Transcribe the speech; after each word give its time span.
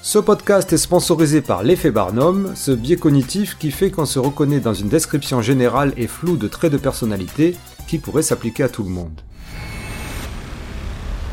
Ce 0.00 0.18
podcast 0.18 0.72
est 0.72 0.78
sponsorisé 0.78 1.40
par 1.40 1.62
l'effet 1.62 1.90
Barnum, 1.90 2.52
ce 2.54 2.70
biais 2.70 2.96
cognitif 2.96 3.58
qui 3.58 3.70
fait 3.70 3.90
qu'on 3.90 4.06
se 4.06 4.18
reconnaît 4.18 4.60
dans 4.60 4.72
une 4.72 4.88
description 4.88 5.42
générale 5.42 5.92
et 5.96 6.06
floue 6.06 6.36
de 6.36 6.48
traits 6.48 6.72
de 6.72 6.78
personnalité 6.78 7.56
qui 7.88 7.98
pourrait 7.98 8.22
s'appliquer 8.22 8.62
à 8.62 8.68
tout 8.68 8.84
le 8.84 8.90
monde. 8.90 9.20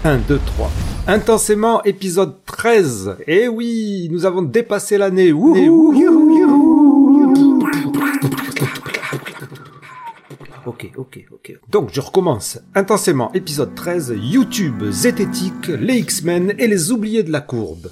1, 0.03 0.17
2, 0.17 0.39
3. 0.45 0.71
Intensément, 1.07 1.83
épisode 1.83 2.35
13. 2.45 3.17
Eh 3.27 3.47
oui, 3.47 4.09
nous 4.11 4.25
avons 4.25 4.41
dépassé 4.41 4.97
l'année. 4.97 5.31
Ok, 10.65 10.91
ok, 10.97 11.25
ok. 11.31 11.59
Donc 11.69 11.89
je 11.93 12.01
recommence. 12.01 12.59
Intensément, 12.73 13.31
épisode 13.33 13.75
13, 13.75 14.15
YouTube, 14.19 14.83
Zététique, 14.89 15.67
les 15.67 15.99
X-Men 15.99 16.55
et 16.57 16.67
les 16.67 16.91
oubliés 16.91 17.23
de 17.23 17.31
la 17.31 17.41
courbe. 17.41 17.89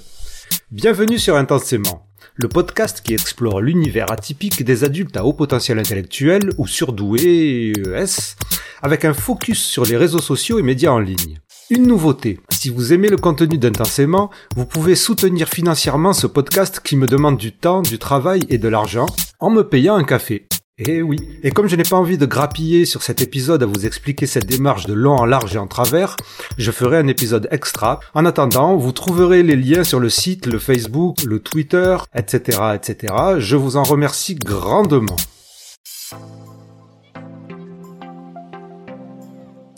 Bienvenue 0.74 1.20
sur 1.20 1.36
Intensément, 1.36 2.08
le 2.34 2.48
podcast 2.48 3.00
qui 3.00 3.14
explore 3.14 3.60
l'univers 3.60 4.10
atypique 4.10 4.64
des 4.64 4.82
adultes 4.82 5.16
à 5.16 5.24
haut 5.24 5.32
potentiel 5.32 5.78
intellectuel 5.78 6.50
ou 6.58 6.66
surdoués 6.66 7.72
ES, 7.76 8.34
avec 8.82 9.04
un 9.04 9.14
focus 9.14 9.62
sur 9.62 9.84
les 9.84 9.96
réseaux 9.96 10.20
sociaux 10.20 10.58
et 10.58 10.62
médias 10.62 10.90
en 10.90 10.98
ligne. 10.98 11.38
Une 11.70 11.86
nouveauté, 11.86 12.40
si 12.50 12.70
vous 12.70 12.92
aimez 12.92 13.06
le 13.06 13.18
contenu 13.18 13.56
d'Intensément, 13.56 14.30
vous 14.56 14.66
pouvez 14.66 14.96
soutenir 14.96 15.48
financièrement 15.48 16.12
ce 16.12 16.26
podcast 16.26 16.80
qui 16.84 16.96
me 16.96 17.06
demande 17.06 17.36
du 17.36 17.52
temps, 17.52 17.82
du 17.82 18.00
travail 18.00 18.40
et 18.48 18.58
de 18.58 18.66
l'argent 18.66 19.06
en 19.38 19.50
me 19.50 19.62
payant 19.62 19.94
un 19.94 20.02
café. 20.02 20.48
Eh 20.78 21.02
oui. 21.02 21.18
Et 21.44 21.52
comme 21.52 21.68
je 21.68 21.76
n'ai 21.76 21.84
pas 21.84 21.94
envie 21.94 22.18
de 22.18 22.26
grappiller 22.26 22.84
sur 22.84 23.04
cet 23.04 23.22
épisode 23.22 23.62
à 23.62 23.66
vous 23.66 23.86
expliquer 23.86 24.26
cette 24.26 24.46
démarche 24.46 24.86
de 24.86 24.92
long 24.92 25.14
en 25.14 25.24
large 25.24 25.54
et 25.54 25.58
en 25.58 25.68
travers, 25.68 26.16
je 26.58 26.72
ferai 26.72 26.96
un 26.96 27.06
épisode 27.06 27.46
extra. 27.52 28.00
En 28.12 28.24
attendant, 28.26 28.74
vous 28.74 28.90
trouverez 28.90 29.44
les 29.44 29.54
liens 29.54 29.84
sur 29.84 30.00
le 30.00 30.10
site, 30.10 30.46
le 30.46 30.58
Facebook, 30.58 31.22
le 31.22 31.38
Twitter, 31.38 31.96
etc., 32.16 32.58
etc. 32.74 33.14
Je 33.38 33.54
vous 33.54 33.76
en 33.76 33.84
remercie 33.84 34.34
grandement. 34.34 35.14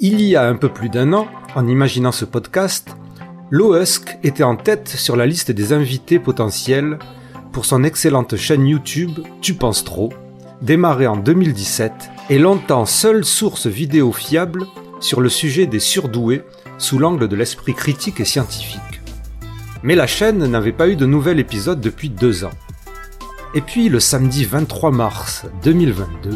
Il 0.00 0.22
y 0.22 0.34
a 0.34 0.48
un 0.48 0.56
peu 0.56 0.70
plus 0.70 0.88
d'un 0.88 1.12
an, 1.12 1.28
en 1.54 1.68
imaginant 1.68 2.12
ce 2.12 2.24
podcast, 2.24 2.96
Lohusk 3.50 4.16
était 4.22 4.44
en 4.44 4.56
tête 4.56 4.88
sur 4.88 5.14
la 5.14 5.26
liste 5.26 5.50
des 5.50 5.74
invités 5.74 6.18
potentiels 6.18 6.98
pour 7.52 7.66
son 7.66 7.84
excellente 7.84 8.36
chaîne 8.36 8.66
YouTube 8.66 9.18
Tu 9.42 9.52
penses 9.52 9.84
trop, 9.84 10.10
démarré 10.62 11.06
en 11.06 11.16
2017, 11.16 11.92
est 12.30 12.38
longtemps 12.38 12.86
seule 12.86 13.24
source 13.24 13.66
vidéo 13.66 14.12
fiable 14.12 14.66
sur 15.00 15.20
le 15.20 15.28
sujet 15.28 15.66
des 15.66 15.80
surdoués 15.80 16.42
sous 16.78 16.98
l'angle 16.98 17.28
de 17.28 17.36
l'esprit 17.36 17.74
critique 17.74 18.20
et 18.20 18.24
scientifique. 18.24 18.80
Mais 19.82 19.94
la 19.94 20.06
chaîne 20.06 20.44
n'avait 20.46 20.72
pas 20.72 20.88
eu 20.88 20.96
de 20.96 21.06
nouvel 21.06 21.38
épisode 21.38 21.80
depuis 21.80 22.10
deux 22.10 22.44
ans. 22.44 22.50
Et 23.54 23.60
puis 23.60 23.88
le 23.88 24.00
samedi 24.00 24.44
23 24.44 24.90
mars 24.90 25.46
2022, 25.62 26.30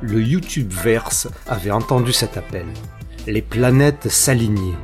le 0.00 0.22
YouTube 0.22 0.70
Verse 0.70 1.28
avait 1.46 1.70
entendu 1.70 2.12
cet 2.12 2.36
appel. 2.36 2.66
Les 3.26 3.42
planètes 3.42 4.08
s'alignaient. 4.08 4.76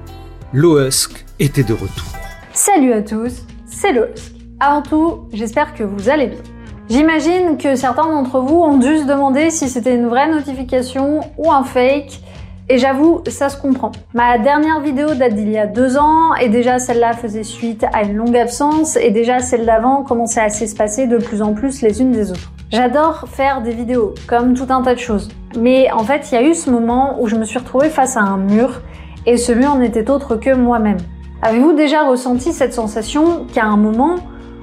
Lohusk 0.53 1.25
était 1.39 1.63
de 1.63 1.75
retour. 1.75 2.13
Salut 2.53 2.93
à 2.93 3.03
tous, 3.03 3.47
c'est 3.67 3.93
Lohusk. 3.93 4.33
Avant 4.59 4.83
tout, 4.83 5.29
j'espère 5.33 5.75
que 5.75 5.85
vous 5.85 6.09
allez 6.09 6.27
bien. 6.27 6.43
J'imagine 6.91 7.57
que 7.57 7.77
certains 7.77 8.09
d'entre 8.09 8.41
vous 8.41 8.57
ont 8.57 8.77
dû 8.77 8.99
se 8.99 9.05
demander 9.05 9.51
si 9.51 9.69
c'était 9.69 9.95
une 9.95 10.09
vraie 10.09 10.29
notification 10.29 11.21
ou 11.39 11.53
un 11.53 11.63
fake. 11.63 12.21
Et 12.69 12.79
j'avoue, 12.79 13.21
ça 13.29 13.49
se 13.49 13.57
comprend. 13.57 13.93
Ma 14.13 14.39
dernière 14.39 14.81
vidéo 14.81 15.15
date 15.15 15.35
d'il 15.35 15.51
y 15.51 15.59
a 15.59 15.69
deux 15.69 15.97
ans, 15.97 16.35
et 16.35 16.49
déjà 16.49 16.81
celle-là 16.81 17.13
faisait 17.13 17.45
suite 17.45 17.85
à 17.93 18.03
une 18.03 18.17
longue 18.17 18.37
absence, 18.37 18.97
et 18.97 19.13
déjà 19.13 19.39
celle 19.39 19.67
d'avant 19.67 20.03
commençait 20.03 20.41
à 20.41 20.49
s'espacer 20.49 21.07
de 21.07 21.19
plus 21.19 21.43
en 21.43 21.53
plus 21.53 21.81
les 21.81 22.01
unes 22.01 22.11
des 22.11 22.33
autres. 22.33 22.51
J'adore 22.73 23.27
faire 23.29 23.63
des 23.63 23.73
vidéos, 23.73 24.13
comme 24.27 24.55
tout 24.55 24.67
un 24.71 24.83
tas 24.83 24.95
de 24.95 25.01
choses. 25.01 25.29
Mais 25.57 25.93
en 25.93 26.03
fait, 26.03 26.33
il 26.33 26.35
y 26.35 26.39
a 26.39 26.43
eu 26.43 26.55
ce 26.57 26.71
moment 26.71 27.19
où 27.21 27.29
je 27.29 27.37
me 27.37 27.45
suis 27.45 27.61
retrouvée 27.61 27.89
face 27.89 28.17
à 28.17 28.23
un 28.23 28.37
mur, 28.37 28.81
et 29.27 29.37
ce 29.37 29.53
mur 29.53 29.77
n'était 29.77 30.11
autre 30.11 30.35
que 30.35 30.53
moi-même. 30.53 30.99
Avez-vous 31.43 31.73
déjà 31.73 32.03
ressenti 32.03 32.53
cette 32.53 32.75
sensation 32.75 33.47
qu'à 33.55 33.65
un 33.65 33.77
moment, 33.77 34.17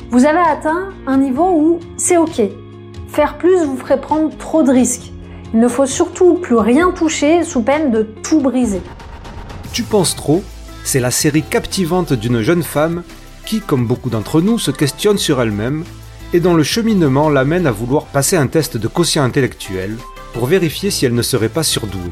vous 0.09 0.25
avez 0.25 0.40
atteint 0.40 0.90
un 1.06 1.18
niveau 1.18 1.50
où 1.50 1.79
c'est 1.97 2.18
ok. 2.18 2.41
Faire 3.09 3.38
plus 3.38 3.63
vous 3.66 3.78
ferait 3.78 4.00
prendre 4.00 4.35
trop 4.38 4.63
de 4.63 4.72
risques. 4.72 5.12
Il 5.53 5.59
ne 5.59 5.68
faut 5.68 5.85
surtout 5.85 6.35
plus 6.35 6.56
rien 6.56 6.91
toucher 6.91 7.44
sous 7.44 7.62
peine 7.62 7.91
de 7.91 8.03
tout 8.03 8.40
briser. 8.40 8.81
Tu 9.73 9.84
penses 9.84 10.16
trop? 10.16 10.44
C'est 10.84 11.00
la 11.00 11.12
série 11.12 11.44
captivante 11.44 12.13
d'une 12.13 12.41
jeune 12.41 12.63
femme 12.63 13.03
qui, 13.45 13.59
comme 13.59 13.85
beaucoup 13.85 14.09
d'entre 14.09 14.41
nous, 14.41 14.59
se 14.59 14.72
questionne 14.72 15.18
sur 15.18 15.41
elle-même 15.41 15.84
et 16.34 16.39
dont 16.39 16.53
le 16.53 16.63
cheminement 16.63 17.29
l'amène 17.29 17.68
à 17.68 17.72
vouloir 17.72 18.06
passer 18.06 18.38
un 18.38 18.47
test 18.47 18.78
de 18.78 18.88
quotient 18.88 19.24
intellectuel 19.24 19.97
pour 20.34 20.45
vérifier 20.45 20.89
si 20.89 21.06
elle 21.06 21.16
ne 21.16 21.22
serait 21.22 21.50
pas 21.50 21.63
surdouée. 21.63 22.12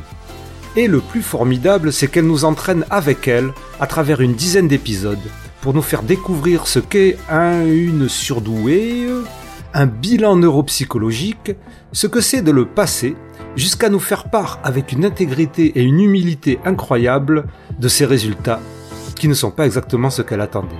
Et 0.75 0.87
le 0.87 0.99
plus 0.99 1.21
formidable, 1.21 1.93
c'est 1.93 2.07
qu'elle 2.07 2.27
nous 2.27 2.43
entraîne 2.43 2.85
avec 2.89 3.27
elle 3.27 3.53
à 3.79 3.87
travers 3.87 4.19
une 4.19 4.33
dizaine 4.33 4.67
d'épisodes 4.67 5.17
pour 5.65 5.73
nous 5.73 5.81
faire 5.81 6.03
découvrir 6.03 6.67
ce 6.67 6.77
qu'est 6.77 7.17
un, 7.27 7.65
une 7.65 8.07
surdouée, 8.07 9.07
un 9.73 9.87
bilan 9.87 10.35
neuropsychologique, 10.35 11.53
ce 11.91 12.05
que 12.05 12.21
c'est 12.21 12.43
de 12.43 12.51
le 12.51 12.67
passer, 12.67 13.15
jusqu'à 13.55 13.89
nous 13.89 13.99
faire 13.99 14.29
part 14.29 14.59
avec 14.63 14.91
une 14.91 15.03
intégrité 15.03 15.71
et 15.73 15.81
une 15.81 15.99
humilité 15.99 16.59
incroyables 16.65 17.47
de 17.79 17.87
ces 17.87 18.05
résultats 18.05 18.59
qui 19.15 19.27
ne 19.27 19.33
sont 19.33 19.49
pas 19.49 19.65
exactement 19.65 20.11
ce 20.11 20.21
qu'elle 20.21 20.41
attendait. 20.41 20.75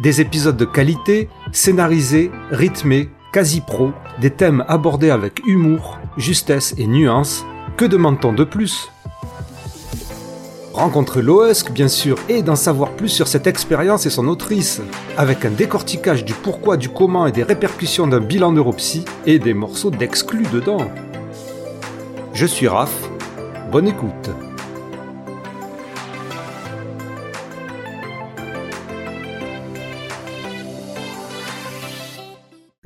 Des 0.00 0.20
épisodes 0.20 0.56
de 0.56 0.66
qualité, 0.66 1.28
scénarisés, 1.50 2.30
rythmés, 2.52 3.08
quasi 3.32 3.60
pro, 3.60 3.90
des 4.20 4.30
thèmes 4.30 4.64
abordés 4.68 5.10
avec 5.10 5.44
humour, 5.48 5.98
justesse 6.16 6.76
et 6.78 6.86
nuance, 6.86 7.44
que 7.76 7.86
demande-t-on 7.86 8.34
de 8.34 8.44
plus? 8.44 8.88
Rencontrer 10.80 11.20
Loesk, 11.20 11.72
bien 11.72 11.88
sûr, 11.88 12.16
et 12.30 12.40
d'en 12.40 12.56
savoir 12.56 12.92
plus 12.92 13.10
sur 13.10 13.28
cette 13.28 13.46
expérience 13.46 14.06
et 14.06 14.10
son 14.10 14.26
autrice, 14.28 14.80
avec 15.18 15.44
un 15.44 15.50
décortiquage 15.50 16.24
du 16.24 16.32
pourquoi, 16.32 16.78
du 16.78 16.88
comment 16.88 17.26
et 17.26 17.32
des 17.32 17.42
répercussions 17.42 18.06
d'un 18.06 18.20
bilan 18.20 18.52
neuropsy 18.52 19.04
et 19.26 19.38
des 19.38 19.52
morceaux 19.52 19.90
d'exclus 19.90 20.46
dedans. 20.50 20.90
Je 22.32 22.46
suis 22.46 22.66
Raph, 22.66 23.10
bonne 23.70 23.88
écoute. 23.88 24.30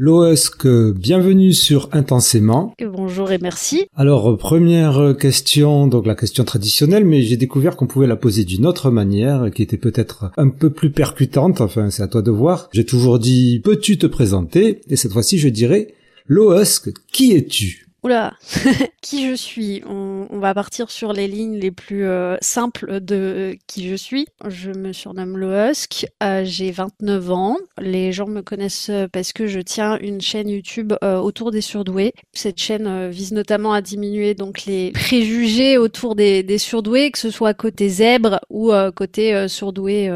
Loesk, 0.07 0.67
bienvenue 0.67 1.55
sur 1.55 1.89
Intensément. 1.93 2.75
Bonjour 2.79 3.33
et 3.33 3.39
merci. 3.39 3.87
Alors, 3.97 4.37
première 4.37 5.17
question, 5.19 5.87
donc 5.87 6.05
la 6.05 6.15
question 6.15 6.45
traditionnelle, 6.45 7.07
mais 7.07 7.23
j'ai 7.23 7.39
découvert 7.39 7.75
qu'on 7.75 7.87
pouvait 7.87 8.07
la 8.07 8.17
poser 8.17 8.45
d'une 8.45 8.67
autre 8.67 8.91
manière, 8.91 9.51
qui 9.51 9.63
était 9.63 9.79
peut-être 9.79 10.31
un 10.37 10.51
peu 10.51 10.69
plus 10.69 10.91
percutante, 10.91 11.63
enfin 11.63 11.89
c'est 11.89 12.03
à 12.03 12.07
toi 12.07 12.21
de 12.21 12.31
voir. 12.31 12.69
J'ai 12.75 12.85
toujours 12.85 13.19
dit, 13.19 13.63
peux-tu 13.65 13.97
te 13.97 14.07
présenter? 14.07 14.83
Et 14.91 14.97
cette 14.97 15.13
fois-ci, 15.13 15.39
je 15.39 15.49
dirais, 15.49 15.95
Loesk, 16.29 16.91
qui 17.11 17.33
es-tu? 17.33 17.84
Oula, 18.05 18.35
qui 19.01 19.31
je 19.31 19.35
suis? 19.35 19.83
On, 19.89 20.27
va 20.39 20.53
partir 20.53 20.91
sur 20.91 21.15
les 21.15 21.27
lignes 21.27 21.57
les 21.57 21.71
plus 21.71 22.05
euh, 22.05 22.37
simples 22.43 23.01
de 23.01 23.15
euh, 23.15 23.55
qui 23.67 23.89
je 23.89 23.95
suis. 23.95 24.27
Je 24.47 24.71
me 24.73 24.93
surnomme 24.93 25.39
Lohusk, 25.39 26.05
euh, 26.23 26.43
j'ai 26.45 26.71
29 26.71 27.31
ans. 27.31 27.57
Les 27.81 28.13
gens 28.13 28.27
me 28.27 28.43
connaissent 28.43 28.91
parce 29.11 29.33
que 29.33 29.47
je 29.47 29.61
tiens 29.61 29.97
une 30.01 30.21
chaîne 30.21 30.51
YouTube 30.51 30.93
autour 31.03 31.51
des 31.51 31.63
surdoués. 31.63 32.13
Cette 32.35 32.61
chaîne 32.61 33.09
vise 33.09 33.33
notamment 33.33 33.73
à 33.73 33.81
diminuer 33.81 34.35
donc 34.35 34.67
les 34.67 34.91
préjugés 34.93 35.79
autour 35.79 36.15
des, 36.15 36.43
des 36.43 36.59
surdoués, 36.59 37.11
que 37.11 37.19
ce 37.19 37.31
soit 37.31 37.55
côté 37.55 37.89
zèbre 37.89 38.41
ou 38.51 38.71
côté 38.95 39.49
surdoué 39.49 40.11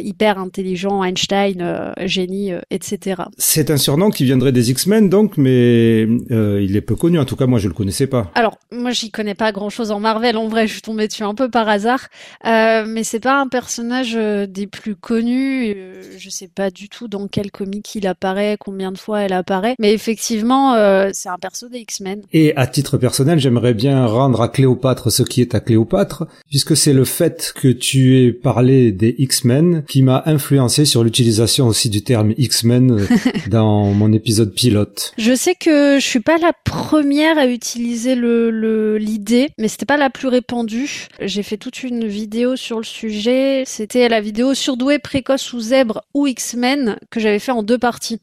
hyper 0.00 0.38
intelligent, 0.38 1.04
Einstein, 1.04 1.92
génie, 2.06 2.52
etc. 2.70 3.22
C'est 3.36 3.70
un 3.70 3.76
surnom 3.76 4.10
qui 4.10 4.24
viendrait 4.24 4.52
des 4.52 4.70
X-Men 4.70 5.10
donc, 5.10 5.36
mais 5.36 6.02
il 6.02 6.76
est 6.76 6.80
peu 6.80 6.96
connu 6.96 7.17
en 7.18 7.24
tout 7.24 7.36
cas, 7.36 7.46
moi, 7.46 7.58
je 7.58 7.68
le 7.68 7.74
connaissais 7.74 8.06
pas. 8.06 8.30
Alors, 8.34 8.58
moi, 8.70 8.90
j'y 8.90 9.10
connais 9.10 9.34
pas 9.34 9.52
grand-chose 9.52 9.90
en 9.90 10.00
Marvel. 10.00 10.36
En 10.36 10.48
vrai, 10.48 10.66
je 10.66 10.72
suis 10.72 10.82
tombée 10.82 11.08
dessus 11.08 11.24
un 11.24 11.34
peu 11.34 11.48
par 11.50 11.68
hasard. 11.68 12.08
Euh, 12.46 12.84
mais 12.86 13.04
c'est 13.04 13.20
pas 13.20 13.40
un 13.40 13.48
personnage 13.48 14.14
euh, 14.16 14.46
des 14.46 14.66
plus 14.66 14.96
connus. 14.96 15.74
Euh, 15.76 16.02
je 16.18 16.30
sais 16.30 16.48
pas 16.48 16.70
du 16.70 16.88
tout 16.88 17.08
dans 17.08 17.28
quel 17.28 17.50
comic 17.50 17.94
il 17.94 18.06
apparaît, 18.06 18.56
combien 18.58 18.92
de 18.92 18.98
fois 18.98 19.20
elle 19.20 19.32
apparaît. 19.32 19.74
Mais 19.78 19.92
effectivement, 19.92 20.74
euh, 20.74 21.10
c'est 21.12 21.28
un 21.28 21.38
perso 21.38 21.68
des 21.68 21.78
X-Men. 21.78 22.22
Et 22.32 22.54
à 22.56 22.66
titre 22.66 22.98
personnel, 22.98 23.38
j'aimerais 23.38 23.74
bien 23.74 24.06
rendre 24.06 24.40
à 24.40 24.48
Cléopâtre 24.48 25.10
ce 25.10 25.22
qui 25.22 25.40
est 25.40 25.54
à 25.54 25.60
Cléopâtre, 25.60 26.26
puisque 26.48 26.76
c'est 26.76 26.92
le 26.92 27.04
fait 27.04 27.52
que 27.54 27.68
tu 27.68 28.18
aies 28.18 28.32
parlé 28.32 28.92
des 28.92 29.14
X-Men 29.18 29.84
qui 29.88 30.02
m'a 30.02 30.22
influencé 30.26 30.84
sur 30.84 31.04
l'utilisation 31.04 31.66
aussi 31.66 31.90
du 31.90 32.02
terme 32.02 32.34
X-Men 32.36 33.06
dans 33.48 33.92
mon 33.92 34.12
épisode 34.12 34.52
pilote. 34.52 35.12
Je 35.18 35.34
sais 35.34 35.54
que 35.54 35.98
je 35.98 36.04
suis 36.04 36.20
pas 36.20 36.38
la 36.38 36.52
première 36.64 37.07
première 37.08 37.38
à 37.38 37.46
utiliser 37.46 38.14
le 38.14 38.98
l'idée, 38.98 39.48
mais 39.56 39.68
c'était 39.68 39.86
pas 39.86 39.96
la 39.96 40.10
plus 40.10 40.28
répandue. 40.28 41.06
J'ai 41.20 41.42
fait 41.42 41.56
toute 41.56 41.82
une 41.82 42.06
vidéo 42.06 42.54
sur 42.54 42.76
le 42.76 42.84
sujet. 42.84 43.62
C'était 43.64 44.10
la 44.10 44.20
vidéo 44.20 44.52
surdoué, 44.52 44.98
précoce 44.98 45.54
ou 45.54 45.60
zèbre 45.60 46.02
ou 46.12 46.26
X-Men 46.26 46.98
que 47.08 47.18
j'avais 47.18 47.38
fait 47.38 47.50
en 47.50 47.62
deux 47.62 47.78
parties. 47.78 48.20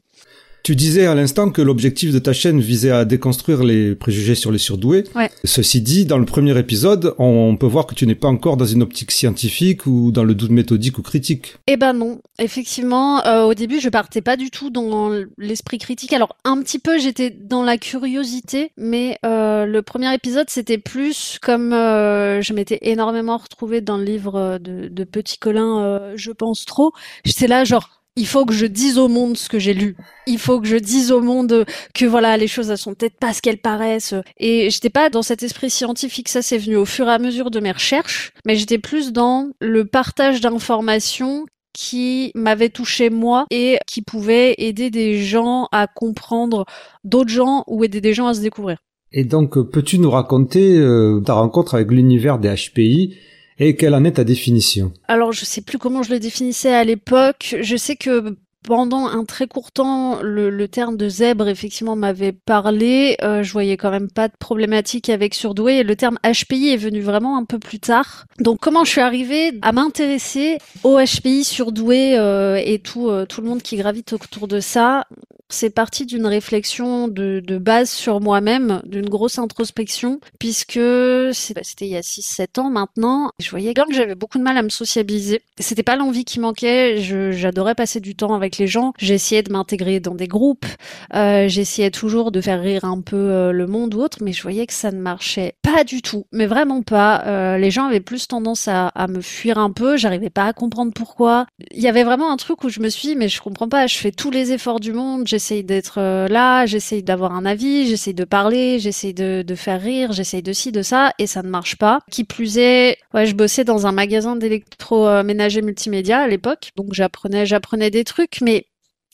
Tu 0.66 0.74
disais 0.74 1.06
à 1.06 1.14
l'instant 1.14 1.50
que 1.50 1.62
l'objectif 1.62 2.12
de 2.12 2.18
ta 2.18 2.32
chaîne 2.32 2.58
visait 2.58 2.90
à 2.90 3.04
déconstruire 3.04 3.62
les 3.62 3.94
préjugés 3.94 4.34
sur 4.34 4.50
les 4.50 4.58
surdoués. 4.58 5.04
Ouais. 5.14 5.30
Ceci 5.44 5.80
dit, 5.80 6.06
dans 6.06 6.18
le 6.18 6.24
premier 6.24 6.58
épisode, 6.58 7.14
on 7.18 7.56
peut 7.56 7.68
voir 7.68 7.86
que 7.86 7.94
tu 7.94 8.04
n'es 8.04 8.16
pas 8.16 8.26
encore 8.26 8.56
dans 8.56 8.64
une 8.64 8.82
optique 8.82 9.12
scientifique 9.12 9.86
ou 9.86 10.10
dans 10.10 10.24
le 10.24 10.34
doute 10.34 10.50
méthodique 10.50 10.98
ou 10.98 11.02
critique. 11.02 11.54
Eh 11.68 11.76
ben 11.76 11.92
non, 11.92 12.20
effectivement, 12.40 13.24
euh, 13.26 13.44
au 13.44 13.54
début, 13.54 13.78
je 13.78 13.88
partais 13.88 14.22
pas 14.22 14.36
du 14.36 14.50
tout 14.50 14.70
dans 14.70 15.12
l'esprit 15.38 15.78
critique. 15.78 16.12
Alors 16.12 16.36
un 16.42 16.60
petit 16.62 16.80
peu, 16.80 16.98
j'étais 16.98 17.30
dans 17.30 17.62
la 17.62 17.78
curiosité, 17.78 18.72
mais 18.76 19.18
euh, 19.24 19.66
le 19.66 19.82
premier 19.82 20.12
épisode, 20.12 20.50
c'était 20.50 20.78
plus 20.78 21.38
comme 21.40 21.72
euh, 21.72 22.42
je 22.42 22.52
m'étais 22.52 22.80
énormément 22.82 23.36
retrouvée 23.36 23.82
dans 23.82 23.98
le 23.98 24.04
livre 24.04 24.58
de, 24.58 24.88
de 24.88 25.04
Petit 25.04 25.38
Colin, 25.38 26.12
je 26.16 26.32
pense 26.32 26.64
trop. 26.64 26.90
J'étais 27.24 27.46
là, 27.46 27.62
genre 27.62 27.96
il 28.16 28.26
faut 28.26 28.46
que 28.46 28.54
je 28.54 28.66
dise 28.66 28.98
au 28.98 29.08
monde 29.08 29.36
ce 29.36 29.48
que 29.48 29.58
j'ai 29.58 29.74
lu. 29.74 29.96
Il 30.26 30.38
faut 30.38 30.60
que 30.60 30.66
je 30.66 30.76
dise 30.76 31.12
au 31.12 31.20
monde 31.20 31.64
que 31.94 32.06
voilà, 32.06 32.36
les 32.36 32.48
choses 32.48 32.70
elles 32.70 32.78
sont 32.78 32.94
peut-être 32.94 33.18
pas 33.18 33.32
ce 33.32 33.42
qu'elles 33.42 33.60
paraissent. 33.60 34.14
Et 34.38 34.70
j'étais 34.70 34.90
pas 34.90 35.10
dans 35.10 35.22
cet 35.22 35.42
esprit 35.42 35.70
scientifique, 35.70 36.28
ça 36.28 36.42
c'est 36.42 36.58
venu 36.58 36.76
au 36.76 36.86
fur 36.86 37.06
et 37.08 37.12
à 37.12 37.18
mesure 37.18 37.50
de 37.50 37.60
mes 37.60 37.72
recherches, 37.72 38.32
mais 38.46 38.56
j'étais 38.56 38.78
plus 38.78 39.12
dans 39.12 39.50
le 39.60 39.84
partage 39.84 40.40
d'informations 40.40 41.44
qui 41.74 42.32
m'avait 42.34 42.70
touché 42.70 43.10
moi 43.10 43.44
et 43.50 43.78
qui 43.86 44.00
pouvait 44.00 44.54
aider 44.56 44.88
des 44.88 45.22
gens 45.22 45.68
à 45.72 45.86
comprendre 45.86 46.64
d'autres 47.04 47.30
gens 47.30 47.64
ou 47.66 47.84
aider 47.84 48.00
des 48.00 48.14
gens 48.14 48.26
à 48.26 48.34
se 48.34 48.40
découvrir. 48.40 48.78
Et 49.12 49.24
donc, 49.24 49.58
peux-tu 49.70 49.98
nous 49.98 50.10
raconter 50.10 50.78
euh, 50.78 51.20
ta 51.24 51.34
rencontre 51.34 51.74
avec 51.74 51.90
l'univers 51.90 52.38
des 52.38 52.48
HPI 52.54 53.16
et 53.58 53.76
quelle 53.76 53.94
en 53.94 54.04
est 54.04 54.12
ta 54.12 54.24
définition? 54.24 54.92
Alors, 55.08 55.32
je 55.32 55.44
sais 55.44 55.62
plus 55.62 55.78
comment 55.78 56.02
je 56.02 56.10
le 56.10 56.18
définissais 56.18 56.72
à 56.72 56.84
l'époque. 56.84 57.56
Je 57.60 57.76
sais 57.76 57.96
que 57.96 58.36
pendant 58.66 59.06
un 59.06 59.24
très 59.24 59.46
court 59.46 59.70
temps, 59.70 60.20
le, 60.22 60.66
terme 60.66 60.96
de 60.96 61.08
zèbre 61.08 61.48
effectivement 61.48 61.94
m'avait 61.94 62.32
parlé. 62.32 63.16
Euh, 63.22 63.42
je 63.42 63.52
voyais 63.52 63.76
quand 63.76 63.90
même 63.90 64.10
pas 64.10 64.28
de 64.28 64.34
problématique 64.38 65.08
avec 65.08 65.34
surdoué. 65.34 65.78
Et 65.78 65.82
le 65.84 65.94
terme 65.94 66.18
HPI 66.24 66.70
est 66.70 66.76
venu 66.76 67.00
vraiment 67.00 67.38
un 67.38 67.44
peu 67.44 67.58
plus 67.58 67.78
tard. 67.78 68.26
Donc 68.40 68.58
comment 68.60 68.84
je 68.84 68.90
suis 68.90 69.00
arrivée 69.00 69.52
à 69.62 69.72
m'intéresser 69.72 70.58
au 70.82 70.98
HPI 70.98 71.44
surdoué 71.44 72.18
euh, 72.18 72.60
et 72.62 72.80
tout 72.80 73.08
euh, 73.08 73.24
tout 73.24 73.40
le 73.40 73.48
monde 73.48 73.62
qui 73.62 73.76
gravite 73.76 74.12
autour 74.12 74.48
de 74.48 74.58
ça? 74.58 75.06
C'est 75.48 75.70
parti 75.70 76.06
d'une 76.06 76.26
réflexion 76.26 77.06
de, 77.06 77.40
base 77.58 77.88
sur 77.88 78.20
moi-même, 78.20 78.82
d'une 78.84 79.08
grosse 79.08 79.38
introspection, 79.38 80.18
puisque 80.40 80.76
bah, 80.78 81.60
c'était 81.62 81.86
il 81.86 81.92
y 81.92 81.96
a 81.96 82.00
6-7 82.00 82.60
ans 82.60 82.70
maintenant. 82.70 83.30
Je 83.38 83.48
voyais 83.50 83.72
que 83.72 83.80
j'avais 83.92 84.16
beaucoup 84.16 84.38
de 84.38 84.42
mal 84.42 84.58
à 84.58 84.62
me 84.62 84.70
sociabiliser. 84.70 85.42
C'était 85.60 85.84
pas 85.84 85.94
l'envie 85.94 86.24
qui 86.24 86.40
manquait. 86.40 86.96
J'adorais 86.98 87.76
passer 87.76 88.00
du 88.00 88.16
temps 88.16 88.34
avec 88.34 88.55
les 88.58 88.66
gens. 88.66 88.92
J'essayais 88.98 89.42
de 89.42 89.52
m'intégrer 89.52 90.00
dans 90.00 90.14
des 90.14 90.28
groupes. 90.28 90.66
Euh, 91.14 91.48
J'essayais 91.48 91.90
toujours 91.90 92.32
de 92.32 92.40
faire 92.40 92.60
rire 92.60 92.84
un 92.84 93.00
peu 93.00 93.16
euh, 93.16 93.52
le 93.52 93.66
monde 93.66 93.94
ou 93.94 94.00
autre, 94.00 94.18
mais 94.22 94.32
je 94.32 94.42
voyais 94.42 94.66
que 94.66 94.72
ça 94.72 94.90
ne 94.90 95.00
marchait 95.00 95.54
pas 95.62 95.84
du 95.84 96.02
tout. 96.02 96.26
Mais 96.32 96.46
vraiment 96.46 96.82
pas. 96.82 97.22
Euh, 97.26 97.58
les 97.58 97.70
gens 97.70 97.86
avaient 97.86 98.00
plus 98.00 98.28
tendance 98.28 98.68
à, 98.68 98.90
me 99.08 99.20
fuir 99.20 99.58
un 99.58 99.70
peu. 99.70 99.96
J'arrivais 99.96 100.30
pas 100.30 100.46
à 100.46 100.52
comprendre 100.52 100.92
pourquoi. 100.92 101.46
Il 101.72 101.80
y 101.80 101.88
avait 101.88 102.04
vraiment 102.04 102.32
un 102.32 102.36
truc 102.36 102.64
où 102.64 102.68
je 102.68 102.80
me 102.80 102.88
suis 102.88 103.08
dit, 103.08 103.16
mais 103.16 103.28
je 103.28 103.40
comprends 103.40 103.68
pas. 103.68 103.86
Je 103.86 103.96
fais 103.96 104.10
tous 104.10 104.30
les 104.30 104.52
efforts 104.52 104.80
du 104.80 104.92
monde 104.92 105.26
j'essaye 105.26 105.64
d'être 105.64 106.00
là, 106.28 106.66
j'essaye 106.66 107.02
d'avoir 107.02 107.32
un 107.32 107.44
avis, 107.44 107.86
j'essaye 107.86 108.14
de 108.14 108.24
parler, 108.24 108.78
j'essaye 108.78 109.14
de, 109.14 109.44
faire 109.54 109.80
rire, 109.80 110.12
j'essaye 110.12 110.42
de 110.42 110.52
ci, 110.52 110.72
de 110.72 110.82
ça, 110.82 111.12
et 111.18 111.26
ça 111.26 111.42
ne 111.42 111.48
marche 111.48 111.76
pas. 111.76 112.00
Qui 112.10 112.24
plus 112.24 112.58
est, 112.58 112.98
je 113.14 113.34
bossais 113.34 113.64
dans 113.64 113.86
un 113.86 113.92
magasin 113.92 114.36
d'électroménager 114.36 115.62
multimédia 115.62 116.20
à 116.20 116.26
l'époque, 116.26 116.70
donc 116.76 116.92
j'apprenais 116.92 117.90
des 117.90 118.04
trucs, 118.04 118.35
mais 118.42 118.66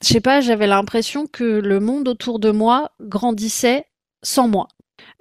je 0.02 0.08
sais 0.08 0.20
pas, 0.20 0.40
j'avais 0.40 0.66
l'impression 0.66 1.26
que 1.26 1.44
le 1.44 1.80
monde 1.80 2.08
autour 2.08 2.38
de 2.38 2.50
moi 2.50 2.90
grandissait 3.00 3.84
sans 4.22 4.48
moi. 4.48 4.68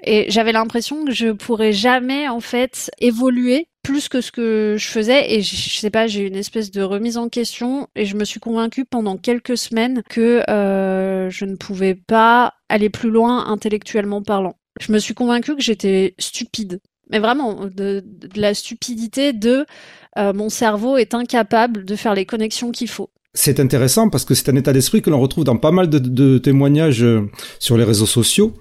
Et 0.04 0.26
j'avais 0.30 0.52
l'impression 0.52 1.06
que 1.06 1.12
je 1.12 1.32
pourrais 1.32 1.74
jamais 1.74 2.28
en 2.28 2.40
fait 2.40 2.92
évoluer 3.00 3.68
plus 3.84 4.10
que 4.10 4.22
ce 4.22 4.32
que 4.32 4.76
je 4.78 4.88
faisais 4.88 5.34
et 5.34 5.42
je, 5.42 5.80
sais 5.80 5.90
pas 5.90 6.06
j'ai 6.06 6.22
eu 6.22 6.28
une 6.28 6.36
espèce 6.36 6.70
de 6.70 6.84
remise 6.84 7.18
en 7.18 7.30
question 7.30 7.88
et 7.96 8.06
je 8.06 8.16
me 8.16 8.26
suis 8.26 8.40
convaincue 8.40 8.86
pendant 8.86 9.18
quelques 9.18 9.58
semaines 9.58 10.04
que 10.08 10.44
euh, 10.50 11.32
je 11.32 11.46
ne 11.46 11.56
pouvais 11.56 11.96
pas 11.96 12.54
aller 12.70 12.90
plus 12.92 13.10
loin 13.10 13.48
intellectuellement 13.48 14.22
parlant. 14.22 14.56
Je 14.80 14.92
me 14.92 15.00
suis 15.00 15.16
convaincue 15.16 15.56
que 15.56 15.64
j'étais 15.64 16.14
stupide 16.20 16.80
mais 17.12 17.20
vraiment 17.20 17.66
de, 17.66 18.04
la 18.36 18.54
stupidité 18.54 19.34
de 19.34 19.66
euh, 20.18 20.34
mon 20.34 20.50
cerveau 20.50 20.98
est 20.98 21.14
incapable 21.14 21.86
de 21.86 21.96
faire 21.96 22.16
les 22.16 22.26
connexions 22.26 22.72
qu'il 22.72 22.90
faut. 22.90 23.10
C'est 23.34 23.62
intéressant 23.62 24.10
parce 24.10 24.26
que 24.26 24.36
c'est 24.36 24.50
un 24.50 24.58
état 24.58 24.74
d'esprit 24.74 25.02
que 25.02 25.10
l'on 25.10 25.22
retrouve 25.22 25.46
dans 25.46 25.56
pas 25.56 25.72
mal 25.72 25.90
de, 25.90 26.38
témoignages 26.38 27.04
euh, 27.04 27.30
sur 27.60 27.78
les 27.78 27.86
réseaux 27.86 28.06
sociaux. 28.06 28.54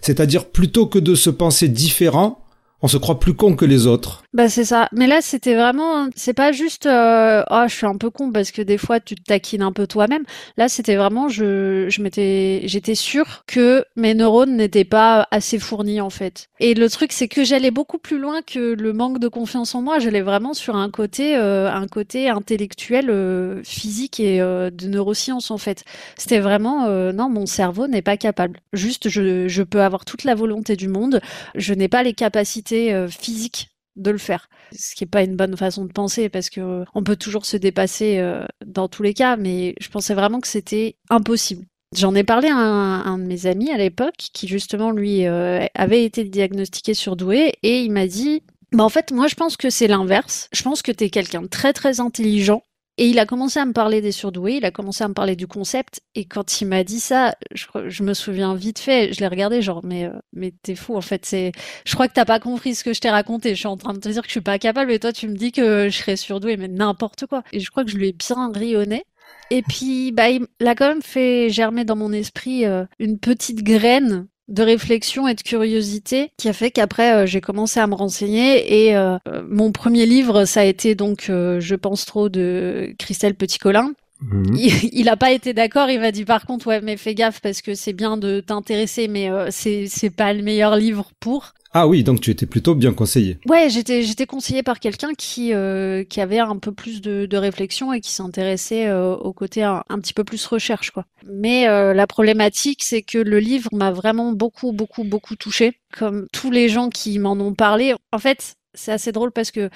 C'est-à-dire 0.00 0.46
plutôt 0.46 0.86
que 0.86 0.98
de 0.98 1.14
se 1.14 1.30
penser 1.30 1.68
différent, 1.68 2.45
on 2.86 2.88
se 2.88 2.98
croit 2.98 3.18
plus 3.18 3.34
con 3.34 3.56
que 3.56 3.64
les 3.64 3.88
autres. 3.88 4.22
Bah 4.32 4.48
c'est 4.48 4.64
ça. 4.64 4.88
Mais 4.92 5.08
là 5.08 5.18
c'était 5.20 5.56
vraiment, 5.56 6.06
c'est 6.14 6.34
pas 6.34 6.52
juste, 6.52 6.86
euh, 6.86 7.42
oh 7.50 7.64
je 7.66 7.74
suis 7.74 7.86
un 7.86 7.96
peu 7.96 8.10
con 8.10 8.30
parce 8.30 8.52
que 8.52 8.62
des 8.62 8.78
fois 8.78 9.00
tu 9.00 9.16
te 9.16 9.24
taquines 9.24 9.62
un 9.62 9.72
peu 9.72 9.88
toi-même. 9.88 10.22
Là 10.56 10.68
c'était 10.68 10.94
vraiment, 10.94 11.28
je, 11.28 11.86
je 11.88 12.00
m'étais, 12.00 12.60
j'étais 12.62 12.94
sûre 12.94 13.42
que 13.48 13.84
mes 13.96 14.14
neurones 14.14 14.54
n'étaient 14.56 14.84
pas 14.84 15.26
assez 15.32 15.58
fournis 15.58 16.00
en 16.00 16.10
fait. 16.10 16.48
Et 16.60 16.74
le 16.74 16.88
truc 16.88 17.10
c'est 17.10 17.26
que 17.26 17.42
j'allais 17.42 17.72
beaucoup 17.72 17.98
plus 17.98 18.20
loin 18.20 18.40
que 18.42 18.74
le 18.74 18.92
manque 18.92 19.18
de 19.18 19.26
confiance 19.26 19.74
en 19.74 19.82
moi. 19.82 19.98
J'allais 19.98 20.22
vraiment 20.22 20.54
sur 20.54 20.76
un 20.76 20.88
côté, 20.88 21.36
euh, 21.36 21.68
un 21.68 21.88
côté 21.88 22.28
intellectuel, 22.28 23.10
euh, 23.10 23.64
physique 23.64 24.20
et 24.20 24.38
de 24.38 24.86
neurosciences 24.86 25.50
en 25.50 25.58
fait. 25.58 25.82
C'était 26.16 26.38
vraiment, 26.38 26.88
non 27.12 27.28
mon 27.30 27.46
cerveau 27.46 27.88
n'est 27.88 28.02
pas 28.02 28.16
capable. 28.16 28.60
Juste 28.72 29.08
je, 29.08 29.48
je 29.48 29.62
peux 29.64 29.82
avoir 29.82 30.04
toute 30.04 30.22
la 30.22 30.36
volonté 30.36 30.76
du 30.76 30.86
monde, 30.86 31.20
je 31.56 31.74
n'ai 31.74 31.88
pas 31.88 32.04
les 32.04 32.12
capacités 32.12 32.75
euh, 32.92 33.08
physique 33.08 33.68
de 33.96 34.10
le 34.10 34.18
faire. 34.18 34.48
Ce 34.72 34.94
qui 34.94 35.04
est 35.04 35.06
pas 35.06 35.22
une 35.22 35.36
bonne 35.36 35.56
façon 35.56 35.84
de 35.84 35.92
penser 35.92 36.28
parce 36.28 36.50
que 36.50 36.60
euh, 36.60 36.84
on 36.94 37.02
peut 37.02 37.16
toujours 37.16 37.46
se 37.46 37.56
dépasser 37.56 38.18
euh, 38.18 38.44
dans 38.64 38.88
tous 38.88 39.02
les 39.02 39.14
cas, 39.14 39.36
mais 39.36 39.74
je 39.80 39.88
pensais 39.88 40.14
vraiment 40.14 40.40
que 40.40 40.48
c'était 40.48 40.96
impossible. 41.08 41.64
J'en 41.94 42.14
ai 42.14 42.24
parlé 42.24 42.48
à 42.48 42.56
un, 42.56 43.18
de 43.18 43.24
mes 43.24 43.46
amis 43.46 43.70
à 43.70 43.78
l'époque 43.78 44.16
qui 44.16 44.48
justement 44.48 44.90
lui 44.90 45.24
avait 45.24 46.04
été 46.04 46.24
diagnostiqué 46.24 46.94
surdoué 46.94 47.54
et 47.62 47.80
il 47.80 47.92
m'a 47.92 48.08
dit 48.08 48.42
bah 48.72 48.82
en 48.82 48.88
fait 48.88 49.12
moi 49.12 49.28
je 49.28 49.36
pense 49.36 49.56
que 49.56 49.70
c'est 49.70 49.86
l'inverse. 49.86 50.48
Je 50.52 50.62
pense 50.62 50.82
que 50.82 50.90
tu 50.90 51.04
es 51.04 51.10
quelqu'un 51.10 51.42
de 51.42 51.46
très 51.46 51.72
très 51.72 52.00
intelligent 52.00 52.62
et 52.98 53.08
il 53.08 53.18
a 53.18 53.26
commencé 53.26 53.58
à 53.58 53.66
me 53.66 53.72
parler 53.72 54.00
des 54.00 54.12
surdoués, 54.12 54.56
il 54.56 54.64
a 54.64 54.70
commencé 54.70 55.04
à 55.04 55.08
me 55.08 55.14
parler 55.14 55.36
du 55.36 55.46
concept, 55.46 56.00
et 56.14 56.24
quand 56.24 56.60
il 56.60 56.66
m'a 56.66 56.84
dit 56.84 57.00
ça, 57.00 57.36
je, 57.52 58.02
me 58.02 58.14
souviens 58.14 58.54
vite 58.54 58.78
fait, 58.78 59.12
je 59.12 59.20
l'ai 59.20 59.28
regardé 59.28 59.62
genre, 59.62 59.84
mais, 59.84 60.04
euh, 60.04 60.12
mais 60.32 60.52
t'es 60.62 60.74
fou, 60.74 60.96
en 60.96 61.00
fait, 61.00 61.26
c'est, 61.26 61.52
je 61.84 61.94
crois 61.94 62.08
que 62.08 62.14
t'as 62.14 62.24
pas 62.24 62.40
compris 62.40 62.74
ce 62.74 62.84
que 62.84 62.92
je 62.92 63.00
t'ai 63.00 63.10
raconté, 63.10 63.50
je 63.50 63.60
suis 63.60 63.66
en 63.66 63.76
train 63.76 63.92
de 63.92 63.98
te 63.98 64.08
dire 64.08 64.22
que 64.22 64.28
je 64.28 64.32
suis 64.32 64.40
pas 64.40 64.58
capable, 64.58 64.92
et 64.92 64.98
toi 64.98 65.12
tu 65.12 65.28
me 65.28 65.36
dis 65.36 65.52
que 65.52 65.88
je 65.88 65.96
serais 65.96 66.16
surdoué, 66.16 66.56
mais 66.56 66.68
n'importe 66.68 67.26
quoi. 67.26 67.42
Et 67.52 67.60
je 67.60 67.70
crois 67.70 67.84
que 67.84 67.90
je 67.90 67.96
lui 67.96 68.08
ai 68.08 68.12
bien 68.12 68.50
rionné. 68.52 69.04
Et 69.50 69.62
puis, 69.62 70.12
bah, 70.12 70.28
il 70.30 70.46
a 70.66 70.74
quand 70.74 70.88
même 70.88 71.02
fait 71.02 71.50
germer 71.50 71.84
dans 71.84 71.96
mon 71.96 72.12
esprit 72.12 72.64
euh, 72.66 72.84
une 72.98 73.18
petite 73.18 73.62
graine 73.62 74.26
de 74.48 74.62
réflexion 74.62 75.26
et 75.26 75.34
de 75.34 75.42
curiosité 75.42 76.30
qui 76.36 76.48
a 76.48 76.52
fait 76.52 76.70
qu'après 76.70 77.14
euh, 77.14 77.26
j'ai 77.26 77.40
commencé 77.40 77.80
à 77.80 77.86
me 77.86 77.94
renseigner 77.94 78.84
et 78.86 78.96
euh, 78.96 79.18
mon 79.48 79.72
premier 79.72 80.06
livre 80.06 80.44
ça 80.44 80.60
a 80.60 80.64
été 80.64 80.94
donc 80.94 81.28
euh, 81.30 81.58
je 81.60 81.74
pense 81.74 82.04
trop 82.06 82.28
de 82.28 82.94
Christelle 82.98 83.34
Petit-Colin 83.34 83.92
mhm. 84.20 84.56
il, 84.92 85.08
a 85.08 85.16
pas 85.16 85.32
été 85.32 85.52
d'accord. 85.52 85.90
Il 85.90 86.00
m'a 86.00 86.12
dit 86.12 86.24
par 86.24 86.46
contre 86.46 86.66
ouais 86.68 86.80
mais 86.80 86.96
fais 86.96 87.14
gaffe 87.14 87.40
parce 87.40 87.62
que 87.62 87.74
c'est 87.74 87.92
bien 87.92 88.16
de 88.16 88.40
t'intéresser 88.40 89.08
mais 89.08 89.30
c'est 89.50 89.86
c'est 89.88 90.10
pas 90.10 90.32
le 90.32 90.42
meilleur 90.42 90.76
livre 90.76 91.10
pour. 91.20 91.52
Ah 91.78 91.86
oui, 91.86 92.02
donc 92.02 92.22
tu 92.22 92.30
étais 92.30 92.46
plutôt 92.46 92.74
bien 92.74 92.94
conseillé. 92.94 93.38
Ouais, 93.46 93.68
j'étais 93.68 94.02
j'étais 94.02 94.24
conseillé 94.24 94.62
par 94.62 94.80
quelqu'un 94.80 95.12
qui 95.12 95.52
euh, 95.52 96.04
qui 96.04 96.22
avait 96.22 96.38
un 96.38 96.56
peu 96.56 96.72
plus 96.72 97.02
de, 97.02 97.26
de 97.26 97.36
réflexion 97.36 97.92
et 97.92 98.00
qui 98.00 98.12
s'intéressait 98.12 98.86
euh, 98.86 99.14
au 99.14 99.34
côté 99.34 99.62
un, 99.62 99.82
petit 100.00 100.14
peu 100.14 100.24
plus 100.24 100.46
recherche 100.46 100.90
quoi. 100.90 101.04
Mais 101.26 101.68
euh, 101.68 101.92
la 101.92 102.06
problématique 102.06 102.82
c'est 102.82 103.02
que 103.02 103.18
le 103.18 103.38
livre 103.40 103.68
m'a 103.72 103.92
vraiment 103.92 104.32
beaucoup 104.32 104.72
beaucoup 104.72 105.04
beaucoup 105.04 105.36
touché 105.36 105.78
comme 105.92 106.28
tous 106.32 106.50
les 106.50 106.70
gens 106.70 106.88
qui 106.88 107.18
m'en 107.18 107.32
ont 107.32 107.52
parlé. 107.52 107.94
En 108.10 108.18
fait, 108.18 108.54
c'est 108.72 108.92
assez 108.92 109.12
drôle 109.12 109.32
parce 109.32 109.50
que 109.50 109.68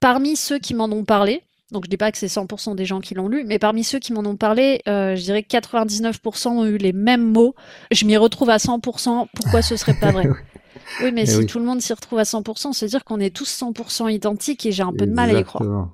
parmi 0.00 0.36
ceux 0.36 0.58
qui 0.58 0.72
m'en 0.72 0.86
ont 0.86 1.04
parlé, 1.04 1.42
donc 1.74 1.84
je 1.84 1.90
dis 1.90 1.96
pas 1.96 2.10
que 2.12 2.16
c'est 2.16 2.28
100% 2.28 2.76
des 2.76 2.86
gens 2.86 3.00
qui 3.00 3.14
l'ont 3.14 3.28
lu, 3.28 3.44
mais 3.44 3.58
parmi 3.58 3.84
ceux 3.84 3.98
qui 3.98 4.12
m'en 4.12 4.20
ont 4.20 4.36
parlé, 4.36 4.80
euh, 4.88 5.16
je 5.16 5.22
dirais 5.22 5.42
que 5.42 5.48
99% 5.48 6.48
ont 6.48 6.64
eu 6.64 6.78
les 6.78 6.92
mêmes 6.92 7.30
mots. 7.30 7.54
Je 7.90 8.06
m'y 8.06 8.16
retrouve 8.16 8.48
à 8.48 8.56
100%. 8.56 9.26
Pourquoi 9.34 9.60
ce 9.60 9.76
serait 9.76 9.94
pas 9.94 10.12
vrai? 10.12 10.28
Oui, 11.02 11.12
mais 11.12 11.22
Eh 11.22 11.26
si 11.26 11.36
oui. 11.38 11.46
tout 11.46 11.58
le 11.58 11.64
monde 11.64 11.80
s'y 11.80 11.92
retrouve 11.92 12.18
à 12.18 12.24
100%, 12.24 12.72
c'est 12.72 12.86
dire 12.86 13.04
qu'on 13.04 13.20
est 13.20 13.34
tous 13.34 13.48
100% 13.48 14.12
identiques 14.12 14.66
et 14.66 14.72
j'ai 14.72 14.82
un 14.82 14.92
peu 14.92 15.06
de 15.06 15.12
mal 15.12 15.34
à 15.34 15.40
y 15.40 15.44
croire. 15.44 15.88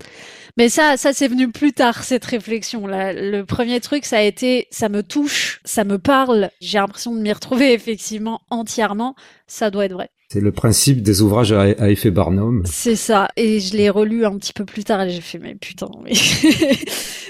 Mais 0.57 0.69
ça, 0.69 0.97
ça 0.97 1.13
c'est 1.13 1.29
venu 1.29 1.51
plus 1.51 1.73
tard 1.73 2.03
cette 2.03 2.25
réflexion. 2.25 2.87
Là, 2.87 3.13
le 3.13 3.45
premier 3.45 3.81
truc, 3.81 4.05
ça 4.05 4.19
a 4.19 4.23
été, 4.23 4.67
ça 4.71 4.89
me 4.89 5.03
touche, 5.03 5.61
ça 5.65 5.85
me 5.85 5.99
parle. 5.99 6.51
J'ai 6.61 6.79
l'impression 6.79 7.15
de 7.15 7.21
m'y 7.21 7.33
retrouver 7.33 7.73
effectivement 7.73 8.41
entièrement. 8.51 9.15
Ça 9.47 9.71
doit 9.71 9.85
être 9.85 9.93
vrai. 9.93 10.11
C'est 10.33 10.41
le 10.41 10.53
principe 10.53 11.03
des 11.03 11.23
ouvrages 11.23 11.53
à, 11.53 11.63
à 11.63 11.89
effet 11.89 12.11
Barnum. 12.11 12.63
C'est 12.65 12.95
ça. 12.97 13.29
Et 13.37 13.59
je 13.61 13.77
l'ai 13.77 13.91
relu 13.91 14.25
un 14.25 14.37
petit 14.39 14.53
peu 14.53 14.65
plus 14.65 14.85
tard 14.85 15.03
et 15.03 15.11
j'ai 15.11 15.21
fait, 15.21 15.39
mais 15.39 15.55
putain, 15.57 15.89
mais... 16.05 16.13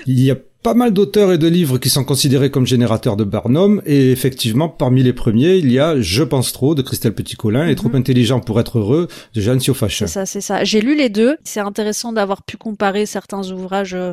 Il 0.07 0.21
y 0.21 0.31
a 0.31 0.37
pas 0.63 0.75
mal 0.75 0.93
d'auteurs 0.93 1.33
et 1.33 1.39
de 1.39 1.49
livres 1.49 1.79
qui 1.79 1.89
sont 1.89 2.05
considérés 2.05 2.51
comme 2.51 2.67
générateurs 2.67 3.17
de 3.17 3.25
Barnum, 3.25 3.81
et 3.87 4.11
effectivement, 4.13 4.69
parmi 4.69 5.03
les 5.03 5.13
premiers, 5.13 5.57
il 5.57 5.71
y 5.73 5.79
a 5.79 6.01
Je 6.01 6.23
pense 6.23 6.53
trop 6.53 6.75
de 6.75 6.83
Christelle 6.83 7.15
Petit-Colin 7.15 7.67
et 7.67 7.71
Mhm. 7.71 7.77
Trop 7.77 7.97
intelligent 7.97 8.41
pour 8.41 8.61
être 8.61 8.79
heureux 8.79 9.09
de 9.35 9.41
Jeanne 9.41 9.61
Siofachin. 9.61 10.07
C'est 10.07 10.13
ça, 10.13 10.27
c'est 10.27 10.41
ça. 10.41 10.65
J'ai 10.65 10.81
lu 10.81 10.95
les 10.95 11.09
deux. 11.09 11.37
C'est 11.45 11.61
intéressant 11.61 12.13
d'avoir 12.13 12.43
pu 12.43 12.57
comparer 12.57 13.07
certains 13.07 13.51
ouvrages 13.51 13.95
euh, 13.95 14.13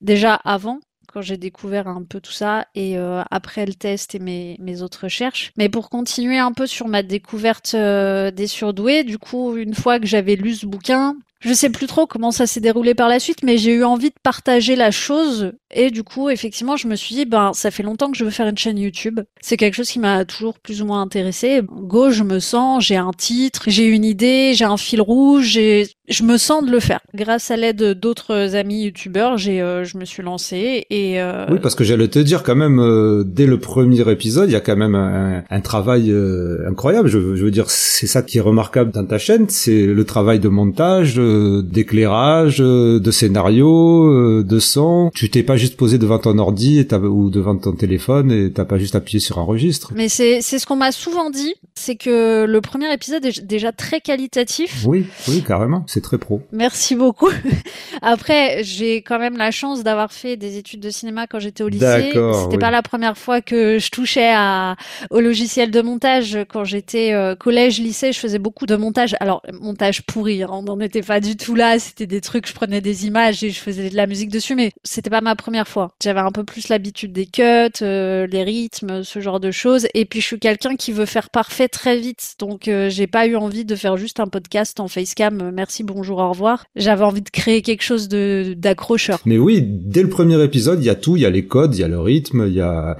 déjà 0.00 0.34
avant 0.34 0.80
quand 1.12 1.22
j'ai 1.22 1.38
découvert 1.38 1.88
un 1.88 2.02
peu 2.02 2.20
tout 2.20 2.32
ça 2.32 2.66
et 2.74 2.98
euh, 2.98 3.22
après 3.30 3.64
le 3.64 3.72
test 3.72 4.14
et 4.14 4.18
mes, 4.18 4.56
mes 4.60 4.82
autres 4.82 5.04
recherches. 5.04 5.52
Mais 5.56 5.70
pour 5.70 5.88
continuer 5.88 6.36
un 6.38 6.52
peu 6.52 6.66
sur 6.66 6.88
ma 6.88 7.02
découverte 7.02 7.72
euh, 7.74 8.30
des 8.30 8.46
surdoués, 8.46 9.02
du 9.02 9.16
coup, 9.16 9.56
une 9.56 9.74
fois 9.74 9.98
que 9.98 10.06
j'avais 10.06 10.36
lu 10.36 10.54
ce 10.54 10.66
bouquin, 10.66 11.16
je 11.40 11.52
sais 11.52 11.70
plus 11.70 11.86
trop 11.86 12.06
comment 12.06 12.30
ça 12.30 12.46
s'est 12.46 12.60
déroulé 12.60 12.94
par 12.94 13.08
la 13.08 13.18
suite, 13.20 13.42
mais 13.42 13.58
j'ai 13.58 13.72
eu 13.74 13.84
envie 13.84 14.08
de 14.10 14.14
partager 14.22 14.76
la 14.76 14.90
chose 14.90 15.52
et 15.74 15.90
du 15.90 16.02
coup, 16.02 16.30
effectivement, 16.30 16.76
je 16.76 16.86
me 16.88 16.94
suis 16.96 17.14
dit, 17.14 17.24
ben, 17.26 17.52
ça 17.52 17.70
fait 17.70 17.82
longtemps 17.82 18.10
que 18.10 18.16
je 18.16 18.24
veux 18.24 18.30
faire 18.30 18.46
une 18.48 18.56
chaîne 18.56 18.78
YouTube. 18.78 19.20
C'est 19.40 19.56
quelque 19.56 19.74
chose 19.74 19.88
qui 19.90 19.98
m'a 19.98 20.24
toujours 20.24 20.58
plus 20.58 20.80
ou 20.80 20.86
moins 20.86 21.02
intéressé. 21.02 21.60
Go, 21.70 22.10
je 22.10 22.22
me 22.22 22.38
sens, 22.38 22.84
j'ai 22.84 22.96
un 22.96 23.10
titre, 23.16 23.64
j'ai 23.66 23.84
une 23.86 24.04
idée, 24.04 24.52
j'ai 24.54 24.64
un 24.64 24.76
fil 24.76 25.00
rouge, 25.02 25.44
j'ai, 25.46 25.88
je 26.08 26.22
me 26.22 26.38
sens 26.38 26.64
de 26.64 26.70
le 26.70 26.80
faire. 26.80 27.00
Grâce 27.14 27.50
à 27.50 27.56
l'aide 27.56 27.82
d'autres 27.98 28.54
amis 28.54 28.84
YouTubeurs, 28.84 29.36
j'ai, 29.38 29.60
euh, 29.60 29.84
je 29.84 29.98
me 29.98 30.04
suis 30.04 30.22
lancée 30.22 30.86
et 30.88 31.20
euh, 31.20 31.46
Oui, 31.50 31.58
parce 31.60 31.74
que 31.74 31.84
j'allais 31.84 32.08
te 32.08 32.18
dire 32.20 32.42
quand 32.42 32.56
même, 32.56 32.78
euh, 32.80 33.24
dès 33.26 33.46
le 33.46 33.58
premier 33.58 34.08
épisode, 34.10 34.48
il 34.48 34.52
y 34.52 34.56
a 34.56 34.60
quand 34.60 34.76
même 34.76 34.94
un, 34.94 35.42
un 35.50 35.60
travail 35.60 36.10
euh, 36.10 36.66
incroyable. 36.68 37.08
Je, 37.08 37.18
veux- 37.18 37.50
dire, 37.50 37.70
c'est 37.70 38.06
ça 38.06 38.22
qui 38.22 38.38
est 38.38 38.42
remarquable 38.42 38.90
dans 38.92 39.04
ta 39.04 39.18
chaîne, 39.18 39.48
c'est 39.48 39.86
le 39.86 40.04
travail 40.04 40.40
de 40.40 40.48
montage, 40.48 41.16
d'éclairage, 41.62 42.60
euh, 42.60 43.00
de 43.00 43.10
scénario, 43.10 44.06
euh, 44.06 44.44
de 44.44 44.58
son. 44.58 45.10
Tu 45.14 45.30
t'es 45.30 45.42
pas 45.42 45.56
juste 45.56 45.76
posé 45.76 45.98
devant 45.98 46.18
ton 46.18 46.38
ordi 46.38 46.78
et 46.78 46.94
ou 46.94 47.30
devant 47.30 47.56
ton 47.56 47.72
téléphone 47.72 48.30
et 48.30 48.52
t'as 48.52 48.64
pas 48.64 48.78
juste 48.78 48.94
appuyé 48.94 49.20
sur 49.20 49.38
un 49.38 49.42
registre. 49.42 49.92
Mais 49.94 50.08
c'est 50.08 50.40
c'est 50.40 50.58
ce 50.58 50.66
qu'on 50.66 50.76
m'a 50.76 50.92
souvent 50.92 51.30
dit, 51.30 51.54
c'est 51.74 51.96
que 51.96 52.44
le 52.44 52.60
premier 52.60 52.92
épisode 52.92 53.24
est 53.24 53.44
déjà 53.44 53.72
très 53.72 54.00
qualitatif. 54.00 54.84
Oui, 54.86 55.06
oui, 55.28 55.42
carrément. 55.46 55.84
C'est 55.86 56.02
très 56.02 56.18
pro. 56.18 56.40
Merci 56.52 56.94
beaucoup. 56.94 57.30
Après, 58.02 58.62
j'ai 58.62 58.96
quand 58.96 59.18
même 59.18 59.36
la 59.36 59.50
chance 59.50 59.82
d'avoir 59.82 60.12
fait 60.12 60.36
des 60.36 60.56
études 60.56 60.80
de 60.80 60.90
cinéma 60.90 61.26
quand 61.26 61.38
j'étais 61.38 61.62
au 61.62 61.68
lycée. 61.68 62.10
C'était 62.12 62.18
oui. 62.18 62.58
pas 62.58 62.70
la 62.70 62.82
première 62.82 63.18
fois 63.18 63.40
que 63.40 63.78
je 63.78 63.90
touchais 63.90 64.32
à, 64.32 64.76
au 65.10 65.20
logiciel 65.20 65.70
de 65.70 65.80
montage. 65.80 66.38
Quand 66.48 66.64
j'étais 66.64 67.12
euh, 67.12 67.34
collège, 67.34 67.80
lycée, 67.80 68.12
je 68.12 68.18
faisais 68.18 68.38
beaucoup 68.38 68.66
de 68.66 68.76
montage. 68.76 69.16
Alors, 69.20 69.42
montage 69.60 70.02
pourri, 70.02 70.42
hein, 70.42 70.48
on 70.50 70.62
n'en 70.62 70.80
était 70.80 71.02
pas 71.02 71.15
du 71.20 71.36
tout 71.36 71.54
là. 71.54 71.78
C'était 71.78 72.06
des 72.06 72.20
trucs, 72.20 72.46
je 72.48 72.52
prenais 72.54 72.80
des 72.80 73.06
images 73.06 73.42
et 73.44 73.50
je 73.50 73.60
faisais 73.60 73.90
de 73.90 73.96
la 73.96 74.06
musique 74.06 74.30
dessus, 74.30 74.54
mais 74.54 74.72
c'était 74.84 75.10
pas 75.10 75.20
ma 75.20 75.36
première 75.36 75.68
fois. 75.68 75.92
J'avais 76.02 76.20
un 76.20 76.32
peu 76.32 76.44
plus 76.44 76.68
l'habitude 76.68 77.12
des 77.12 77.26
cuts, 77.26 77.42
euh, 77.82 78.26
les 78.26 78.42
rythmes, 78.42 79.02
ce 79.02 79.20
genre 79.20 79.40
de 79.40 79.50
choses. 79.50 79.86
Et 79.94 80.04
puis, 80.04 80.20
je 80.20 80.26
suis 80.26 80.38
quelqu'un 80.38 80.76
qui 80.76 80.92
veut 80.92 81.06
faire 81.06 81.30
parfait 81.30 81.68
très 81.68 81.98
vite. 81.98 82.34
Donc, 82.38 82.68
euh, 82.68 82.90
j'ai 82.90 83.06
pas 83.06 83.26
eu 83.26 83.36
envie 83.36 83.64
de 83.64 83.74
faire 83.76 83.96
juste 83.96 84.20
un 84.20 84.26
podcast 84.26 84.80
en 84.80 84.88
facecam. 84.88 85.40
euh, 85.40 85.50
Merci, 85.52 85.82
bonjour, 85.84 86.18
au 86.18 86.28
revoir. 86.30 86.64
J'avais 86.76 87.04
envie 87.04 87.22
de 87.22 87.30
créer 87.30 87.62
quelque 87.62 87.82
chose 87.82 88.08
de 88.08 88.54
d'accrocheur. 88.56 89.20
Mais 89.24 89.38
oui, 89.38 89.62
dès 89.62 90.02
le 90.02 90.08
premier 90.08 90.42
épisode, 90.42 90.82
il 90.82 90.86
y 90.86 90.90
a 90.90 90.94
tout, 90.94 91.16
il 91.16 91.22
y 91.22 91.26
a 91.26 91.30
les 91.30 91.46
codes, 91.46 91.74
il 91.74 91.80
y 91.80 91.84
a 91.84 91.88
le 91.88 92.00
rythme, 92.00 92.46
il 92.46 92.54
y 92.54 92.60
a, 92.60 92.96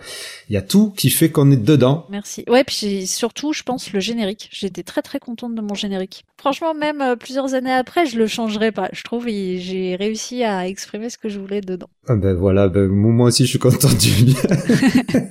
il 0.49 0.55
y 0.55 0.57
a 0.57 0.63
tout 0.63 0.91
qui 0.97 1.11
fait 1.11 1.31
qu'on 1.31 1.51
est 1.51 1.57
dedans. 1.57 2.07
Merci. 2.11 2.45
Ouais, 2.49 2.65
puis 2.65 3.07
surtout, 3.07 3.53
je 3.53 3.63
pense, 3.63 3.93
le 3.93 4.01
générique. 4.01 4.49
J'étais 4.53 4.83
très 4.83 5.03
très 5.03 5.19
contente 5.19 5.55
de 5.55 5.61
mon 5.61 5.75
générique. 5.75 6.25
Franchement, 6.39 6.75
même 6.75 7.01
euh, 7.01 7.17
plusieurs 7.17 7.55
années 7.55 7.73
après, 7.73 8.06
je 8.07 8.19
le 8.19 8.27
changerai 8.27 8.73
pas. 8.73 8.89
Je 8.93 9.03
trouve 9.03 9.27
j'ai 9.29 9.97
réussi 9.99 10.43
à 10.45 10.67
exprimer 10.69 11.11
ce 11.11 11.19
que 11.19 11.29
je 11.29 11.39
voulais 11.39 11.61
dedans. 11.61 11.89
Ah 12.09 12.17
ben 12.17 12.35
voilà, 12.35 12.69
ben 12.69 12.87
moi 12.89 13.29
aussi 13.29 13.45
je 13.45 13.51
suis 13.51 13.59
content 13.59 13.89
du 13.89 14.25
bien. 14.25 14.37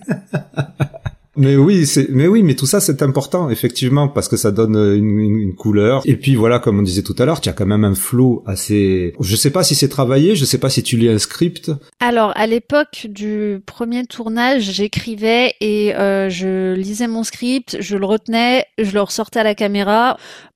Mais 1.38 1.58
oui, 1.58 1.86
c'est, 1.86 2.08
mais 2.10 2.28
oui, 2.30 2.44
mais 2.44 2.56
tout 2.56 2.66
ça 2.66 2.80
c'est 2.80 3.02
important 3.02 3.50
effectivement 3.50 4.08
parce 4.08 4.30
que 4.30 4.38
ça 4.38 4.52
donne 4.52 4.78
une, 4.78 5.20
une- 5.20 5.38
une 5.42 5.54
couleur. 5.54 6.02
Et 6.06 6.16
puis 6.16 6.34
voilà, 6.36 6.60
comme 6.60 6.80
on 6.80 6.82
disait 6.82 7.02
tout 7.02 7.16
à 7.20 7.26
l'heure, 7.26 7.42
tu 7.42 7.50
as 7.50 7.52
quand 7.52 7.66
même 7.66 7.84
un 7.84 7.94
flow 7.94 8.42
assez. 8.46 9.14
Je 9.20 9.36
sais 9.36 9.50
pas 9.50 9.62
si 9.62 9.76
c'est 9.76 9.90
travaillé, 9.90 10.38
je 10.38 10.46
sais 10.46 10.60
pas 10.60 10.70
si 10.70 10.82
tu 10.82 10.96
lis 10.96 11.10
un 11.10 11.18
script. 11.20 11.74
Alors, 12.00 12.32
à 12.38 12.48
l'époque 12.48 13.08
du 13.10 13.60
premier 13.66 14.06
tournage, 14.06 14.62
j'écrivais 14.72 15.56
et 15.60 15.94
euh, 15.96 16.30
je 16.30 16.74
lisais 16.74 17.08
mon 17.10 17.26
script, 17.26 17.76
je 17.82 17.98
le 17.98 18.06
retenais, 18.06 18.64
je 18.78 18.94
le 18.94 19.02
ressortais 19.02 19.42
à 19.42 19.44
la 19.44 19.56
caméra, 19.56 20.16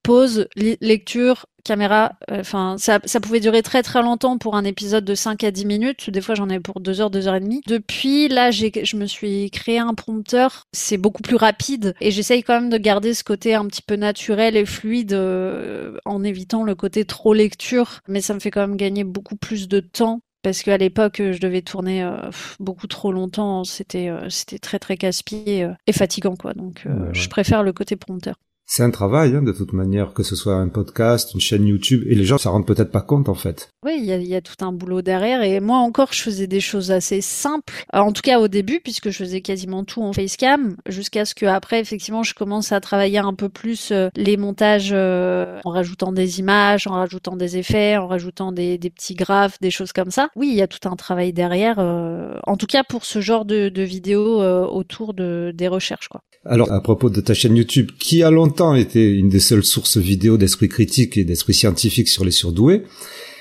pause, 0.10 0.48
lecture, 0.82 1.46
caméra. 1.64 2.14
euh, 2.32 2.40
Enfin, 2.40 2.76
ça, 2.78 3.00
ça 3.06 3.20
pouvait 3.20 3.40
durer 3.40 3.62
très 3.62 3.84
très 3.84 4.02
longtemps 4.02 4.38
pour 4.38 4.56
un 4.56 4.64
épisode 4.64 5.06
de 5.06 5.16
5 5.16 5.44
à 5.44 5.52
10 5.52 5.66
minutes. 5.66 6.10
Des 6.10 6.22
fois, 6.22 6.36
j'en 6.36 6.50
ai 6.50 6.60
pour 6.60 6.80
2 6.80 7.02
heures, 7.02 7.10
2 7.10 7.28
heures 7.28 7.36
et 7.36 7.40
demie. 7.40 7.62
Depuis, 7.68 8.28
là, 8.28 8.52
je 8.52 8.96
me 8.96 9.06
suis 9.06 9.52
créé 9.52 9.80
un 9.80 9.94
prompteur. 9.94 10.64
C'est 10.74 10.98
beaucoup 10.98 11.22
plus 11.22 11.36
rapide 11.36 11.94
et 12.02 12.12
j'essaye 12.12 12.44
quand 12.44 12.54
même 12.60 12.70
de 12.70 12.78
garder 12.78 13.14
ce 13.14 13.24
côté 13.24 13.54
un 13.56 13.66
petit 13.68 13.82
peu 13.82 13.96
naturel 13.96 14.56
et 14.58 14.66
fluide 14.66 15.14
euh, 15.14 15.98
en 16.06 16.24
évitant 16.24 16.64
le 16.64 16.76
côté 16.76 17.06
trop 17.06 17.34
lecture. 17.34 18.00
Mais 18.08 18.22
ça 18.22 18.34
me 18.34 18.40
fait 18.40 18.52
quand 18.52 18.62
même 18.62 18.78
gagner 18.78 19.04
beaucoup 19.04 19.36
plus 19.36 19.68
de 19.68 19.80
temps 19.80 20.22
parce 20.42 20.64
qu'à 20.64 20.78
l'époque 20.78 21.18
je 21.18 21.40
devais 21.40 21.62
tourner 21.62 22.04
euh, 22.04 22.30
beaucoup 22.60 22.88
trop 22.88 23.12
longtemps, 23.12 23.64
c'était 23.64 24.10
euh, 24.10 24.30
c'était 24.30 24.60
très 24.60 24.80
très 24.80 24.98
casse-pied 24.98 25.64
euh, 25.64 25.74
et 25.88 25.92
fatigant 25.94 26.36
quoi. 26.36 26.54
Donc 26.54 26.86
Ouais, 26.86 26.92
ouais. 26.94 27.14
je 27.14 27.28
préfère 27.30 27.64
le 27.64 27.74
côté 27.74 27.96
prompteur. 27.96 28.36
C'est 28.72 28.84
un 28.84 28.92
travail 28.92 29.36
hein, 29.36 29.42
de 29.42 29.52
toute 29.52 29.74
manière, 29.74 30.14
que 30.14 30.22
ce 30.22 30.36
soit 30.36 30.54
un 30.54 30.68
podcast, 30.68 31.34
une 31.34 31.40
chaîne 31.40 31.66
YouTube, 31.66 32.04
et 32.08 32.14
les 32.14 32.24
gens 32.24 32.38
s'en 32.38 32.52
rendent 32.52 32.68
peut-être 32.68 32.92
pas 32.92 33.02
compte 33.02 33.28
en 33.28 33.34
fait. 33.34 33.70
Oui, 33.84 33.96
il 33.98 34.06
y 34.06 34.12
a, 34.12 34.18
il 34.18 34.28
y 34.28 34.36
a 34.36 34.42
tout 34.42 34.64
un 34.64 34.72
boulot 34.72 35.02
derrière 35.02 35.42
et 35.42 35.60
moi 35.60 35.78
encore 35.78 36.14
je 36.14 36.22
faisais 36.22 36.46
des 36.46 36.60
choses 36.60 36.92
assez 36.92 37.20
simples, 37.22 37.74
Euh, 37.96 37.98
en 37.98 38.12
tout 38.12 38.22
cas 38.22 38.40
au 38.40 38.48
début 38.48 38.80
puisque 38.80 39.10
je 39.10 39.18
faisais 39.18 39.42
quasiment 39.42 39.84
tout 39.84 40.04
en 40.04 40.14
facecam, 40.14 40.76
jusqu'à 40.88 41.26
ce 41.26 41.34
que 41.34 41.48
après 41.48 41.80
effectivement 41.80 42.22
je 42.22 42.36
commence 42.36 42.72
à 42.72 42.80
travailler 42.80 43.18
un 43.18 43.34
peu 43.34 43.50
plus 43.50 43.90
euh, 43.92 44.10
les 44.16 44.38
montages 44.38 44.92
euh, 44.94 45.60
en 45.66 45.72
rajoutant 45.72 46.12
des 46.12 46.40
images, 46.40 46.86
en 46.86 46.92
rajoutant 46.92 47.36
des 47.36 47.58
effets, 47.58 47.98
en 47.98 48.06
rajoutant 48.06 48.52
des, 48.52 48.78
des 48.78 48.92
petits 48.92 49.16
graphes, 49.16 49.60
des 49.62 49.72
choses 49.72 49.94
comme 49.94 50.12
ça. 50.12 50.30
Oui, 50.36 50.50
il 50.52 50.56
y 50.56 50.62
a 50.62 50.68
tout 50.68 50.88
un 50.88 50.96
travail 50.96 51.34
derrière, 51.34 51.80
euh, 51.80 52.38
en 52.46 52.56
tout 52.56 52.68
cas 52.68 52.84
pour 52.88 53.04
ce 53.04 53.20
genre 53.20 53.46
de, 53.46 53.70
de 53.70 53.82
vidéos 53.82 54.44
euh, 54.44 54.64
autour 54.68 55.16
de, 55.16 55.52
des 55.56 55.68
recherches 55.68 56.08
quoi. 56.08 56.22
Alors, 56.46 56.72
à 56.72 56.82
propos 56.82 57.10
de 57.10 57.20
ta 57.20 57.34
chaîne 57.34 57.58
YouTube, 57.58 57.92
qui 58.00 58.24
a 58.24 58.32
longtemps 58.32 58.59
été 58.76 59.08
une 59.10 59.30
des 59.30 59.40
seules 59.40 59.64
sources 59.64 59.98
vidéo 59.98 60.38
d'esprit 60.38 60.70
critique 60.70 61.18
et 61.18 61.24
d'esprit 61.24 61.54
scientifique 61.54 62.08
sur 62.10 62.24
les 62.26 62.32
surdoués, 62.32 62.84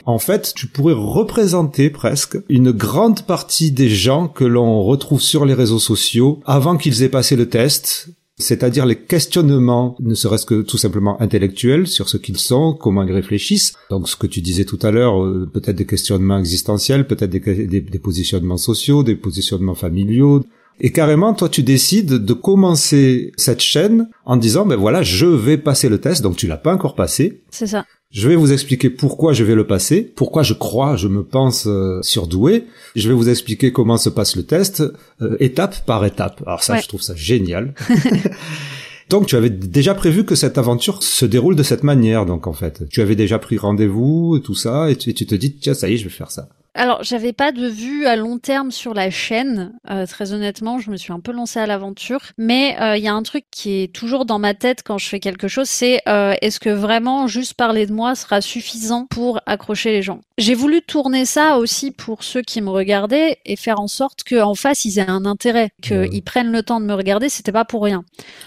en 0.07 0.19
fait, 0.19 0.53
tu 0.57 0.67
pourrais 0.67 0.95
représenter 0.95 1.91
presque 1.91 2.39
une 2.49 2.71
grande 2.73 3.23
partie 3.27 3.73
des 3.73 3.91
gens 3.91 4.29
que 4.29 4.45
l'on 4.45 4.83
retrouve 4.83 5.21
sur 5.21 5.45
les 5.45 5.55
réseaux 5.55 5.79
sociaux 5.81 6.41
avant 6.47 6.77
qu'ils 6.77 7.03
aient 7.03 7.09
passé 7.11 7.37
le 7.37 7.49
test, 7.49 8.09
c'est-à-dire 8.41 8.87
les 8.87 8.95
questionnements, 8.97 9.97
ne 10.01 10.15
serait-ce 10.15 10.47
que 10.47 10.63
tout 10.63 10.79
simplement 10.79 11.21
intellectuels 11.21 11.89
sur 11.89 12.09
ce 12.09 12.17
qu'ils 12.17 12.39
sont, 12.39 12.73
comment 12.73 13.03
ils 13.03 13.13
réfléchissent. 13.13 13.75
Donc 13.91 14.09
ce 14.09 14.15
que 14.17 14.29
tu 14.29 14.41
disais 14.41 14.65
tout 14.65 14.79
à 14.83 14.93
l'heure, 14.93 15.23
euh, 15.23 15.51
peut-être 15.53 15.77
des 15.77 15.87
questionnements 15.87 16.39
existentiels, 16.39 17.07
peut-être 17.07 17.31
des, 17.31 17.41
des- 17.67 17.81
des 17.81 17.99
positionnements 17.99 18.57
sociaux, 18.57 19.03
des 19.03 19.17
positionnements 19.17 19.75
familiaux. 19.75 20.45
Et 20.81 20.93
carrément, 20.93 21.35
toi, 21.35 21.49
tu 21.49 21.63
décides 21.63 22.13
de 22.25 22.33
commencer 22.33 23.33
cette 23.37 23.61
chaîne 23.61 24.09
en 24.25 24.37
disant, 24.37 24.65
ben 24.67 24.77
voilà, 24.77 25.03
je 25.03 25.27
vais 25.27 25.59
passer 25.59 25.89
le 25.89 25.99
test, 25.99 26.23
donc 26.23 26.37
tu 26.37 26.47
l'as 26.47 26.57
pas 26.57 26.73
encore 26.73 26.95
passé. 26.95 27.43
C'est 27.51 27.67
ça. 27.67 27.85
Je 28.11 28.27
vais 28.29 28.37
vous 28.37 28.53
expliquer 28.53 28.89
pourquoi 28.89 29.35
je 29.35 29.45
vais 29.45 29.55
le 29.55 29.67
passer, 29.67 30.01
pourquoi 30.03 30.43
je 30.43 30.55
crois, 30.55 30.97
je 30.97 31.09
me 31.09 31.23
pense 31.25 31.67
euh, 31.67 32.01
surdoué. 32.03 32.65
Je 32.97 33.07
vais 33.09 33.15
vous 33.15 33.29
expliquer 33.29 33.71
comment 33.71 33.99
se 33.99 34.09
passe 34.09 34.35
le 34.37 34.45
test, 34.45 34.83
euh, 35.21 35.37
étape 35.41 35.85
par 35.85 36.05
étape. 36.07 36.43
Alors 36.47 36.63
ça, 36.63 36.75
Ouais. 36.75 36.81
je 36.83 36.89
trouve 36.89 37.03
ça 37.03 37.15
génial. 37.15 37.75
donc 39.11 39.27
tu 39.27 39.37
avais 39.37 39.51
déjà 39.51 39.95
prévu 39.95 40.25
que 40.25 40.35
cette 40.35 40.59
aventure 40.59 41.03
se 41.03 41.27
déroule 41.27 41.57
de 41.57 41.63
cette 41.63 41.83
manière, 41.83 42.25
donc 42.25 42.47
en 42.47 42.53
fait. 42.53 42.85
Tu 42.89 43.01
avais 43.03 43.17
déjà 43.17 43.39
pris 43.39 43.59
rendez-vous 43.59 44.37
et 44.39 44.43
tout 44.43 44.55
ça, 44.55 44.91
et 44.91 44.97
tu, 44.97 45.11
et 45.11 45.15
tu 45.15 45.27
te 45.27 45.35
dis, 45.35 45.55
tiens, 45.57 45.75
ça 45.75 45.89
y 45.91 45.95
est, 45.95 45.97
je 45.99 46.05
vais 46.05 46.11
faire 46.11 46.31
ça. 46.31 46.49
Alors, 46.79 47.03
j'avais 47.03 47.33
pas 47.33 47.51
de 47.51 47.67
vue 47.67 48.07
à 48.07 48.15
long 48.15 48.39
terme 48.39 48.71
sur 48.71 48.95
la 48.95 49.11
chaîne. 49.11 49.73
Euh, 49.91 50.07
très 50.07 50.33
honnêtement, 50.33 50.79
je 50.79 50.93
me 50.93 50.97
suis 50.97 51.13
un 51.13 51.19
peu 51.19 51.33
lancée 51.33 51.59
à 51.59 51.67
l'aventure. 51.67 52.21
Mais 52.39 52.77
euh, 52.81 52.97
il 52.97 53.03
y 53.03 53.09
a 53.09 53.15
un 53.15 53.25
truc 53.25 53.47
qui 53.51 53.83
est 53.83 53.93
toujours 53.93 54.25
dans 54.27 54.39
ma 54.39 54.55
tête 54.55 54.85
quand 54.85 54.97
je 54.97 55.09
fais 55.09 55.19
quelque 55.19 55.49
chose, 55.49 55.69
c'est 55.69 56.01
euh, 56.07 56.37
est-ce 56.41 56.61
que 56.61 56.71
vraiment 56.71 57.27
juste 57.27 57.55
parler 57.55 57.85
de 57.85 57.93
moi 57.93 58.15
sera 58.15 58.41
suffisant 58.41 59.07
pour 59.11 59.41
accrocher 59.45 59.91
les 59.91 60.03
gens? 60.03 60.21
J'ai 60.39 60.55
voulu 60.55 60.81
tourner 60.81 61.25
ça 61.25 61.59
aussi 61.59 61.91
pour 61.91 62.23
ceux 62.23 62.43
qui 62.43 62.61
me 62.61 62.71
regardaient 62.71 63.39
et 63.45 63.57
faire 63.57 63.81
en 63.81 63.89
sorte 63.89 64.23
qu'en 64.23 64.55
face 64.55 64.85
ils 64.85 65.01
aient 65.01 65.11
un 65.11 65.27
intérêt, 65.27 65.71
qu'ils 65.83 66.23
prennent 66.23 66.53
le 66.53 66.63
temps 66.63 66.79
de 66.79 66.87
me 66.87 66.95
regarder. 66.95 67.29
C'était 67.29 67.51
pas 67.51 67.65
pour 67.65 67.83
rien. 67.83 68.05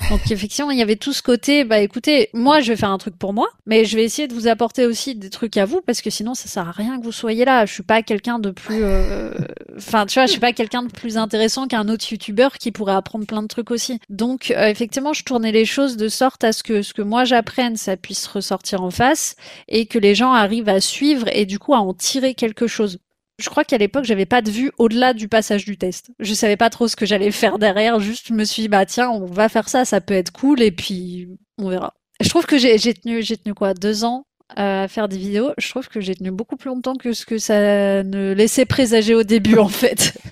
Donc 0.10 0.22
effectivement, 0.32 0.72
il 0.72 0.80
y 0.80 0.82
avait 0.82 0.96
tout 0.96 1.12
ce 1.12 1.22
côté. 1.22 1.66
Bah 1.66 1.80
écoutez, 1.80 2.30
moi 2.34 2.62
je 2.62 2.72
vais 2.72 2.78
faire 2.78 2.92
un 2.92 2.98
truc 2.98 3.18
pour 3.18 3.34
moi, 3.34 3.50
mais 3.66 3.84
je 3.84 3.98
vais 3.98 4.06
essayer 4.06 4.30
de 4.30 4.34
vous 4.34 4.48
apporter 4.48 4.86
aussi 4.86 5.16
des 5.16 5.30
trucs 5.30 5.58
à 5.58 5.66
vous 5.66 5.82
parce 5.82 6.02
que 6.02 6.10
sinon 6.10 6.34
ça 6.34 6.48
sert 6.48 6.70
à 6.70 6.72
rien 6.72 6.98
que 6.98 7.04
vous 7.04 7.12
soyez 7.12 7.44
là. 7.44 7.66
Je 7.66 7.74
suis 7.74 7.84
pas 7.84 8.02
quelqu'un 8.02 8.21
de 8.40 8.52
plus, 8.52 8.84
euh, 8.84 9.32
enfin, 9.78 10.06
tu 10.06 10.16
vois, 10.16 10.26
je 10.26 10.32
suis 10.32 10.40
pas 10.40 10.54
quelqu'un 10.54 10.84
de 10.84 10.92
plus 10.92 11.18
intéressant 11.18 11.68
qu'un 11.68 11.88
autre 11.90 12.12
youtubeur 12.12 12.58
qui 12.58 12.72
pourrait 12.72 12.94
apprendre 12.94 13.26
plein 13.26 13.42
de 13.42 13.48
trucs 13.48 13.72
aussi. 13.72 14.00
Donc, 14.10 14.52
euh, 14.52 14.68
effectivement, 14.68 15.14
je 15.14 15.24
tournais 15.24 15.52
les 15.52 15.66
choses 15.66 15.98
de 15.98 16.08
sorte 16.08 16.44
à 16.44 16.54
ce 16.54 16.64
que 16.64 16.82
ce 16.82 16.94
que 16.94 17.02
moi 17.02 17.26
j'apprenne, 17.26 17.78
ça 17.78 17.98
puisse 17.98 18.28
ressortir 18.28 18.84
en 18.84 18.92
face 18.92 19.36
et 19.68 19.86
que 19.86 20.00
les 20.00 20.16
gens 20.16 20.34
arrivent 20.34 20.70
à 20.70 20.82
suivre 20.82 21.28
et 21.34 21.46
du 21.46 21.60
coup 21.60 21.74
à 21.74 21.80
en 21.80 21.94
tirer 21.94 22.34
quelque 22.34 22.68
chose. 22.68 23.00
Je 23.40 23.50
crois 23.50 23.64
qu'à 23.64 23.78
l'époque, 23.78 24.04
j'avais 24.04 24.28
pas 24.28 24.42
de 24.42 24.52
vue 24.52 24.72
au-delà 24.78 25.14
du 25.14 25.28
passage 25.28 25.66
du 25.66 25.78
test. 25.78 26.12
Je 26.20 26.34
savais 26.34 26.58
pas 26.58 26.70
trop 26.70 26.88
ce 26.88 26.96
que 26.96 27.08
j'allais 27.08 27.32
faire 27.32 27.58
derrière. 27.58 28.00
Juste, 28.00 28.28
je 28.28 28.34
me 28.34 28.44
suis 28.44 28.64
dit, 28.64 28.68
bah 28.68 28.86
tiens, 28.86 29.10
on 29.10 29.26
va 29.26 29.50
faire 29.50 29.68
ça, 29.68 29.84
ça 29.84 30.00
peut 30.00 30.14
être 30.14 30.32
cool, 30.32 30.62
et 30.62 30.72
puis 30.72 31.28
on 31.58 31.70
verra. 31.70 31.96
Je 32.22 32.30
trouve 32.30 32.46
que 32.46 32.60
j'ai 32.60 32.78
tenu, 32.94 33.24
j'ai 33.24 33.38
tenu 33.38 33.56
quoi, 33.56 33.74
deux 33.74 34.04
ans 34.04 34.26
à 34.56 34.88
faire 34.88 35.08
des 35.08 35.18
vidéos, 35.18 35.52
je 35.58 35.70
trouve 35.70 35.88
que 35.88 36.02
j'ai 36.02 36.16
tenu 36.16 36.32
beaucoup 36.32 36.56
plus 36.56 36.70
longtemps 36.70 36.96
que 36.96 37.14
ce 37.14 37.26
que 37.26 37.38
ça 37.38 38.04
ne 38.04 38.34
laissait 38.34 38.66
présager 38.66 39.16
au 39.16 39.24
début 39.24 39.58
en 39.58 39.70
fait. 39.70 40.14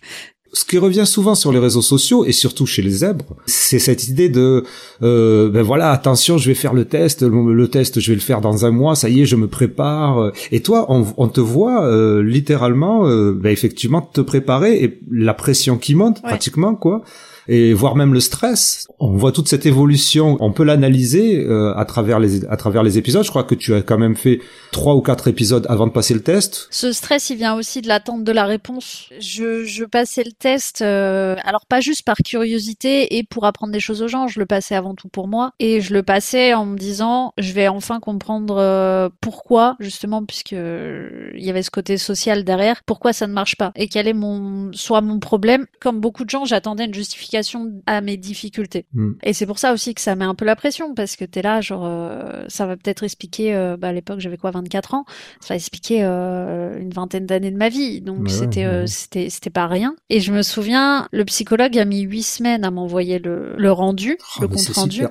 Ce 0.52 0.66
qui 0.66 0.80
revient 0.80 1.06
souvent 1.06 1.36
sur 1.36 1.52
les 1.52 1.60
réseaux 1.60 1.84
sociaux 1.84 2.26
et 2.26 2.32
surtout 2.32 2.66
chez 2.66 2.82
les 2.82 2.90
zèbres, 2.90 3.36
c'est 3.46 3.78
cette 3.78 4.08
idée 4.08 4.30
de 4.30 4.64
euh, 5.04 5.48
ben 5.52 5.62
voilà 5.62 5.92
attention 5.92 6.40
je 6.40 6.48
vais 6.48 6.56
faire 6.56 6.74
le 6.74 6.86
test, 6.86 7.22
le, 7.22 7.68
test 7.68 8.00
je 8.00 8.12
vais 8.12 8.16
le 8.16 8.22
faire 8.22 8.42
dans 8.42 8.66
un 8.66 8.72
mois, 8.72 8.96
ça 8.96 9.10
y 9.10 9.22
est 9.22 9.26
je 9.28 9.36
me 9.36 9.48
prépare. 9.48 10.32
Et 10.52 10.62
toi 10.62 10.88
on, 10.90 11.28
te 11.28 11.40
voit 11.40 11.86
euh, 11.86 12.24
littéralement 12.24 13.06
euh, 13.06 13.32
ben 13.32 13.52
effectivement 13.52 14.02
te 14.02 14.22
préparer 14.22 14.84
et 14.84 15.00
la 15.12 15.36
pression 15.36 15.78
qui 15.78 15.94
monte 15.94 16.24
pratiquement 16.24 16.74
quoi 16.74 17.04
et 17.50 17.74
voire 17.74 17.96
même 17.96 18.14
le 18.14 18.20
stress. 18.20 18.88
On 19.00 19.18
voit 19.18 19.32
toute 19.32 19.48
cette 19.48 19.66
évolution, 19.66 20.38
on 20.40 20.54
peut 20.54 20.64
l'analyser 20.64 21.40
euh, 21.40 21.74
à 21.76 21.84
travers 21.84 22.20
les 22.20 22.46
à 22.46 22.58
travers 22.58 22.84
les 22.84 22.98
épisodes. 23.00 23.24
Je 23.24 23.30
crois 23.30 23.44
que 23.44 23.56
tu 23.56 23.74
as 23.74 23.82
quand 23.82 23.98
même 23.98 24.16
fait 24.16 24.40
trois 24.72 24.96
ou 24.96 25.02
quatre 25.02 25.28
épisodes 25.28 25.66
avant 25.68 25.88
de 25.88 25.92
passer 25.92 26.14
le 26.14 26.22
test. 26.22 26.68
Ce 26.70 26.92
stress, 26.92 27.32
il 27.32 27.38
vient 27.38 27.56
aussi 27.56 27.82
de 27.82 27.88
l'attente 27.88 28.24
de 28.24 28.32
la 28.32 28.46
réponse. 28.46 29.10
Je, 29.20 29.66
je 29.66 29.84
passais 29.84 30.24
le 30.24 30.32
test, 30.32 30.84
euh, 30.84 31.36
alors 31.44 31.66
pas 31.66 31.82
juste 31.82 32.06
par 32.06 32.18
curiosité 32.18 33.18
et 33.18 33.24
pour 33.24 33.46
apprendre 33.46 33.74
des 33.74 33.80
choses 33.80 34.04
aux 34.04 34.08
gens, 34.08 34.28
je 34.28 34.40
le 34.40 34.46
passais 34.46 34.76
avant 34.76 34.94
tout 34.94 35.10
pour 35.10 35.28
moi 35.28 35.52
et 35.60 35.82
je 35.82 35.94
le 35.94 36.04
passais 36.04 36.54
en 36.54 36.68
me 36.68 36.78
disant, 36.78 37.34
je 37.40 37.52
vais 37.54 37.68
enfin 37.68 38.00
comprendre 38.00 38.58
euh, 38.60 39.10
pourquoi 39.22 39.76
justement 39.80 40.24
puisque 40.24 40.52
il 40.52 41.44
y 41.44 41.50
avait 41.50 41.64
ce 41.64 41.72
côté 41.72 41.98
social 41.98 42.44
derrière, 42.44 42.84
pourquoi 42.86 43.12
ça 43.12 43.26
ne 43.26 43.34
marche 43.34 43.56
pas 43.56 43.72
et 43.76 43.88
quel 43.88 44.08
est 44.08 44.14
mon 44.14 44.72
soit 44.74 45.02
mon 45.02 45.18
problème. 45.20 45.66
Comme 45.80 46.00
beaucoup 46.00 46.26
de 46.26 46.30
gens, 46.30 46.46
j'attendais 46.46 46.86
une 46.86 46.94
justification 46.94 47.39
à 47.86 48.02
mes 48.02 48.18
difficultés. 48.18 48.86
Hmm. 48.94 49.14
Et 49.24 49.34
c'est 49.34 49.46
pour 49.46 49.60
ça 49.60 49.74
aussi 49.74 49.94
que 49.94 50.02
ça 50.02 50.16
met 50.16 50.26
un 50.26 50.36
peu 50.36 50.46
la 50.46 50.56
pression 50.56 50.94
parce 50.94 51.16
que 51.16 51.26
t'es 51.26 51.42
là, 51.42 51.62
genre, 51.62 51.86
euh, 51.86 52.44
ça 52.48 52.66
va 52.66 52.78
peut-être 52.78 53.04
expliquer, 53.04 53.56
euh, 53.56 53.78
bah, 53.78 53.90
à 53.90 53.94
l'époque 53.94 54.20
j'avais 54.20 54.38
quoi, 54.38 54.52
24 54.52 54.94
ans, 54.94 55.06
ça 55.40 55.54
va 55.54 55.56
expliquer 55.56 56.04
euh, 56.04 56.80
une 56.80 56.92
vingtaine 56.92 57.26
d'années 57.26 57.52
de 57.52 57.58
ma 57.58 57.70
vie. 57.70 58.02
Donc 58.02 58.30
c'était, 58.30 58.88
c'était, 58.88 59.30
c'était 59.30 59.50
pas 59.50 59.68
rien. 59.68 59.96
Et 60.10 60.20
je 60.20 60.32
me 60.32 60.42
souviens, 60.42 61.08
le 61.12 61.26
psychologue 61.26 61.78
a 61.78 61.86
mis 61.86 62.02
huit 62.02 62.24
semaines 62.24 62.64
à 62.64 62.72
m'envoyer 62.72 63.20
le, 63.20 63.56
le 63.58 63.72
rendu, 63.72 64.18
oh, 64.20 64.42
le 64.42 64.48
compte 64.48 64.68
rendu. 64.76 65.06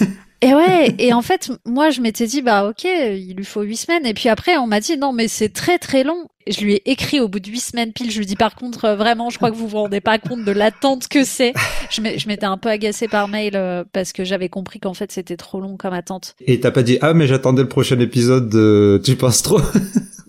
Et 0.40 0.54
ouais, 0.54 0.94
et 0.98 1.12
en 1.12 1.22
fait, 1.22 1.50
moi, 1.66 1.90
je 1.90 2.00
m'étais 2.00 2.26
dit, 2.26 2.42
bah 2.42 2.68
ok, 2.68 2.84
il 2.84 3.34
lui 3.36 3.44
faut 3.44 3.62
huit 3.62 3.76
semaines. 3.76 4.06
Et 4.06 4.14
puis 4.14 4.28
après, 4.28 4.56
on 4.56 4.68
m'a 4.68 4.78
dit, 4.78 4.96
non, 4.96 5.12
mais 5.12 5.26
c'est 5.26 5.48
très 5.48 5.78
très 5.78 6.04
long. 6.04 6.28
Je 6.46 6.60
lui 6.60 6.74
ai 6.74 6.90
écrit 6.90 7.18
au 7.18 7.28
bout 7.28 7.40
de 7.40 7.48
huit 7.48 7.58
semaines 7.60 7.92
pile. 7.92 8.12
Je 8.12 8.18
lui 8.18 8.26
dis, 8.26 8.36
par 8.36 8.54
contre, 8.54 8.84
euh, 8.84 8.96
vraiment, 8.96 9.30
je 9.30 9.36
crois 9.36 9.50
que 9.50 9.56
vous 9.56 9.66
vous 9.66 9.78
rendez 9.78 10.00
pas 10.00 10.18
compte 10.18 10.44
de 10.44 10.52
l'attente 10.52 11.08
que 11.08 11.24
c'est. 11.24 11.54
Je 11.90 12.28
m'étais 12.28 12.46
un 12.46 12.56
peu 12.56 12.68
agacée 12.68 13.08
par 13.08 13.26
mail 13.26 13.56
euh, 13.56 13.82
parce 13.92 14.12
que 14.12 14.22
j'avais 14.22 14.48
compris 14.48 14.78
qu'en 14.78 14.94
fait, 14.94 15.10
c'était 15.10 15.36
trop 15.36 15.60
long 15.60 15.76
comme 15.76 15.92
attente. 15.92 16.36
Et 16.46 16.60
t'as 16.60 16.70
pas 16.70 16.84
dit, 16.84 16.98
ah, 17.00 17.14
mais 17.14 17.26
j'attendais 17.26 17.62
le 17.62 17.68
prochain 17.68 17.98
épisode 17.98 18.48
de 18.48 19.00
Tu 19.04 19.16
penses 19.16 19.42
trop? 19.42 19.60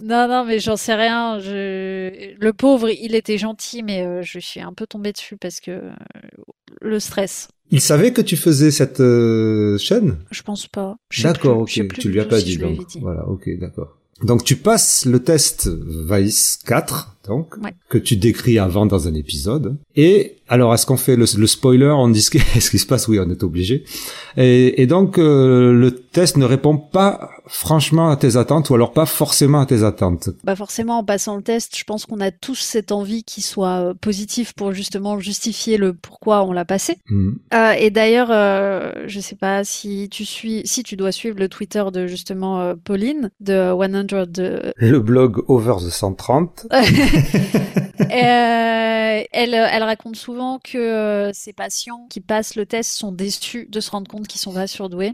Non, 0.01 0.27
non, 0.27 0.43
mais 0.43 0.57
j'en 0.59 0.75
sais 0.75 0.95
rien. 0.95 1.37
Je... 1.37 2.33
Le 2.35 2.53
pauvre, 2.53 2.89
il 2.89 3.13
était 3.13 3.37
gentil, 3.37 3.83
mais 3.83 4.03
euh, 4.03 4.23
je 4.23 4.39
suis 4.39 4.59
un 4.59 4.73
peu 4.73 4.87
tombée 4.87 5.11
dessus 5.11 5.37
parce 5.37 5.59
que 5.59 5.83
le 6.81 6.99
stress. 6.99 7.49
Il 7.71 7.81
savait 7.81 8.13
que 8.13 8.21
tu 8.21 8.35
faisais 8.35 8.71
cette 8.71 8.99
euh, 8.99 9.77
chaîne? 9.77 10.17
Je 10.31 10.41
pense 10.41 10.67
pas. 10.67 10.97
D'accord, 11.21 11.59
ok. 11.59 11.87
Tu 11.99 12.09
lui 12.09 12.19
as 12.19 12.25
pas 12.25 12.41
dit, 12.41 12.57
donc. 12.57 12.79
Voilà, 13.01 13.27
ok, 13.27 13.49
d'accord. 13.59 13.95
Donc 14.23 14.43
tu 14.43 14.57
passes 14.57 15.05
le 15.05 15.21
test 15.21 15.69
Vice 15.69 16.59
4, 16.65 17.15
donc, 17.27 17.55
que 17.87 17.97
tu 17.97 18.17
décris 18.17 18.59
avant 18.59 18.85
dans 18.85 19.07
un 19.07 19.13
épisode. 19.13 19.77
Et 19.95 20.35
alors, 20.49 20.73
est-ce 20.73 20.85
qu'on 20.85 20.97
fait 20.97 21.15
le, 21.15 21.25
spoiler 21.25 21.87
On 21.87 22.09
dit 22.09 22.21
ce 22.21 22.29
qui, 22.29 22.39
se 22.79 22.85
passe? 22.85 23.07
Oui, 23.07 23.19
on 23.19 23.29
est 23.29 23.43
obligé. 23.43 23.85
Et, 24.35 24.85
donc, 24.87 25.17
euh, 25.17 25.71
le 25.71 25.91
test 25.91 26.35
ne 26.37 26.45
répond 26.45 26.75
pas 26.77 27.29
franchement 27.49 28.09
à 28.09 28.15
tes 28.15 28.37
attentes, 28.37 28.69
ou 28.69 28.75
alors 28.75 28.93
pas 28.93 29.05
forcément 29.05 29.59
à 29.59 29.65
tes 29.65 29.83
attentes? 29.83 30.29
Bah 30.43 30.55
forcément, 30.55 30.99
en 30.99 31.03
passant 31.03 31.35
le 31.35 31.41
test, 31.41 31.77
je 31.77 31.83
pense 31.83 32.05
qu'on 32.05 32.21
a 32.21 32.31
tous 32.31 32.55
cette 32.55 32.91
envie 32.91 33.23
qui 33.23 33.41
soit 33.41 33.79
euh, 33.79 33.93
positive 33.93 34.53
pour 34.53 34.71
justement 34.71 35.19
justifier 35.19 35.77
le 35.77 35.93
pourquoi 35.93 36.43
on 36.43 36.53
l'a 36.53 36.65
passé. 36.65 36.97
Hmm. 37.09 37.33
Euh, 37.53 37.71
et 37.71 37.89
d'ailleurs, 37.89 38.29
euh, 38.31 38.91
je 39.07 39.19
sais 39.19 39.35
pas 39.35 39.63
si 39.63 40.09
tu 40.09 40.25
suis, 40.25 40.61
si 40.65 40.83
tu 40.83 40.95
dois 40.95 41.11
suivre 41.11 41.39
le 41.39 41.49
Twitter 41.49 41.83
de 41.91 42.07
justement 42.07 42.59
euh, 42.61 42.75
Pauline 42.75 43.31
de 43.39 43.73
100. 43.73 44.27
De... 44.27 44.73
Le 44.77 44.99
blog 44.99 45.43
Over 45.47 45.77
the 45.79 45.89
130. 45.89 46.67
elle, 48.09 49.27
elle 49.31 49.83
raconte 49.83 50.15
souvent 50.15 50.59
que 50.63 51.31
ses 51.33 51.53
patients 51.53 52.07
qui 52.09 52.21
passent 52.21 52.55
le 52.55 52.65
test 52.65 52.91
sont 52.91 53.11
déçus 53.11 53.67
de 53.69 53.79
se 53.79 53.91
rendre 53.91 54.09
compte 54.09 54.27
qu'ils 54.27 54.41
sont 54.41 54.53
pas 54.53 54.67
surdoués. 54.67 55.13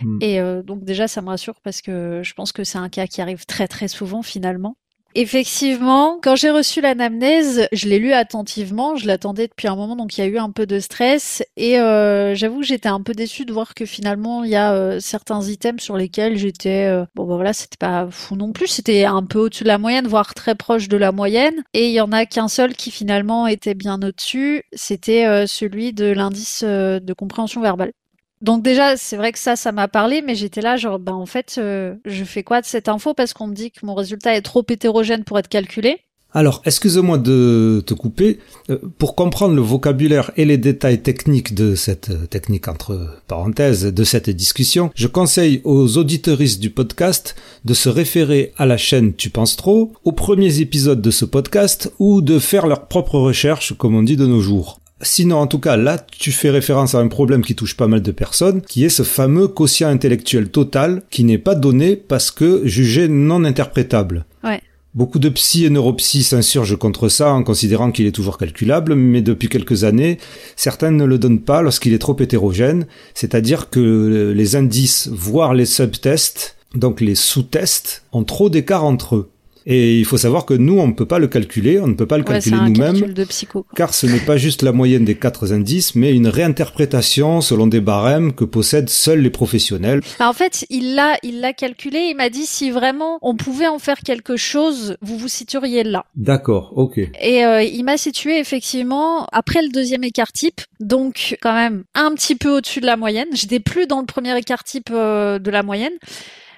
Hmm. 0.00 0.18
Et 0.20 0.40
euh, 0.40 0.62
donc 0.62 0.84
déjà, 0.84 1.08
ça 1.08 1.22
me 1.22 1.28
rassure 1.28 1.60
parce 1.62 1.82
que 1.82 2.20
je 2.22 2.34
pense 2.34 2.52
que 2.52 2.64
c'est 2.64 2.78
un 2.78 2.88
cas 2.88 3.06
qui 3.06 3.20
arrive 3.20 3.46
très 3.46 3.68
très 3.68 3.88
souvent 3.88 4.22
finalement. 4.22 4.76
Effectivement, 5.18 6.18
quand 6.22 6.36
j'ai 6.36 6.50
reçu 6.50 6.82
l'anamnèse, 6.82 7.68
je 7.72 7.88
l'ai 7.88 7.98
lu 7.98 8.12
attentivement, 8.12 8.96
je 8.96 9.06
l'attendais 9.06 9.48
depuis 9.48 9.66
un 9.66 9.74
moment, 9.74 9.96
donc 9.96 10.18
il 10.18 10.20
y 10.20 10.24
a 10.24 10.26
eu 10.26 10.36
un 10.36 10.50
peu 10.50 10.66
de 10.66 10.78
stress. 10.78 11.42
Et 11.56 11.80
euh, 11.80 12.34
j'avoue 12.34 12.60
que 12.60 12.66
j'étais 12.66 12.90
un 12.90 13.00
peu 13.00 13.14
déçue 13.14 13.46
de 13.46 13.52
voir 13.54 13.72
que 13.72 13.86
finalement, 13.86 14.44
il 14.44 14.50
y 14.50 14.56
a 14.56 14.74
euh, 14.74 15.00
certains 15.00 15.40
items 15.40 15.82
sur 15.82 15.96
lesquels 15.96 16.36
j'étais... 16.36 16.92
bon, 17.14 17.24
bah 17.24 17.36
voilà, 17.36 17.54
c'était 17.54 17.78
pas 17.78 18.06
fou 18.10 18.36
non 18.36 18.52
plus, 18.52 18.66
c'était 18.66 19.06
un 19.06 19.22
peu 19.22 19.38
au-dessus 19.38 19.62
de 19.64 19.68
la 19.68 19.78
moyenne, 19.78 20.06
voire 20.06 20.34
très 20.34 20.54
proche 20.54 20.86
de 20.88 20.98
la 20.98 21.12
moyenne. 21.12 21.64
Et 21.72 21.88
il 21.88 21.94
y 21.94 22.00
en 22.02 22.12
a 22.12 22.26
qu'un 22.26 22.48
seul 22.48 22.74
qui 22.74 22.90
finalement 22.90 23.46
était 23.46 23.72
bien 23.72 23.98
au-dessus, 24.02 24.64
c'était 24.74 25.46
celui 25.46 25.94
de 25.94 26.12
l'indice 26.12 26.62
de 26.62 27.12
compréhension 27.14 27.62
verbale. 27.62 27.92
Donc 28.42 28.62
déjà, 28.62 28.96
c'est 28.96 29.16
vrai 29.16 29.32
que 29.32 29.38
ça, 29.38 29.56
ça 29.56 29.72
m'a 29.72 29.88
parlé, 29.88 30.22
mais 30.22 30.34
j'étais 30.34 30.60
là, 30.60 30.76
genre, 30.76 30.98
ben 30.98 31.14
en 31.14 31.26
fait, 31.26 31.56
euh, 31.58 31.94
je 32.04 32.24
fais 32.24 32.42
quoi 32.42 32.60
de 32.60 32.66
cette 32.66 32.88
info? 32.88 33.14
Parce 33.14 33.32
qu'on 33.32 33.46
me 33.46 33.54
dit 33.54 33.70
que 33.70 33.84
mon 33.84 33.94
résultat 33.94 34.34
est 34.36 34.42
trop 34.42 34.64
hétérogène 34.68 35.24
pour 35.24 35.38
être 35.38 35.48
calculé. 35.48 36.00
Alors, 36.34 36.60
excuse-moi 36.66 37.16
de 37.16 37.82
te 37.86 37.94
couper. 37.94 38.40
Euh, 38.68 38.76
pour 38.98 39.14
comprendre 39.14 39.54
le 39.54 39.62
vocabulaire 39.62 40.32
et 40.36 40.44
les 40.44 40.58
détails 40.58 41.00
techniques 41.00 41.54
de 41.54 41.74
cette 41.74 42.10
euh, 42.10 42.26
technique 42.26 42.68
entre 42.68 43.22
parenthèses 43.26 43.84
de 43.84 44.04
cette 44.04 44.28
discussion, 44.28 44.90
je 44.94 45.06
conseille 45.06 45.62
aux 45.64 45.96
auditeuristes 45.96 46.60
du 46.60 46.68
podcast 46.68 47.36
de 47.64 47.72
se 47.72 47.88
référer 47.88 48.52
à 48.58 48.66
la 48.66 48.76
chaîne 48.76 49.14
Tu 49.14 49.30
penses 49.30 49.56
trop, 49.56 49.94
aux 50.04 50.12
premiers 50.12 50.60
épisodes 50.60 51.00
de 51.00 51.10
ce 51.10 51.24
podcast 51.24 51.90
ou 51.98 52.20
de 52.20 52.38
faire 52.38 52.66
leurs 52.66 52.86
propres 52.86 53.18
recherches, 53.18 53.72
comme 53.78 53.94
on 53.94 54.02
dit 54.02 54.16
de 54.16 54.26
nos 54.26 54.40
jours. 54.40 54.78
Sinon, 55.02 55.36
en 55.36 55.46
tout 55.46 55.58
cas, 55.58 55.76
là, 55.76 55.98
tu 55.98 56.32
fais 56.32 56.48
référence 56.48 56.94
à 56.94 57.00
un 57.00 57.08
problème 57.08 57.42
qui 57.42 57.54
touche 57.54 57.76
pas 57.76 57.86
mal 57.86 58.00
de 58.00 58.12
personnes, 58.12 58.62
qui 58.62 58.84
est 58.84 58.88
ce 58.88 59.02
fameux 59.02 59.46
quotient 59.46 59.88
intellectuel 59.88 60.48
total 60.48 61.02
qui 61.10 61.24
n'est 61.24 61.36
pas 61.36 61.54
donné 61.54 61.96
parce 61.96 62.30
que 62.30 62.66
jugé 62.66 63.06
non 63.06 63.44
interprétable. 63.44 64.24
Ouais. 64.42 64.62
Beaucoup 64.94 65.18
de 65.18 65.28
psy 65.28 65.66
et 65.66 65.70
neuropsy 65.70 66.22
s'insurgent 66.22 66.78
contre 66.78 67.10
ça 67.10 67.30
en 67.34 67.42
considérant 67.42 67.92
qu'il 67.92 68.06
est 68.06 68.12
toujours 68.12 68.38
calculable, 68.38 68.94
mais 68.94 69.20
depuis 69.20 69.50
quelques 69.50 69.84
années, 69.84 70.16
certains 70.56 70.90
ne 70.90 71.04
le 71.04 71.18
donnent 71.18 71.42
pas 71.42 71.60
lorsqu'il 71.60 71.92
est 71.92 71.98
trop 71.98 72.16
hétérogène, 72.18 72.86
c'est-à-dire 73.12 73.68
que 73.68 74.32
les 74.34 74.56
indices, 74.56 75.10
voire 75.12 75.52
les 75.52 75.66
subtests, 75.66 76.56
donc 76.74 77.02
les 77.02 77.14
sous-tests, 77.14 78.04
ont 78.12 78.24
trop 78.24 78.48
d'écart 78.48 78.84
entre 78.84 79.16
eux. 79.16 79.30
Et 79.68 79.98
il 79.98 80.04
faut 80.04 80.16
savoir 80.16 80.46
que 80.46 80.54
nous, 80.54 80.78
on 80.78 80.86
ne 80.86 80.92
peut 80.92 81.06
pas 81.06 81.18
le 81.18 81.26
calculer, 81.26 81.80
on 81.80 81.88
ne 81.88 81.94
peut 81.94 82.06
pas 82.06 82.18
le 82.18 82.22
Ouais, 82.24 82.34
calculer 82.34 82.56
nous-mêmes. 82.56 83.00
calcul. 83.00 83.62
Car 83.74 83.92
ce 83.92 84.06
n'est 84.06 84.20
pas 84.20 84.36
juste 84.36 84.62
la 84.62 84.70
moyenne 84.70 85.04
des 85.04 85.16
quatre 85.16 85.52
indices, 85.52 85.96
mais 85.96 86.12
une 86.14 86.28
réinterprétation 86.28 87.40
selon 87.40 87.66
des 87.66 87.80
barèmes 87.80 88.32
que 88.32 88.44
possèdent 88.44 88.88
seuls 88.88 89.20
les 89.20 89.30
professionnels. 89.30 90.02
Bah, 90.20 90.28
en 90.28 90.32
fait, 90.32 90.66
il 90.70 90.94
l'a, 90.94 91.16
il 91.24 91.40
l'a 91.40 91.52
calculé. 91.52 91.98
Il 92.10 92.16
m'a 92.16 92.30
dit 92.30 92.46
si 92.46 92.70
vraiment 92.70 93.18
on 93.22 93.34
pouvait 93.34 93.66
en 93.66 93.80
faire 93.80 93.98
quelque 94.04 94.36
chose, 94.36 94.96
vous 95.02 95.18
vous 95.18 95.28
situeriez 95.28 95.82
là. 95.82 96.04
D'accord, 96.14 96.72
ok. 96.76 96.98
Et 97.20 97.44
euh, 97.44 97.62
il 97.62 97.82
m'a 97.82 97.96
situé 97.96 98.38
effectivement 98.38 99.26
après 99.32 99.62
le 99.62 99.68
deuxième 99.68 100.04
écart 100.04 100.30
type, 100.32 100.60
donc 100.78 101.36
quand 101.42 101.54
même 101.54 101.82
un 101.96 102.14
petit 102.14 102.36
peu 102.36 102.50
au-dessus 102.58 102.80
de 102.80 102.86
la 102.86 102.96
moyenne. 102.96 103.28
J'étais 103.32 103.60
plus 103.60 103.88
dans 103.88 103.98
le 104.00 104.06
premier 104.06 104.36
écart 104.38 104.62
type 104.62 104.90
euh, 104.92 105.40
de 105.40 105.50
la 105.50 105.64
moyenne. 105.64 105.92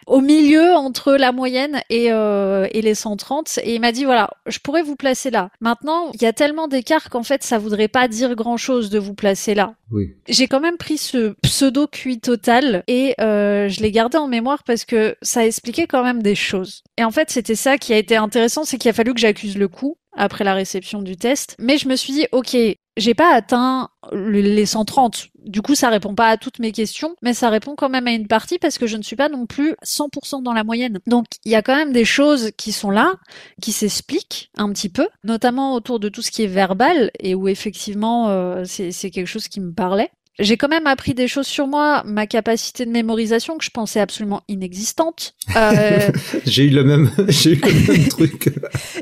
Au 0.09 0.23
milieu 0.23 0.73
entre 0.75 1.13
la 1.13 1.33
moyenne 1.33 1.83
et, 1.91 2.11
euh, 2.13 2.67
et 2.73 2.81
les 2.81 2.95
130 2.95 3.59
et 3.63 3.75
il 3.75 3.81
m'a 3.81 3.93
dit 3.93 4.05
voilà 4.07 4.31
je 4.47 4.59
pourrais 4.59 4.83
vous 4.83 4.97
placer 4.97 5.31
là. 5.31 5.51
Maintenant 5.61 6.11
il 6.15 6.23
y 6.23 6.27
a 6.27 6.33
tellement 6.33 6.67
d'écart 6.67 7.11
qu'en 7.11 7.23
fait 7.23 7.43
ça 7.43 7.59
voudrait 7.59 7.89
pas 7.89 8.09
dire 8.09 8.35
grand 8.35 8.57
chose 8.57 8.89
de 8.89 8.99
vous 8.99 9.15
placer 9.15 9.55
là. 9.55 9.75
Oui. 9.91 10.17
J'ai 10.27 10.49
quand 10.49 10.61
même 10.61 10.79
pris 10.79 10.97
ce 10.97 11.35
pseudo 11.43 11.87
QI 11.87 12.21
total 12.21 12.85
et 12.89 13.15
euh, 13.21 13.69
je 13.69 13.81
l'ai 13.83 13.91
gardé 13.91 14.17
en 14.17 14.29
mémoire 14.29 14.65
parce 14.65 14.85
que 14.85 15.15
ça 15.23 15.45
expliquait 15.45 15.87
quand 15.87 16.03
même 16.03 16.23
des 16.23 16.35
choses. 16.35 16.83
Et 16.97 17.05
en 17.05 17.11
fait, 17.11 17.31
c'était 17.31 17.55
ça 17.55 17.79
qui 17.79 17.93
a 17.93 17.99
été 17.99 18.17
intéressant, 18.17 18.65
c'est 18.65 18.79
qu'il 18.79 18.91
a 18.91 18.95
fallu 18.95 19.15
que 19.15 19.21
j'accuse 19.21 19.57
le 19.57 19.69
coup 19.69 19.97
après 20.19 20.45
la 20.45 20.55
réception 20.55 21.01
du 21.01 21.17
test. 21.17 21.55
Mais 21.59 21.79
je 21.79 21.89
me 21.89 21.97
suis 21.97 22.13
dit, 22.13 22.27
ok, 22.33 22.57
j'ai 22.99 23.15
pas 23.15 23.33
atteint 23.35 23.89
le- 24.13 24.41
les 24.41 24.67
130. 24.67 25.29
Du 25.45 25.63
coup, 25.63 25.75
ça 25.75 25.89
répond 25.89 26.15
pas 26.15 26.29
à 26.29 26.37
toutes 26.37 26.59
mes 26.59 26.73
questions, 26.73 27.15
mais 27.23 27.33
ça 27.33 27.49
répond 27.49 27.75
quand 27.75 27.89
même 27.89 28.07
à 28.07 28.13
une 28.13 28.27
partie 28.27 28.59
parce 28.59 28.77
que 28.77 28.87
je 28.87 28.97
ne 28.99 29.03
suis 29.03 29.17
pas 29.17 29.29
non 29.31 29.47
plus 29.47 29.75
100% 29.83 30.43
dans 30.43 30.53
la 30.53 30.65
moyenne. 30.65 30.99
Donc, 31.07 31.27
il 31.45 31.53
y 31.53 31.55
a 31.55 31.63
quand 31.63 31.75
même 31.77 31.93
des 31.93 32.05
choses 32.05 32.51
qui 32.59 32.73
sont 32.73 32.91
là, 32.91 33.15
qui 33.63 33.73
s'expliquent 33.73 34.51
un 34.57 34.71
petit 34.73 34.89
peu, 34.91 35.09
notamment 35.25 35.75
autour 35.75 36.01
de 36.01 36.09
tout 36.11 36.21
ce 36.23 36.31
qui 36.31 36.43
est 36.43 36.47
verbal 36.49 37.11
et 37.21 37.35
où 37.35 37.49
effectivement, 37.49 38.29
euh, 38.29 38.65
c'est 38.67 39.11
quelque 39.11 39.27
chose 39.27 39.49
qui 39.49 39.61
me 39.61 39.73
parlait. 39.73 40.11
J'ai 40.39 40.57
quand 40.57 40.69
même 40.69 40.87
appris 40.87 41.15
des 41.15 41.27
choses 41.27 41.47
sur 41.49 41.67
moi, 41.67 42.03
ma 42.07 42.27
capacité 42.29 42.87
de 42.87 42.91
mémorisation 42.93 43.59
que 43.59 43.65
je 43.65 43.71
pensais 43.71 43.99
absolument 43.99 44.43
inexistante. 44.47 45.35
Euh, 45.57 45.99
J'ai 46.47 46.65
eu 46.65 46.71
le 46.71 46.85
même, 46.85 47.11
j'ai 47.29 47.53
eu 47.55 47.61
le 47.61 47.93
même 47.93 48.09
truc. 48.09 48.51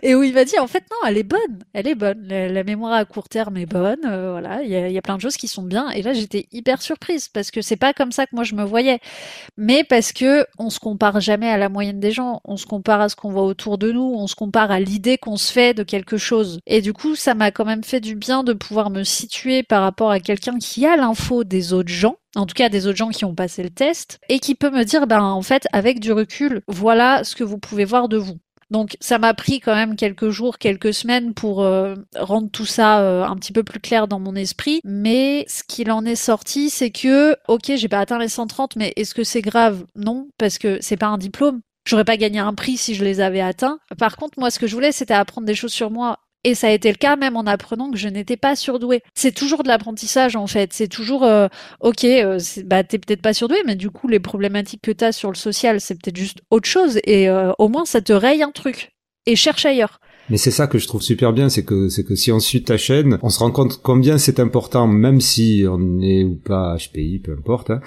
et 0.03 0.15
où 0.15 0.23
il 0.23 0.33
m'a 0.33 0.45
dit 0.45 0.59
en 0.59 0.67
fait 0.67 0.85
non, 0.91 0.97
elle 1.07 1.19
est 1.19 1.23
bonne, 1.25 1.59
elle 1.75 1.89
est 1.89 1.95
bonne. 1.95 2.25
La, 2.27 2.49
la 2.49 2.65
mémoire 2.65 2.95
à 2.95 3.05
court 3.05 3.29
terme 3.29 3.59
est 3.59 3.67
bonne. 3.67 3.99
euh, 4.07 4.31
voilà, 4.33 4.63
il 4.63 4.71
y 4.71 4.77
a, 4.77 4.89
y 4.89 4.97
a 4.97 5.03
plein 5.03 5.17
de 5.17 5.21
choses 5.21 5.37
qui 5.37 5.47
sont 5.49 5.63
bien. 5.63 5.91
Et 5.91 6.01
là 6.03 6.15
j'étais 6.15 6.47
hyper 6.53 6.81
surprise 6.81 7.29
parce 7.29 7.51
que 7.51 7.61
c'est 7.61 7.77
pas 7.77 7.93
comme 7.93 8.13
ça 8.13 8.25
que 8.25 8.35
moi 8.35 8.45
je 8.45 8.55
me 8.55 8.65
voyais, 8.65 9.01
mais 9.59 9.85
parce 9.85 10.13
que 10.13 10.47
on 10.59 10.71
se 10.71 10.79
compare 10.79 11.21
jamais 11.21 11.51
à 11.51 11.59
la 11.59 11.69
moyenne 11.69 12.01
des 12.01 12.13
gens. 12.13 12.41
On 12.47 12.57
se 12.57 12.65
compare 12.67 13.03
à 13.03 13.09
ce 13.11 13.17
qu'on 13.17 13.31
voit 13.31 13.45
autour 13.45 13.77
de 13.77 13.93
nous. 13.93 14.15
On 14.17 14.27
se 14.27 14.35
compare 14.37 14.71
à 14.71 14.81
l'idée 14.81 15.19
qu'on 15.19 15.37
se 15.37 15.53
fait 15.53 15.75
de 15.75 15.83
quelque 15.83 16.17
chose. 16.17 16.61
Et 16.67 16.81
du 16.81 16.95
coup 16.95 17.15
ça 17.15 17.35
m'a 17.35 17.51
quand 17.51 17.67
même 17.67 17.85
fait 17.85 18.01
du 18.01 18.15
bien 18.15 18.43
de 18.43 18.55
pouvoir 18.55 18.89
me 18.89 19.05
situer 19.05 19.63
par 19.63 19.83
rapport 19.83 20.11
à 20.11 20.21
quelqu'un 20.21 20.59
qui 20.59 20.87
a 20.87 20.97
l'info 20.97 21.26
des 21.45 21.73
autres 21.73 21.93
gens 21.93 22.17
en 22.37 22.47
tout 22.47 22.55
cas 22.55 22.69
des 22.69 22.87
autres 22.87 22.97
gens 22.97 23.09
qui 23.09 23.25
ont 23.25 23.35
passé 23.35 23.63
le 23.63 23.71
test, 23.71 24.21
et 24.29 24.39
qui 24.39 24.55
peut 24.55 24.71
me 24.71 24.85
dire, 24.85 25.07
ben 25.07 25.23
en 25.23 25.43
fait, 25.43 25.67
avec 25.73 26.01
du 26.01 26.13
recul, 26.13 26.63
voilà 26.69 27.25
ce 27.25 27.35
que 27.35 27.45
vous 27.45 27.59
pouvez 27.59 27.85
voir 27.85 28.09
de 28.09 28.17
vous. 28.17 28.37
Donc 28.71 28.97
ça 29.01 29.19
m'a 29.19 29.33
pris 29.33 29.61
quand 29.61 29.75
même 29.75 29.95
quelques 29.95 30.31
jours, 30.31 30.59
quelques 30.59 30.93
semaines 30.93 31.35
pour 31.35 31.63
euh, 31.63 31.95
rendre 32.17 32.51
tout 32.51 32.67
ça 32.67 33.01
euh, 33.01 33.25
un 33.25 33.37
petit 33.37 33.53
peu 33.53 33.63
plus 33.63 33.79
clair 33.79 34.09
dans 34.09 34.19
mon 34.19 34.35
esprit. 34.35 34.81
Mais 34.85 35.45
ce 35.49 35.63
qu'il 35.63 35.91
en 35.93 36.05
est 36.05 36.17
sorti, 36.17 36.69
c'est 36.69 36.91
que, 36.91 37.37
ok, 37.47 37.73
j'ai 37.77 37.89
pas 37.89 38.01
atteint 38.01 38.19
les 38.19 38.29
130, 38.29 38.75
mais 38.75 38.93
est-ce 38.97 39.15
que 39.15 39.23
c'est 39.23 39.41
grave? 39.41 39.85
Non, 39.95 40.29
parce 40.37 40.59
que 40.59 40.79
c'est 40.81 40.97
pas 40.97 41.07
un 41.07 41.19
diplôme. 41.19 41.61
J'aurais 41.87 42.05
pas 42.05 42.17
gagné 42.17 42.41
un 42.41 42.55
prix 42.55 42.77
si 42.77 42.97
je 42.97 43.05
les 43.05 43.21
avais 43.21 43.41
atteints. 43.41 43.79
Par 43.97 44.17
contre, 44.17 44.41
moi, 44.41 44.51
ce 44.51 44.59
que 44.59 44.67
je 44.67 44.75
voulais, 44.75 44.91
c'était 44.91 45.15
apprendre 45.15 45.47
des 45.47 45.55
choses 45.55 45.73
sur 45.73 45.93
moi 45.93 46.19
et 46.45 46.55
ça 46.55 46.69
a 46.69 46.71
été 46.71 46.91
le 46.91 46.97
cas 46.97 47.17
même 47.17 47.37
en 47.37 47.45
apprenant 47.47 47.91
que 47.91 47.97
je 47.97 48.09
n'étais 48.09 48.37
pas 48.37 48.55
surdouée. 48.55 49.03
C'est 49.15 49.33
toujours 49.33 49.63
de 49.63 49.69
l'apprentissage 49.69 50.37
en 50.37 50.47
fait. 50.47 50.73
C'est 50.73 50.89
toujours 50.89 51.25
euh, 51.25 51.49
ok, 51.81 52.05
euh, 52.05 52.39
bah 52.65 52.85
t'es 52.85 52.99
peut-être 52.99 53.23
pas 53.23 53.35
surdouée, 53.35 53.63
mais 53.67 53.75
du 53.75 53.91
coup 53.91 54.09
les 54.09 54.21
problématiques 54.21 54.83
que 54.83 54.93
t'as 54.93 55.13
sur 55.13 55.31
le 55.31 55.37
social, 55.37 55.81
c'est 55.81 55.95
peut-être 55.95 56.17
juste 56.17 56.39
autre 56.51 56.69
chose. 56.69 57.01
Et 57.05 57.29
euh, 57.29 57.53
au 57.59 57.69
moins 57.69 57.85
ça 57.85 58.01
te 58.01 58.13
raye 58.13 58.43
un 58.43 58.53
truc. 58.53 58.93
Et 59.27 59.35
cherche 59.35 59.67
ailleurs. 59.67 59.99
Mais 60.29 60.39
c'est 60.39 60.51
ça 60.51 60.67
que 60.67 60.79
je 60.79 60.89
trouve 60.89 61.03
super 61.03 61.33
bien, 61.33 61.49
c'est 61.49 61.63
que 61.63 61.89
c'est 61.89 62.03
que 62.03 62.17
si 62.17 62.33
on 62.33 62.41
suit 62.41 62.65
ta 62.65 62.77
chaîne, 62.77 63.19
on 63.23 63.29
se 63.29 63.39
rend 63.39 63.53
compte 63.53 63.81
combien 63.83 64.19
c'est 64.19 64.41
important, 64.41 64.89
même 64.89 65.21
si 65.21 65.65
on 65.69 66.01
est 66.01 66.25
ou 66.25 66.35
pas 66.35 66.77
HPI, 66.77 67.21
peu 67.21 67.33
importe. 67.33 67.71
hein. 67.71 67.81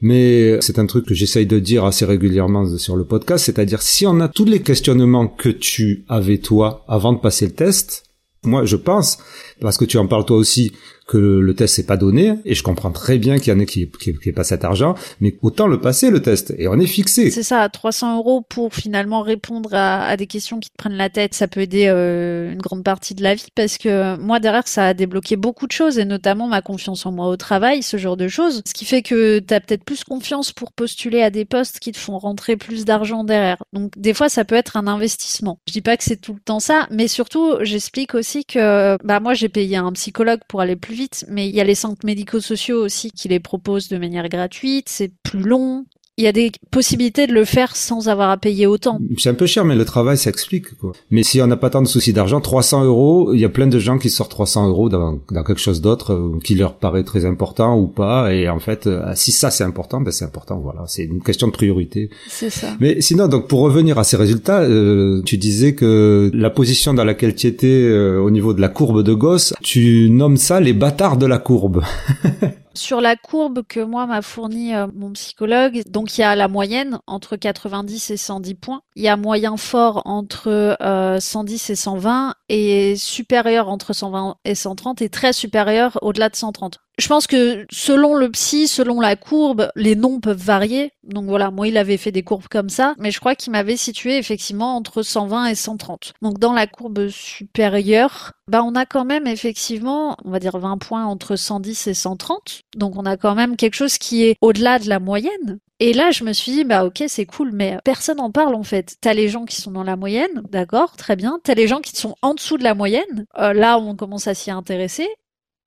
Mais 0.00 0.60
c'est 0.60 0.78
un 0.78 0.86
truc 0.86 1.06
que 1.06 1.14
j'essaye 1.14 1.46
de 1.46 1.58
dire 1.58 1.84
assez 1.84 2.04
régulièrement 2.04 2.64
sur 2.78 2.96
le 2.96 3.04
podcast, 3.04 3.44
c'est-à-dire 3.44 3.82
si 3.82 4.06
on 4.06 4.20
a 4.20 4.28
tous 4.28 4.44
les 4.44 4.60
questionnements 4.60 5.26
que 5.26 5.48
tu 5.48 6.04
avais 6.08 6.38
toi 6.38 6.84
avant 6.88 7.12
de 7.12 7.18
passer 7.18 7.46
le 7.46 7.52
test, 7.52 8.04
moi 8.44 8.64
je 8.64 8.76
pense, 8.76 9.18
parce 9.60 9.76
que 9.76 9.84
tu 9.84 9.98
en 9.98 10.06
parles 10.06 10.24
toi 10.24 10.36
aussi, 10.36 10.72
que 11.10 11.18
le 11.18 11.54
test 11.54 11.74
c'est 11.74 11.86
pas 11.86 11.96
donné, 11.96 12.34
et 12.44 12.54
je 12.54 12.62
comprends 12.62 12.92
très 12.92 13.18
bien 13.18 13.38
qu'il 13.38 13.52
y 13.52 13.56
en 13.56 13.58
ait 13.58 13.66
qui, 13.66 13.90
qui, 13.90 14.14
qui 14.16 14.32
pas 14.32 14.44
cet 14.44 14.64
argent, 14.64 14.94
mais 15.20 15.36
autant 15.42 15.66
le 15.66 15.80
passer 15.80 16.10
le 16.10 16.22
test, 16.22 16.54
et 16.56 16.68
on 16.68 16.78
est 16.78 16.86
fixé. 16.86 17.30
C'est 17.30 17.42
ça, 17.42 17.68
300 17.68 18.18
euros 18.18 18.42
pour 18.48 18.72
finalement 18.74 19.22
répondre 19.22 19.74
à, 19.74 20.04
à 20.04 20.16
des 20.16 20.28
questions 20.28 20.60
qui 20.60 20.70
te 20.70 20.76
prennent 20.76 20.96
la 20.96 21.10
tête, 21.10 21.34
ça 21.34 21.48
peut 21.48 21.60
aider 21.60 21.86
euh, 21.88 22.52
une 22.52 22.60
grande 22.60 22.84
partie 22.84 23.14
de 23.14 23.22
la 23.22 23.34
vie 23.34 23.48
parce 23.54 23.76
que 23.76 24.16
moi 24.18 24.40
derrière 24.40 24.66
ça 24.68 24.86
a 24.86 24.94
débloqué 24.94 25.36
beaucoup 25.36 25.66
de 25.66 25.72
choses 25.72 25.98
et 25.98 26.04
notamment 26.04 26.46
ma 26.46 26.62
confiance 26.62 27.04
en 27.06 27.12
moi 27.12 27.26
au 27.26 27.36
travail, 27.36 27.82
ce 27.82 27.96
genre 27.96 28.16
de 28.16 28.28
choses, 28.28 28.62
ce 28.66 28.72
qui 28.72 28.84
fait 28.84 29.02
que 29.02 29.40
tu 29.40 29.52
as 29.52 29.60
peut-être 29.60 29.84
plus 29.84 30.04
confiance 30.04 30.52
pour 30.52 30.72
postuler 30.72 31.22
à 31.22 31.30
des 31.30 31.44
postes 31.44 31.80
qui 31.80 31.92
te 31.92 31.98
font 31.98 32.18
rentrer 32.18 32.56
plus 32.56 32.84
d'argent 32.84 33.24
derrière. 33.24 33.58
Donc 33.72 33.92
des 33.98 34.14
fois 34.14 34.28
ça 34.28 34.44
peut 34.44 34.54
être 34.54 34.76
un 34.76 34.86
investissement. 34.86 35.58
Je 35.66 35.72
dis 35.72 35.82
pas 35.82 35.96
que 35.96 36.04
c'est 36.04 36.20
tout 36.20 36.34
le 36.34 36.40
temps 36.40 36.60
ça, 36.60 36.86
mais 36.90 37.08
surtout 37.08 37.56
j'explique 37.62 38.14
aussi 38.14 38.44
que 38.44 38.96
bah 39.04 39.20
moi 39.20 39.34
j'ai 39.34 39.48
payé 39.50 39.76
un 39.76 39.92
psychologue 39.92 40.40
pour 40.48 40.60
aller 40.60 40.76
plus 40.76 40.94
vite, 40.94 41.26
mais 41.28 41.48
il 41.48 41.54
y 41.54 41.60
a 41.60 41.64
les 41.64 41.74
centres 41.74 42.06
médico-sociaux 42.06 42.82
aussi 42.82 43.10
qui 43.10 43.28
les 43.28 43.40
proposent 43.40 43.88
de 43.88 43.98
manière 43.98 44.28
gratuite, 44.28 44.88
c'est 44.88 45.12
plus 45.22 45.40
long, 45.40 45.84
il 46.20 46.24
y 46.24 46.28
a 46.28 46.32
des 46.32 46.52
possibilités 46.70 47.26
de 47.26 47.32
le 47.32 47.46
faire 47.46 47.74
sans 47.74 48.08
avoir 48.08 48.28
à 48.28 48.36
payer 48.36 48.66
autant. 48.66 49.00
C'est 49.16 49.30
un 49.30 49.34
peu 49.34 49.46
cher, 49.46 49.64
mais 49.64 49.74
le 49.74 49.86
travail 49.86 50.18
s'explique, 50.18 50.76
quoi. 50.78 50.92
Mais 51.10 51.22
si 51.22 51.40
on 51.40 51.46
n'a 51.46 51.56
pas 51.56 51.70
tant 51.70 51.80
de 51.80 51.88
soucis 51.88 52.12
d'argent, 52.12 52.42
300 52.42 52.84
euros, 52.84 53.32
il 53.32 53.40
y 53.40 53.44
a 53.46 53.48
plein 53.48 53.66
de 53.66 53.78
gens 53.78 53.96
qui 53.96 54.10
sortent 54.10 54.30
300 54.30 54.68
euros 54.68 54.90
dans, 54.90 55.18
dans 55.30 55.42
quelque 55.42 55.60
chose 55.60 55.80
d'autre 55.80 56.12
euh, 56.12 56.38
qui 56.44 56.54
leur 56.54 56.74
paraît 56.74 57.04
très 57.04 57.24
important 57.24 57.78
ou 57.78 57.86
pas. 57.86 58.34
Et 58.34 58.50
en 58.50 58.58
fait, 58.58 58.86
euh, 58.86 59.12
si 59.14 59.32
ça 59.32 59.50
c'est 59.50 59.64
important, 59.64 60.02
ben 60.02 60.10
c'est 60.10 60.26
important, 60.26 60.60
voilà. 60.60 60.84
C'est 60.86 61.04
une 61.04 61.22
question 61.22 61.46
de 61.46 61.52
priorité. 61.52 62.10
C'est 62.28 62.50
ça. 62.50 62.68
Mais 62.80 63.00
sinon, 63.00 63.26
donc 63.26 63.48
pour 63.48 63.60
revenir 63.60 63.98
à 63.98 64.04
ces 64.04 64.18
résultats, 64.18 64.60
euh, 64.60 65.22
tu 65.24 65.38
disais 65.38 65.74
que 65.74 66.30
la 66.34 66.50
position 66.50 66.92
dans 66.92 67.04
laquelle 67.04 67.34
tu 67.34 67.46
étais 67.46 67.90
au 67.90 68.30
niveau 68.30 68.52
de 68.52 68.60
la 68.60 68.68
courbe 68.68 69.02
de 69.02 69.14
Gauss, 69.14 69.54
tu 69.62 70.10
nommes 70.10 70.36
ça 70.36 70.60
les 70.60 70.74
bâtards 70.74 71.16
de 71.16 71.26
la 71.26 71.38
courbe. 71.38 71.82
Sur 72.74 73.00
la 73.00 73.16
courbe 73.16 73.62
que 73.66 73.80
moi 73.80 74.06
m'a 74.06 74.22
fourni 74.22 74.74
euh, 74.74 74.86
mon 74.94 75.12
psychologue, 75.12 75.82
donc 75.88 76.16
il 76.16 76.20
y 76.20 76.24
a 76.24 76.36
la 76.36 76.46
moyenne 76.46 77.00
entre 77.08 77.36
90 77.36 78.10
et 78.10 78.16
110 78.16 78.54
points, 78.54 78.82
il 78.94 79.02
y 79.02 79.08
a 79.08 79.16
moyen 79.16 79.56
fort 79.56 80.02
entre 80.04 80.76
euh, 80.80 81.18
110 81.18 81.70
et 81.70 81.74
120 81.74 82.34
et 82.48 82.94
supérieur 82.96 83.68
entre 83.68 83.92
120 83.92 84.36
et 84.44 84.54
130 84.54 85.02
et 85.02 85.08
très 85.08 85.32
supérieur 85.32 85.98
au-delà 86.02 86.28
de 86.28 86.36
130. 86.36 86.78
Je 86.98 87.08
pense 87.08 87.26
que 87.26 87.66
selon 87.70 88.14
le 88.14 88.30
psy, 88.30 88.68
selon 88.68 89.00
la 89.00 89.16
courbe, 89.16 89.70
les 89.74 89.96
noms 89.96 90.20
peuvent 90.20 90.36
varier. 90.36 90.92
Donc 91.02 91.24
voilà, 91.24 91.50
moi 91.50 91.66
il 91.66 91.78
avait 91.78 91.96
fait 91.96 92.12
des 92.12 92.22
courbes 92.22 92.48
comme 92.50 92.68
ça, 92.68 92.94
mais 92.98 93.10
je 93.10 93.20
crois 93.20 93.34
qu'il 93.34 93.52
m'avait 93.52 93.78
situé 93.78 94.18
effectivement 94.18 94.76
entre 94.76 95.02
120 95.02 95.46
et 95.46 95.54
130. 95.54 96.12
Donc 96.20 96.38
dans 96.38 96.52
la 96.52 96.66
courbe 96.66 97.08
supérieure, 97.08 98.32
bah 98.48 98.62
on 98.62 98.74
a 98.74 98.84
quand 98.84 99.06
même 99.06 99.26
effectivement, 99.26 100.16
on 100.26 100.30
va 100.30 100.40
dire 100.40 100.58
20 100.58 100.76
points 100.76 101.06
entre 101.06 101.36
110 101.36 101.86
et 101.86 101.94
130. 101.94 102.62
Donc 102.76 102.96
on 102.96 103.06
a 103.06 103.16
quand 103.16 103.34
même 103.34 103.56
quelque 103.56 103.76
chose 103.76 103.96
qui 103.96 104.24
est 104.24 104.36
au-delà 104.42 104.78
de 104.78 104.88
la 104.88 105.00
moyenne. 105.00 105.58
Et 105.82 105.94
là, 105.94 106.10
je 106.10 106.24
me 106.24 106.34
suis 106.34 106.52
dit, 106.52 106.64
bah 106.64 106.84
ok, 106.84 107.04
c'est 107.08 107.24
cool, 107.24 107.52
mais 107.54 107.78
personne 107.84 108.18
n'en 108.18 108.30
parle 108.30 108.54
en 108.54 108.62
fait. 108.62 108.96
T'as 109.00 109.14
les 109.14 109.30
gens 109.30 109.46
qui 109.46 109.56
sont 109.56 109.70
dans 109.70 109.82
la 109.82 109.96
moyenne, 109.96 110.42
d'accord, 110.50 110.96
très 110.96 111.16
bien. 111.16 111.40
T'as 111.42 111.54
les 111.54 111.66
gens 111.66 111.80
qui 111.80 111.96
sont 111.96 112.16
en 112.20 112.34
dessous 112.34 112.58
de 112.58 112.64
la 112.64 112.74
moyenne. 112.74 113.24
Euh, 113.38 113.54
là, 113.54 113.78
on 113.78 113.96
commence 113.96 114.26
à 114.26 114.34
s'y 114.34 114.50
intéresser. 114.50 115.08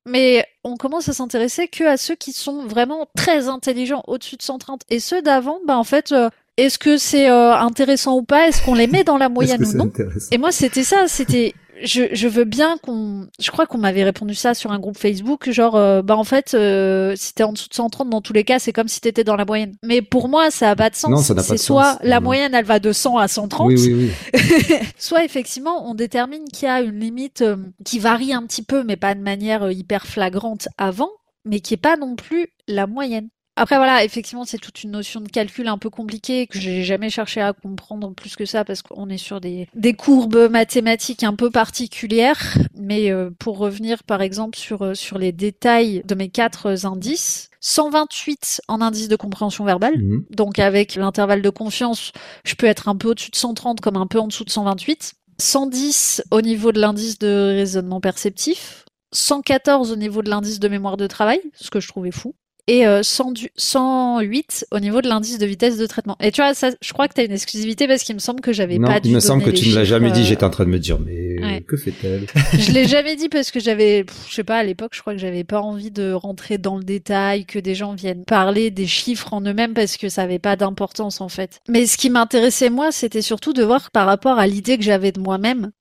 Mais 0.06 0.46
on 0.64 0.76
commence 0.76 1.08
à 1.08 1.14
s'intéresser 1.14 1.68
que 1.68 1.86
à 1.86 1.98
ceux 1.98 2.16
qui 2.16 2.34
sont 2.34 2.66
vraiment 2.66 3.08
très 3.16 3.48
intelligents 3.48 4.04
au-dessus 4.08 4.36
de 4.36 4.42
130. 4.42 4.82
Et 4.90 5.00
ceux 5.00 5.22
d'avant, 5.22 5.60
bah 5.66 5.78
en 5.78 5.84
fait, 5.84 6.12
euh, 6.12 6.30
est-ce 6.58 6.78
que 6.78 6.98
c'est 6.98 7.30
euh, 7.30 7.56
intéressant 7.56 8.18
ou 8.18 8.24
pas? 8.24 8.48
Est-ce 8.48 8.64
qu'on 8.64 8.76
les 8.76 8.88
met 8.88 9.04
dans 9.04 9.18
la 9.18 9.30
moyenne 9.30 9.66
ou 9.66 9.74
non? 9.74 9.92
et 10.32 10.38
moi, 10.38 10.52
c'était 10.52 10.84
ça, 10.84 11.08
c'était, 11.08 11.54
je, 11.84 12.04
je 12.14 12.28
veux 12.28 12.46
bien 12.46 12.78
qu'on, 12.82 13.28
je 13.40 13.52
crois 13.52 13.66
qu'on 13.68 13.78
m'avait 13.78 14.04
répondu 14.04 14.34
ça 14.36 14.54
sur 14.54 14.72
un 14.72 14.80
groupe 14.80 14.98
Facebook, 14.98 15.50
genre, 15.52 15.76
euh, 15.76 16.02
bah 16.02 16.16
en 16.18 16.24
fait, 16.24 16.54
euh, 16.54 17.14
si 17.16 17.34
t'es 17.34 17.44
en 17.44 17.54
dessous 17.54 17.70
de 17.70 17.74
130, 17.74 18.10
dans 18.10 18.22
tous 18.22 18.34
les 18.34 18.44
cas, 18.44 18.58
c'est 18.60 18.74
comme 18.74 18.88
si 18.88 19.02
t'étais 19.02 19.24
dans 19.24 19.36
la 19.36 19.46
moyenne. 19.46 19.74
Mais 19.84 20.02
pour 20.02 20.30
moi, 20.30 20.50
ça 20.52 20.72
a 20.72 20.76
pas 20.76 20.90
de 20.90 20.96
sens. 20.96 21.12
Non, 21.12 21.18
ça 21.18 21.34
n'a 21.34 21.42
pas 21.42 21.48
c'est 21.48 21.54
de 21.56 21.60
soit 21.60 21.94
sens. 21.94 22.00
la 22.04 22.20
Non. 22.20 22.24
moyenne, 22.26 22.54
elle 22.56 22.66
va 22.66 22.80
de 22.80 22.92
100 22.92 23.18
à 23.18 23.28
130, 23.28 23.68
Oui, 23.68 23.76
oui, 23.78 24.12
oui. 24.34 24.40
soit 24.98 25.24
effectivement, 25.24 25.90
on 25.90 25.94
détermine 25.96 26.46
qu'il 26.52 26.68
y 26.68 26.72
a 26.72 26.82
une 26.82 27.00
limite 27.00 27.42
euh, 27.42 27.58
qui 27.86 28.00
varie 28.00 28.34
un 28.34 28.44
petit 28.46 28.64
peu, 28.64 28.84
mais 28.84 28.96
pas 28.96 29.14
de 29.16 29.22
manière 29.22 29.64
euh, 29.64 29.74
hyper 29.74 30.06
flagrante 30.08 30.68
avant, 30.78 31.10
mais 31.46 31.60
qui 31.60 31.74
est 31.74 31.78
pas 31.78 31.98
non 31.98 32.16
plus 32.16 32.48
la 32.68 32.88
moyenne. 32.88 33.28
Après 33.56 33.78
voilà, 33.78 34.04
effectivement, 34.04 34.46
c'est 34.46 34.58
toute 34.58 34.84
une 34.84 34.92
notion 34.92 35.22
de 35.22 35.28
calcul 35.28 35.68
un 35.68 35.78
peu 35.78 35.92
compliquée 35.92 36.48
que 36.48 36.60
j'ai 36.60 36.84
jamais 36.84 37.12
cherché 37.12 37.40
à 37.40 37.54
comprendre 37.54 38.12
plus 38.16 38.36
que 38.36 38.46
ça 38.46 38.66
parce 38.66 38.82
qu'on 38.82 39.10
est 39.10 39.20
sur 39.20 39.40
des, 39.40 39.68
des 39.76 39.94
courbes 39.94 40.50
mathématiques 40.50 41.24
un 41.24 41.36
peu 41.36 41.52
particulières. 41.52 42.58
Mais 42.76 43.12
euh, 43.12 43.30
pour 43.38 43.60
revenir 43.60 44.04
par 44.04 44.22
exemple 44.22 44.58
sur 44.58 44.82
euh, 44.82 44.94
sur 44.96 45.20
les 45.20 45.32
détails 45.32 46.02
de 46.06 46.16
mes 46.16 46.30
quatre 46.30 46.86
indices, 46.86 47.52
128 47.60 48.62
en 48.68 48.82
indice 48.82 49.08
de 49.08 49.16
compréhension 49.16 49.66
verbale. 49.66 50.00
Mhm. 50.00 50.26
Donc 50.32 50.58
avec 50.58 50.96
l'intervalle 50.96 51.44
de 51.44 51.50
confiance, 51.52 52.12
je 52.46 52.56
peux 52.56 52.66
être 52.66 52.90
un 52.90 52.96
peu 52.96 53.10
au-dessus 53.10 53.30
de 53.30 53.36
130 53.36 53.82
comme 53.82 53.98
un 53.98 54.08
peu 54.08 54.20
en 54.20 54.28
dessous 54.28 54.46
de 54.46 54.50
128. 54.50 55.14
110 55.38 56.24
au 56.32 56.42
niveau 56.42 56.72
de 56.72 56.80
l'indice 56.80 57.20
de 57.20 57.54
raisonnement 57.56 58.02
perceptif. 58.02 58.86
114 59.12 59.92
au 59.92 59.96
niveau 59.96 60.24
de 60.24 60.30
l'indice 60.32 60.60
de 60.60 60.68
mémoire 60.68 60.98
de 60.98 61.06
travail, 61.06 61.40
ce 61.54 61.70
que 61.70 61.80
je 61.80 61.88
trouvais 61.88 62.10
fou 62.10 62.34
et 62.68 62.88
euh, 62.88 63.04
100 63.04 63.32
du- 63.32 63.50
108 63.58 64.66
au 64.72 64.80
niveau 64.80 65.02
de 65.02 65.08
l'indice 65.10 65.38
de 65.38 65.46
vitesse 65.46 65.78
de 65.78 65.86
traitement. 65.86 66.16
Et 66.22 66.32
tu 66.32 66.42
vois, 66.42 66.54
ça, 66.54 66.70
je 66.82 66.94
crois 66.94 67.08
que 67.08 67.14
tu 67.14 67.22
as 67.22 67.26
une 67.26 67.32
exclusivité 67.32 67.88
parce 67.88 68.04
qu'il 68.04 68.16
me 68.16 68.20
semble 68.20 68.42
que 68.42 68.54
j'avais 68.54 68.80
pas 68.80 69.00
dû 69.00 69.10
il 69.10 69.16
me 69.16 69.20
semble 69.20 69.44
que 69.44 69.50
tu 69.50 69.70
ne 69.70 69.76
l'as 69.76 69.84
jamais 69.84 70.12
dit. 70.12 70.22
euh, 70.22 70.24
J'étais 70.24 70.44
en 70.46 70.50
train 70.50 70.64
de 70.66 70.70
me 70.70 70.80
dire, 70.80 71.00
mais 71.00 71.22
Ouais. 71.44 71.62
que 71.62 71.76
fait-elle? 71.76 72.26
Je 72.58 72.72
l'ai 72.72 72.88
jamais 72.88 73.16
dit 73.18 73.28
parce 73.28 73.52
que 73.52 73.60
j'avais, 73.60 74.06
je 74.30 74.34
sais 74.34 74.44
pas, 74.46 74.58
à 74.60 74.64
l'époque, 74.64 74.92
je 74.94 75.02
crois 75.02 75.14
que 75.14 75.20
j'avais 75.20 75.44
pas 75.44 75.60
envie 75.62 75.92
de 75.92 76.14
rentrer 76.14 76.58
dans 76.58 76.78
le 76.78 76.84
détail, 76.84 77.46
que 77.46 77.60
des 77.60 77.76
gens 77.76 77.94
viennent 77.96 78.24
parler 78.24 78.72
des 78.72 78.88
chiffres 78.88 79.34
en 79.34 79.42
eux-mêmes 79.42 79.74
parce 79.74 79.98
que 79.98 80.08
ça 80.08 80.22
avait 80.22 80.40
pas 80.40 80.56
d'importance 80.56 81.20
en 81.20 81.28
fait. 81.30 81.60
Mais 81.68 81.86
ce 81.86 81.98
qui 81.98 82.10
m'intéressait 82.10 82.70
moi, 82.70 82.92
c'était 82.94 83.22
surtout 83.22 83.52
de 83.52 83.64
voir 83.64 83.92
par 83.92 84.06
rapport 84.06 84.40
à 84.40 84.48
l'idée 84.48 84.78
que 84.78 84.84
j'avais 84.84 85.12
de 85.12 85.20
moi-même, 85.20 85.72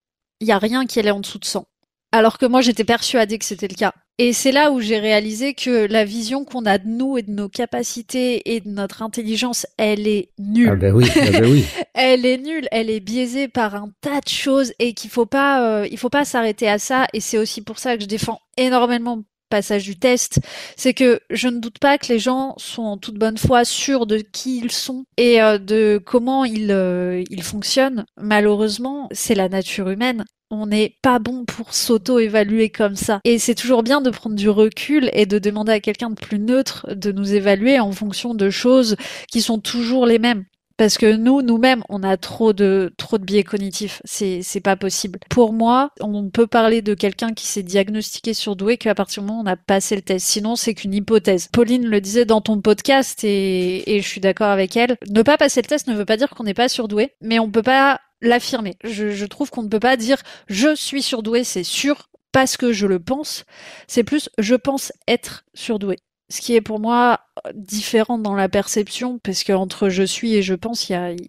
il 0.40 0.49
y 0.49 0.53
a 0.53 0.59
rien 0.59 0.85
qui 0.87 0.99
allait 0.99 1.12
en 1.12 1.21
dessous 1.21 1.38
de 1.38 1.45
100. 1.45 1.64
Alors 2.12 2.37
que 2.37 2.44
moi, 2.44 2.61
j'étais 2.61 2.85
persuadée 2.85 3.38
que 3.38 3.44
c'était 3.44 3.68
le 3.68 3.75
cas. 3.75 3.92
Et 4.18 4.35
c'est 4.35 4.53
là 4.53 4.70
où 4.70 4.81
j'ai 4.81 4.98
réalisé 4.98 5.55
que 5.55 5.87
la 5.87 6.05
vision 6.05 6.44
qu'on 6.44 6.66
a 6.66 6.77
de 6.77 6.87
nous 6.87 7.16
et 7.16 7.22
de 7.22 7.31
nos 7.31 7.48
capacités 7.48 8.55
et 8.55 8.61
de 8.61 8.68
notre 8.68 9.01
intelligence, 9.03 9.66
elle 9.79 10.07
est 10.07 10.29
nulle 10.38 10.68
Ah 10.70 10.77
ben 10.77 10.94
oui, 10.94 11.09
ah 11.16 11.31
ben 11.31 11.51
oui. 11.51 11.64
elle 11.94 12.27
est 12.27 12.37
nulle, 12.37 12.68
elle 12.70 12.90
est 12.90 13.01
biaisée 13.01 13.48
par 13.48 13.75
un 13.75 13.90
tas 14.03 14.20
de 14.20 14.29
choses 14.29 14.75
et 14.79 14.92
qu'il 14.92 15.09
faut 15.09 15.25
pas, 15.25 15.66
euh, 15.66 15.88
il 15.90 15.96
faut 15.96 16.11
pas 16.11 16.27
s'arrêter 16.27 16.68
à 16.68 16.79
ça. 16.79 17.07
Et 17.14 17.20
c'est 17.20 17.38
aussi 17.38 17.62
pour 17.62 17.79
ça 17.79 17.96
que 17.96 18.03
je 18.03 18.09
défends 18.09 18.38
énormément 18.59 19.16
le 19.16 19.25
passage 19.48 19.85
du 19.85 19.98
test. 19.98 20.40
C'est 20.77 20.92
que 20.92 21.20
je 21.31 21.48
ne 21.48 21.59
doute 21.59 21.79
pas 21.79 21.96
que 21.96 22.09
les 22.09 22.18
gens 22.18 22.55
sont 22.59 22.83
en 22.83 22.98
toute 22.98 23.16
bonne 23.16 23.38
foi 23.38 23.64
sûrs 23.64 24.07
de 24.07 24.18
qui 24.18 24.59
ils 24.59 24.72
sont 24.72 25.07
et 25.16 25.40
euh, 25.40 25.57
de 25.57 25.98
comment 26.05 26.44
ils, 26.44 26.70
euh, 26.70 27.25
ils 27.31 27.42
fonctionnent. 27.42 28.05
Malheureusement, 28.20 29.09
c'est 29.11 29.35
la 29.35 29.48
nature 29.48 29.88
humaine. 29.88 30.27
On 30.54 30.66
n'est 30.66 30.96
pas 31.00 31.18
bon 31.18 31.46
pour 31.46 31.72
s'auto-évaluer 31.72 32.68
comme 32.68 32.94
ça. 32.94 33.20
Et 33.24 33.38
c'est 33.38 33.54
toujours 33.54 33.82
bien 33.82 34.02
de 34.02 34.10
prendre 34.10 34.36
du 34.36 34.50
recul 34.50 35.08
et 35.14 35.24
de 35.24 35.38
demander 35.38 35.72
à 35.72 35.80
quelqu'un 35.80 36.10
de 36.10 36.14
plus 36.14 36.38
neutre 36.38 36.86
de 36.94 37.10
nous 37.10 37.32
évaluer 37.32 37.80
en 37.80 37.90
fonction 37.90 38.34
de 38.34 38.50
choses 38.50 38.96
qui 39.30 39.40
sont 39.40 39.58
toujours 39.58 40.04
les 40.04 40.18
mêmes. 40.18 40.44
Parce 40.76 40.98
que 40.98 41.16
nous, 41.16 41.40
nous-mêmes, 41.40 41.82
on 41.88 42.02
a 42.02 42.18
trop 42.18 42.52
de 42.52 42.92
trop 42.98 43.16
de 43.16 43.24
biais 43.24 43.44
cognitifs. 43.44 44.02
C'est 44.04 44.42
c'est 44.42 44.60
pas 44.60 44.76
possible. 44.76 45.20
Pour 45.30 45.54
moi, 45.54 45.90
on 46.00 46.28
peut 46.28 46.46
parler 46.46 46.82
de 46.82 46.92
quelqu'un 46.92 47.32
qui 47.32 47.46
s'est 47.46 47.62
diagnostiqué 47.62 48.34
surdoué 48.34 48.76
qu'à 48.76 48.94
partir 48.94 49.22
du 49.22 49.28
moment 49.28 49.40
où 49.40 49.44
on 49.44 49.50
a 49.50 49.56
passé 49.56 49.96
le 49.96 50.02
test. 50.02 50.26
Sinon, 50.26 50.54
c'est 50.54 50.74
qu'une 50.74 50.92
hypothèse. 50.92 51.48
Pauline 51.50 51.86
le 51.86 52.00
disait 52.02 52.26
dans 52.26 52.42
ton 52.42 52.60
podcast 52.60 53.24
et, 53.24 53.94
et 53.94 54.02
je 54.02 54.06
suis 54.06 54.20
d'accord 54.20 54.48
avec 54.48 54.76
elle. 54.76 54.96
Ne 55.08 55.22
pas 55.22 55.38
passer 55.38 55.62
le 55.62 55.66
test 55.66 55.86
ne 55.88 55.94
veut 55.94 56.04
pas 56.04 56.18
dire 56.18 56.28
qu'on 56.28 56.44
n'est 56.44 56.52
pas 56.52 56.68
surdoué, 56.68 57.12
mais 57.22 57.38
on 57.38 57.50
peut 57.50 57.62
pas 57.62 58.00
l'affirmer. 58.22 58.76
Je, 58.82 59.26
trouve 59.26 59.50
qu'on 59.50 59.62
ne 59.62 59.68
peut 59.68 59.80
pas 59.80 59.98
dire 59.98 60.16
je 60.48 60.74
suis 60.74 61.02
surdoué, 61.02 61.44
c'est 61.44 61.64
sûr 61.64 62.08
parce 62.32 62.56
que 62.56 62.72
je 62.72 62.87
le 62.87 62.98
pense. 62.98 63.44
C'est 63.87 64.04
plus 64.04 64.30
je 64.38 64.54
pense 64.54 64.92
être 65.06 65.44
surdoué 65.52 65.98
ce 66.32 66.40
qui 66.40 66.54
est 66.54 66.62
pour 66.62 66.80
moi 66.80 67.20
différent 67.54 68.18
dans 68.18 68.35
la 68.35 68.48
perception, 68.48 69.18
parce 69.18 69.44
que 69.44 69.52
entre 69.52 69.90
je 69.90 70.02
suis 70.02 70.35
et 70.35 70.42
je 70.42 70.54
pense, 70.54 70.88
il 70.88 71.28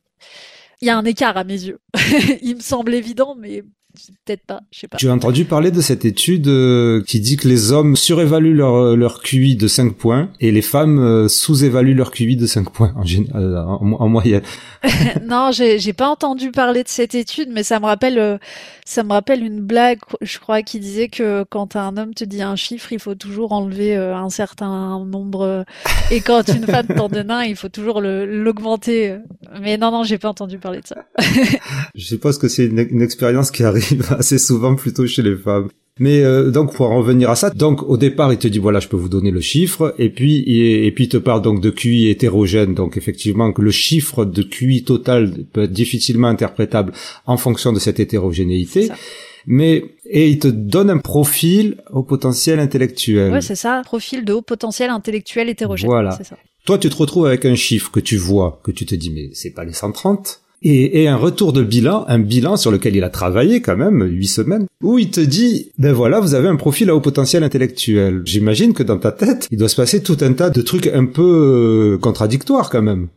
y 0.82 0.90
a 0.90 0.98
un 0.98 1.06
écart 1.06 1.36
à 1.36 1.44
mes 1.44 1.62
yeux. 1.62 1.80
il 2.42 2.56
me 2.56 2.62
semble 2.62 2.94
évident, 2.94 3.36
mais 3.36 3.64
peut-être 4.26 4.46
pas, 4.46 4.62
je 4.72 4.80
sais 4.80 4.88
pas. 4.88 4.98
Tu 4.98 5.08
as 5.08 5.14
entendu 5.14 5.46
parler 5.46 5.72
de 5.72 5.82
cette 5.82 6.06
étude 6.06 6.48
euh, 6.48 7.04
qui 7.04 7.20
dit 7.20 7.38
que 7.38 7.48
les 7.48 7.72
hommes 7.72 7.96
surévaluent 7.96 8.56
leur, 8.56 8.96
leur 8.96 9.22
QI 9.22 9.56
de 9.56 9.68
5 9.68 9.94
points 9.94 10.30
et 10.40 10.52
les 10.52 10.62
femmes 10.62 11.00
euh, 11.00 11.28
sous-évaluent 11.28 11.96
leur 11.96 12.12
QI 12.12 12.36
de 12.36 12.46
5 12.46 12.70
points 12.70 12.94
en, 12.96 13.04
euh, 13.36 13.58
en, 13.64 13.92
en 14.00 14.10
moyenne. 14.10 14.44
non, 15.24 15.52
j'ai 15.52 15.94
pas 15.94 16.10
entendu 16.10 16.52
parler 16.52 16.84
de 16.84 16.90
cette 16.90 17.16
étude, 17.16 17.50
mais 17.52 17.64
ça 17.64 17.80
me 17.80 17.86
rappelle, 17.86 18.20
euh, 18.20 18.38
ça 18.86 19.04
me 19.04 19.12
rappelle 19.12 19.44
une 19.44 19.62
blague, 19.62 20.00
je 20.22 20.40
crois, 20.40 20.62
qui 20.62 20.80
disait 20.80 21.08
que 21.08 21.44
quand 21.50 21.76
un 21.76 21.96
homme 21.98 22.14
te 22.14 22.24
dit 22.24 22.42
un 22.42 22.56
chiffre, 22.56 22.92
il 22.92 23.00
faut 23.00 23.16
toujours 23.16 23.54
enlever 23.54 23.96
euh, 23.96 24.16
un 24.16 24.30
certain 24.30 25.04
nombre, 25.06 25.42
euh, 25.42 25.64
et 26.12 26.22
quand 26.22 26.48
une 26.50 26.66
femme 26.66 26.88
t'en 26.88 27.10
donne 27.10 27.32
un, 27.32 27.44
il 27.44 27.56
faut 27.56 27.70
toujours 27.70 28.02
l'augmenter. 28.02 29.18
Mais 29.62 29.78
non, 29.78 29.92
non, 29.92 30.04
j'ai 30.04 30.18
pas 30.18 30.30
entendu 30.30 30.58
parler 30.58 30.82
de 30.82 30.88
ça. 30.88 31.06
Je 31.96 32.06
suppose 32.06 32.38
que 32.38 32.48
c'est 32.48 32.66
une, 32.66 32.80
une 32.80 33.02
expérience 33.02 33.52
qui 33.52 33.64
arrive 33.64 33.83
assez 34.18 34.38
souvent 34.38 34.76
plutôt 34.76 35.08
chez 35.08 35.22
les 35.22 35.36
femmes. 35.36 35.70
Mais 36.00 36.24
euh, 36.24 36.50
donc 36.50 36.74
pour 36.74 36.90
en 36.90 36.98
revenir 36.98 37.30
à 37.30 37.36
ça, 37.36 37.52
donc 37.52 37.84
au 37.84 37.98
départ 37.98 38.34
il 38.34 38.40
te 38.40 38.48
dit 38.48 38.58
voilà 38.58 38.80
je 38.80 38.88
peux 38.88 38.98
vous 38.98 39.10
donner 39.10 39.30
le 39.30 39.42
chiffre 39.42 39.94
et 40.00 40.10
puis 40.10 40.40
et, 40.40 40.88
et 40.88 40.92
puis 40.92 41.04
il 41.04 41.10
te 41.10 41.18
parle 41.18 41.44
donc 41.44 41.62
de 41.62 41.70
QI 41.70 42.08
hétérogène 42.08 42.74
donc 42.74 42.98
effectivement 42.98 43.54
que 43.54 43.62
le 43.62 43.70
chiffre 43.70 44.26
de 44.26 44.42
QI 44.42 44.84
total 44.84 45.46
peut 45.54 45.64
être 45.64 45.72
difficilement 45.72 46.30
interprétable 46.30 46.94
en 47.28 47.38
fonction 47.38 47.72
de 47.72 47.80
cette 47.80 48.00
hétérogénéité. 48.00 48.90
Mais 49.46 49.84
et 50.06 50.30
il 50.30 50.40
te 50.40 50.48
donne 50.48 50.90
un 50.90 50.98
profil 50.98 51.78
au 51.92 52.02
potentiel 52.02 52.60
intellectuel. 52.60 53.32
Ouais, 53.32 53.42
c'est 53.42 53.56
ça, 53.56 53.82
profil 53.84 54.26
de 54.26 54.34
haut 54.34 54.42
potentiel 54.42 54.90
intellectuel 54.90 55.50
hétérogène. 55.50 55.90
Voilà. 55.90 56.12
Ça. 56.12 56.38
Toi, 56.66 56.78
tu 56.78 56.90
te 56.90 56.96
retrouves 56.96 57.26
avec 57.26 57.44
un 57.46 57.56
chiffre 57.56 57.92
que 57.92 58.00
tu 58.00 58.16
vois, 58.16 58.62
que 58.64 58.72
tu 58.72 58.86
te 58.86 58.96
dis, 58.96 59.12
mais 59.12 59.30
c'est 59.34 59.52
pas 59.52 59.66
les 59.66 59.74
130. 59.74 60.43
Et, 60.64 61.04
et 61.04 61.08
un 61.08 61.18
retour 61.18 61.54
de 61.54 61.62
bilan, 61.62 62.06
un 62.08 62.20
bilan 62.20 62.56
sur 62.56 62.72
lequel 62.72 62.96
il 62.96 63.04
a 63.04 63.10
travaillé 63.10 63.62
quand 63.62 63.76
même, 63.76 64.02
huit 64.04 64.28
semaines, 64.28 64.68
où 64.82 64.98
il 64.98 65.12
te 65.12 65.20
dit, 65.20 65.72
ben 65.78 65.94
voilà, 65.94 66.20
vous 66.20 66.36
avez 66.36 66.48
un 66.48 66.56
profil 66.56 66.90
à 66.90 66.96
haut 66.96 67.02
potentiel 67.02 67.44
intellectuel. 67.44 68.22
J'imagine 68.26 68.74
que 68.74 68.84
dans 68.84 68.98
ta 68.98 69.12
tête, 69.12 69.48
il 69.52 69.58
doit 69.58 69.70
se 69.70 69.76
passer 69.76 70.02
tout 70.02 70.18
un 70.22 70.34
tas 70.34 70.50
de 70.50 70.62
trucs 70.62 70.88
un 70.88 71.06
peu 71.06 71.96
euh, 71.96 71.98
contradictoires 71.98 72.70
quand 72.70 72.82
même. 72.82 73.10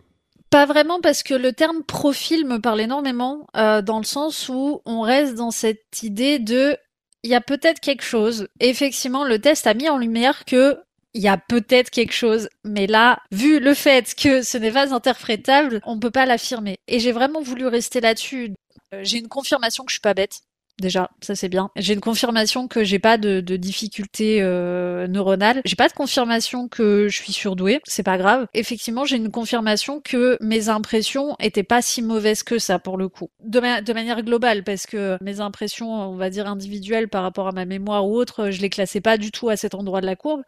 Pas 0.50 0.66
vraiment 0.66 1.00
parce 1.00 1.22
que 1.22 1.35
le 1.35 1.52
terme 1.52 1.82
profil 1.87 2.46
me 2.46 2.59
parle 2.59 2.80
énormément 2.80 3.46
euh, 3.56 3.82
dans 3.82 3.98
le 3.98 4.04
sens 4.04 4.48
où 4.48 4.80
on 4.85 5.00
reste 5.00 5.35
dans 5.35 5.50
cette 5.50 6.02
idée 6.02 6.38
de 6.38 6.76
il 7.22 7.30
y 7.30 7.35
a 7.35 7.40
peut-être 7.40 7.80
quelque 7.80 8.04
chose. 8.04 8.46
Effectivement, 8.61 9.24
le 9.24 9.40
test 9.40 9.66
a 9.66 9.74
mis 9.74 9.88
en 9.88 9.98
lumière 9.98 10.44
que 10.44 10.76
il 11.16 11.22
y 11.22 11.29
a 11.29 11.38
peut-être 11.38 11.90
quelque 11.90 12.12
chose, 12.12 12.48
mais 12.64 12.87
là, 12.87 13.18
vu 13.33 13.59
le 13.59 13.74
fait 13.74 14.14
que 14.14 14.42
ce 14.42 14.59
n'est 14.59 14.70
pas 14.70 14.94
interprétable, 14.94 15.81
on 15.85 15.98
peut 15.98 16.11
pas 16.11 16.26
l'affirmer. 16.26 16.76
Et 16.88 17.00
j'ai 17.00 17.12
vraiment 17.12 17.40
voulu 17.40 17.66
rester 17.66 18.00
là-dessus. 18.00 18.52
Euh, 18.92 19.00
J'ai 19.02 19.18
une 19.18 19.29
confirmation 19.29 19.85
que 19.85 19.90
je 19.90 19.94
suis 19.94 20.00
pas 20.02 20.14
bête. 20.14 20.40
Déjà, 20.79 21.09
ça 21.22 21.35
c'est 21.35 21.48
bien. 21.48 21.70
J'ai 21.76 21.94
une 21.94 22.00
confirmation 22.00 22.68
que 22.68 22.85
j'ai 22.85 22.98
pas 22.98 23.16
de, 23.16 23.40
de 23.40 23.57
difficultés 23.57 24.42
euh, 24.42 25.07
neuronales. 25.07 25.62
J'ai 25.64 25.74
pas 25.74 25.88
de 25.88 25.94
confirmation 25.94 26.68
que 26.68 27.09
je 27.09 27.16
suis 27.16 27.33
surdouée. 27.33 27.81
C'est 27.87 28.02
pas 28.02 28.18
grave. 28.18 28.46
Effectivement, 28.52 29.07
j'ai 29.07 29.16
une 29.16 29.31
confirmation 29.31 30.02
que 30.02 30.37
mes 30.42 30.68
impressions 30.68 31.35
étaient 31.40 31.62
pas 31.62 31.81
si 31.81 32.02
mauvaises 32.02 32.42
que 32.42 32.59
ça 32.59 32.79
pour 32.79 32.98
le 32.98 33.09
coup. 33.09 33.31
De, 33.42 33.81
de 33.83 33.92
manière 33.94 34.22
globale, 34.22 34.64
parce 34.64 34.85
que 34.85 35.16
mes 35.22 35.40
impressions, 35.40 35.90
on 35.94 36.16
va 36.16 36.29
dire 36.29 36.46
individuelles 36.46 37.09
par 37.09 37.22
rapport 37.22 37.48
à 37.48 37.52
ma 37.52 37.64
mémoire 37.64 38.07
ou 38.07 38.14
autre, 38.14 38.50
je 38.50 38.61
les 38.61 38.68
classais 38.68 39.00
pas 39.00 39.16
du 39.16 39.31
tout 39.31 39.48
à 39.48 39.57
cet 39.57 39.74
endroit 39.74 40.02
de 40.02 40.07
la 40.07 40.14
courbe. 40.16 40.42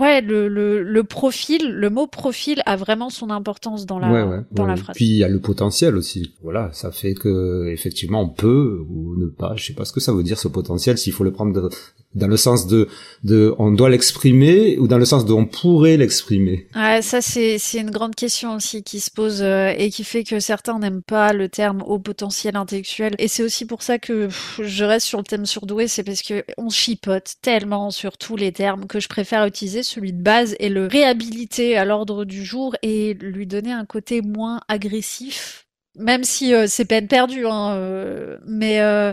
Ouais, 0.00 0.22
le, 0.22 0.48
le, 0.48 0.82
le 0.82 1.04
profil, 1.04 1.70
le 1.70 1.90
mot 1.90 2.06
profil 2.06 2.62
a 2.64 2.76
vraiment 2.76 3.10
son 3.10 3.28
importance 3.28 3.84
dans 3.84 3.98
la, 3.98 4.10
ouais, 4.10 4.22
ouais, 4.22 4.42
dans 4.50 4.62
ouais. 4.62 4.68
la 4.70 4.76
phrase. 4.76 4.96
Puis 4.96 5.04
il 5.04 5.16
y 5.16 5.24
a 5.24 5.28
le 5.28 5.38
potentiel 5.38 5.96
aussi. 5.96 6.34
Voilà, 6.42 6.70
ça 6.72 6.90
fait 6.92 7.12
que 7.12 7.66
effectivement 7.68 8.22
on 8.22 8.30
peut 8.30 8.82
ou 8.88 9.16
ne 9.16 9.26
pas. 9.26 9.54
Je 9.56 9.66
sais 9.66 9.74
pas 9.74 9.84
ce 9.84 9.92
que 9.92 10.00
ça 10.00 10.12
veut 10.14 10.22
dire 10.22 10.38
ce 10.38 10.48
potentiel. 10.48 10.96
S'il 10.96 11.12
faut 11.12 11.24
le 11.24 11.32
prendre 11.32 11.52
de- 11.52 11.68
dans 12.14 12.26
le 12.26 12.36
sens 12.36 12.66
de, 12.66 12.88
de 13.24 13.54
on 13.58 13.70
doit 13.70 13.90
l'exprimer 13.90 14.78
ou 14.78 14.88
dans 14.88 14.98
le 14.98 15.04
sens 15.04 15.24
de 15.24 15.32
on 15.32 15.46
pourrait 15.46 15.96
l'exprimer? 15.96 16.68
Ouais, 16.74 17.02
ça 17.02 17.20
c'est 17.20 17.58
c'est 17.58 17.78
une 17.78 17.90
grande 17.90 18.14
question 18.14 18.54
aussi 18.54 18.82
qui 18.82 19.00
se 19.00 19.10
pose 19.10 19.42
euh, 19.42 19.72
et 19.76 19.90
qui 19.90 20.04
fait 20.04 20.24
que 20.24 20.40
certains 20.40 20.78
n'aiment 20.78 21.02
pas 21.02 21.32
le 21.32 21.48
terme 21.48 21.82
haut 21.86 21.98
potentiel 21.98 22.56
intellectuel 22.56 23.14
et 23.18 23.28
c'est 23.28 23.42
aussi 23.42 23.64
pour 23.64 23.82
ça 23.82 23.98
que 23.98 24.28
je 24.60 24.84
reste 24.84 25.06
sur 25.06 25.18
le 25.18 25.24
thème 25.24 25.46
surdoué, 25.46 25.88
c'est 25.88 26.04
parce 26.04 26.22
que 26.22 26.44
on 26.58 26.70
chipote 26.70 27.34
tellement 27.42 27.90
sur 27.90 28.18
tous 28.18 28.36
les 28.36 28.52
termes 28.52 28.86
que 28.86 29.00
je 29.00 29.08
préfère 29.08 29.46
utiliser 29.46 29.82
celui 29.82 30.12
de 30.12 30.22
base 30.22 30.54
et 30.58 30.68
le 30.68 30.86
réhabiliter 30.86 31.76
à 31.76 31.84
l'ordre 31.84 32.24
du 32.24 32.44
jour 32.44 32.76
et 32.82 33.14
lui 33.14 33.46
donner 33.46 33.72
un 33.72 33.84
côté 33.84 34.22
moins 34.22 34.60
agressif. 34.68 35.66
Même 35.98 36.24
si 36.24 36.54
euh, 36.54 36.66
c'est 36.68 36.86
peine 36.86 37.06
perdue, 37.06 37.46
hein, 37.46 37.74
euh, 37.74 38.38
mais 38.46 38.80
euh, 38.80 39.12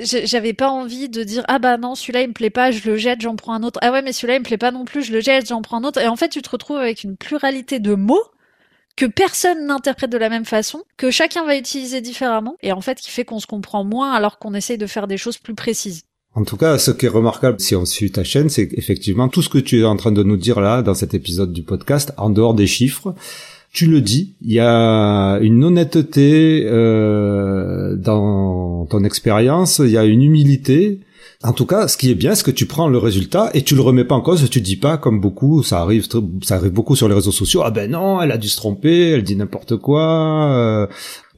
j'avais 0.00 0.54
pas 0.54 0.70
envie 0.70 1.08
de 1.08 1.22
dire 1.22 1.44
ah 1.48 1.58
bah 1.58 1.76
non 1.76 1.94
celui-là 1.94 2.22
il 2.22 2.28
me 2.28 2.32
plaît 2.32 2.50
pas 2.50 2.70
je 2.70 2.88
le 2.88 2.96
jette 2.96 3.20
j'en 3.20 3.36
prends 3.36 3.52
un 3.52 3.62
autre. 3.62 3.78
Ah 3.82 3.92
ouais 3.92 4.02
mais 4.02 4.12
celui-là 4.12 4.36
il 4.36 4.40
me 4.40 4.44
plaît 4.44 4.58
pas 4.58 4.70
non 4.70 4.84
plus 4.84 5.02
je 5.02 5.12
le 5.12 5.20
jette 5.20 5.48
j'en 5.48 5.60
prends 5.60 5.78
un 5.78 5.84
autre. 5.84 6.00
Et 6.00 6.08
en 6.08 6.16
fait 6.16 6.28
tu 6.28 6.40
te 6.40 6.48
retrouves 6.48 6.78
avec 6.78 7.04
une 7.04 7.16
pluralité 7.16 7.78
de 7.78 7.94
mots 7.94 8.24
que 8.96 9.06
personne 9.06 9.66
n'interprète 9.66 10.10
de 10.10 10.18
la 10.18 10.28
même 10.28 10.44
façon 10.46 10.82
que 10.96 11.10
chacun 11.10 11.44
va 11.44 11.56
utiliser 11.56 12.00
différemment 12.00 12.56
et 12.62 12.72
en 12.72 12.80
fait 12.80 12.98
qui 12.98 13.10
fait 13.10 13.24
qu'on 13.24 13.38
se 13.38 13.46
comprend 13.46 13.84
moins 13.84 14.12
alors 14.12 14.38
qu'on 14.38 14.54
essaye 14.54 14.78
de 14.78 14.86
faire 14.86 15.06
des 15.06 15.18
choses 15.18 15.38
plus 15.38 15.54
précises. 15.54 16.02
En 16.34 16.44
tout 16.44 16.56
cas, 16.56 16.78
ce 16.78 16.90
qui 16.90 17.06
est 17.06 17.10
remarquable 17.10 17.58
si 17.60 17.74
on 17.74 17.84
suit 17.84 18.12
ta 18.12 18.22
chaîne, 18.22 18.48
c'est 18.48 18.68
effectivement 18.72 19.28
tout 19.28 19.42
ce 19.42 19.48
que 19.48 19.58
tu 19.58 19.80
es 19.80 19.84
en 19.84 19.96
train 19.96 20.12
de 20.12 20.22
nous 20.22 20.36
dire 20.36 20.60
là, 20.60 20.82
dans 20.82 20.94
cet 20.94 21.14
épisode 21.14 21.52
du 21.52 21.62
podcast, 21.62 22.12
en 22.16 22.30
dehors 22.30 22.54
des 22.54 22.66
chiffres, 22.66 23.14
tu 23.72 23.86
le 23.86 24.00
dis, 24.00 24.34
il 24.42 24.52
y 24.52 24.60
a 24.60 25.38
une 25.40 25.62
honnêteté 25.62 26.64
euh, 26.66 27.96
dans 27.96 28.86
ton 28.86 29.04
expérience, 29.04 29.80
il 29.84 29.90
y 29.90 29.98
a 29.98 30.04
une 30.04 30.22
humilité. 30.22 31.00
En 31.44 31.52
tout 31.52 31.66
cas, 31.66 31.86
ce 31.86 31.96
qui 31.96 32.10
est 32.10 32.16
bien, 32.16 32.34
c'est 32.34 32.44
que 32.44 32.50
tu 32.50 32.66
prends 32.66 32.88
le 32.88 32.98
résultat 32.98 33.50
et 33.54 33.62
tu 33.62 33.76
le 33.76 33.80
remets 33.80 34.04
pas 34.04 34.16
en 34.16 34.20
cause. 34.20 34.48
Tu 34.50 34.60
dis 34.60 34.76
pas 34.76 34.96
comme 34.96 35.20
beaucoup, 35.20 35.62
ça 35.62 35.80
arrive, 35.80 36.08
ça 36.42 36.56
arrive 36.56 36.72
beaucoup 36.72 36.96
sur 36.96 37.08
les 37.08 37.14
réseaux 37.14 37.30
sociaux. 37.30 37.62
Ah 37.64 37.70
ben 37.70 37.90
non, 37.90 38.20
elle 38.20 38.32
a 38.32 38.38
dû 38.38 38.48
se 38.48 38.56
tromper, 38.56 39.10
elle 39.10 39.22
dit 39.22 39.36
n'importe 39.36 39.76
quoi. 39.76 40.50
Euh. 40.52 40.86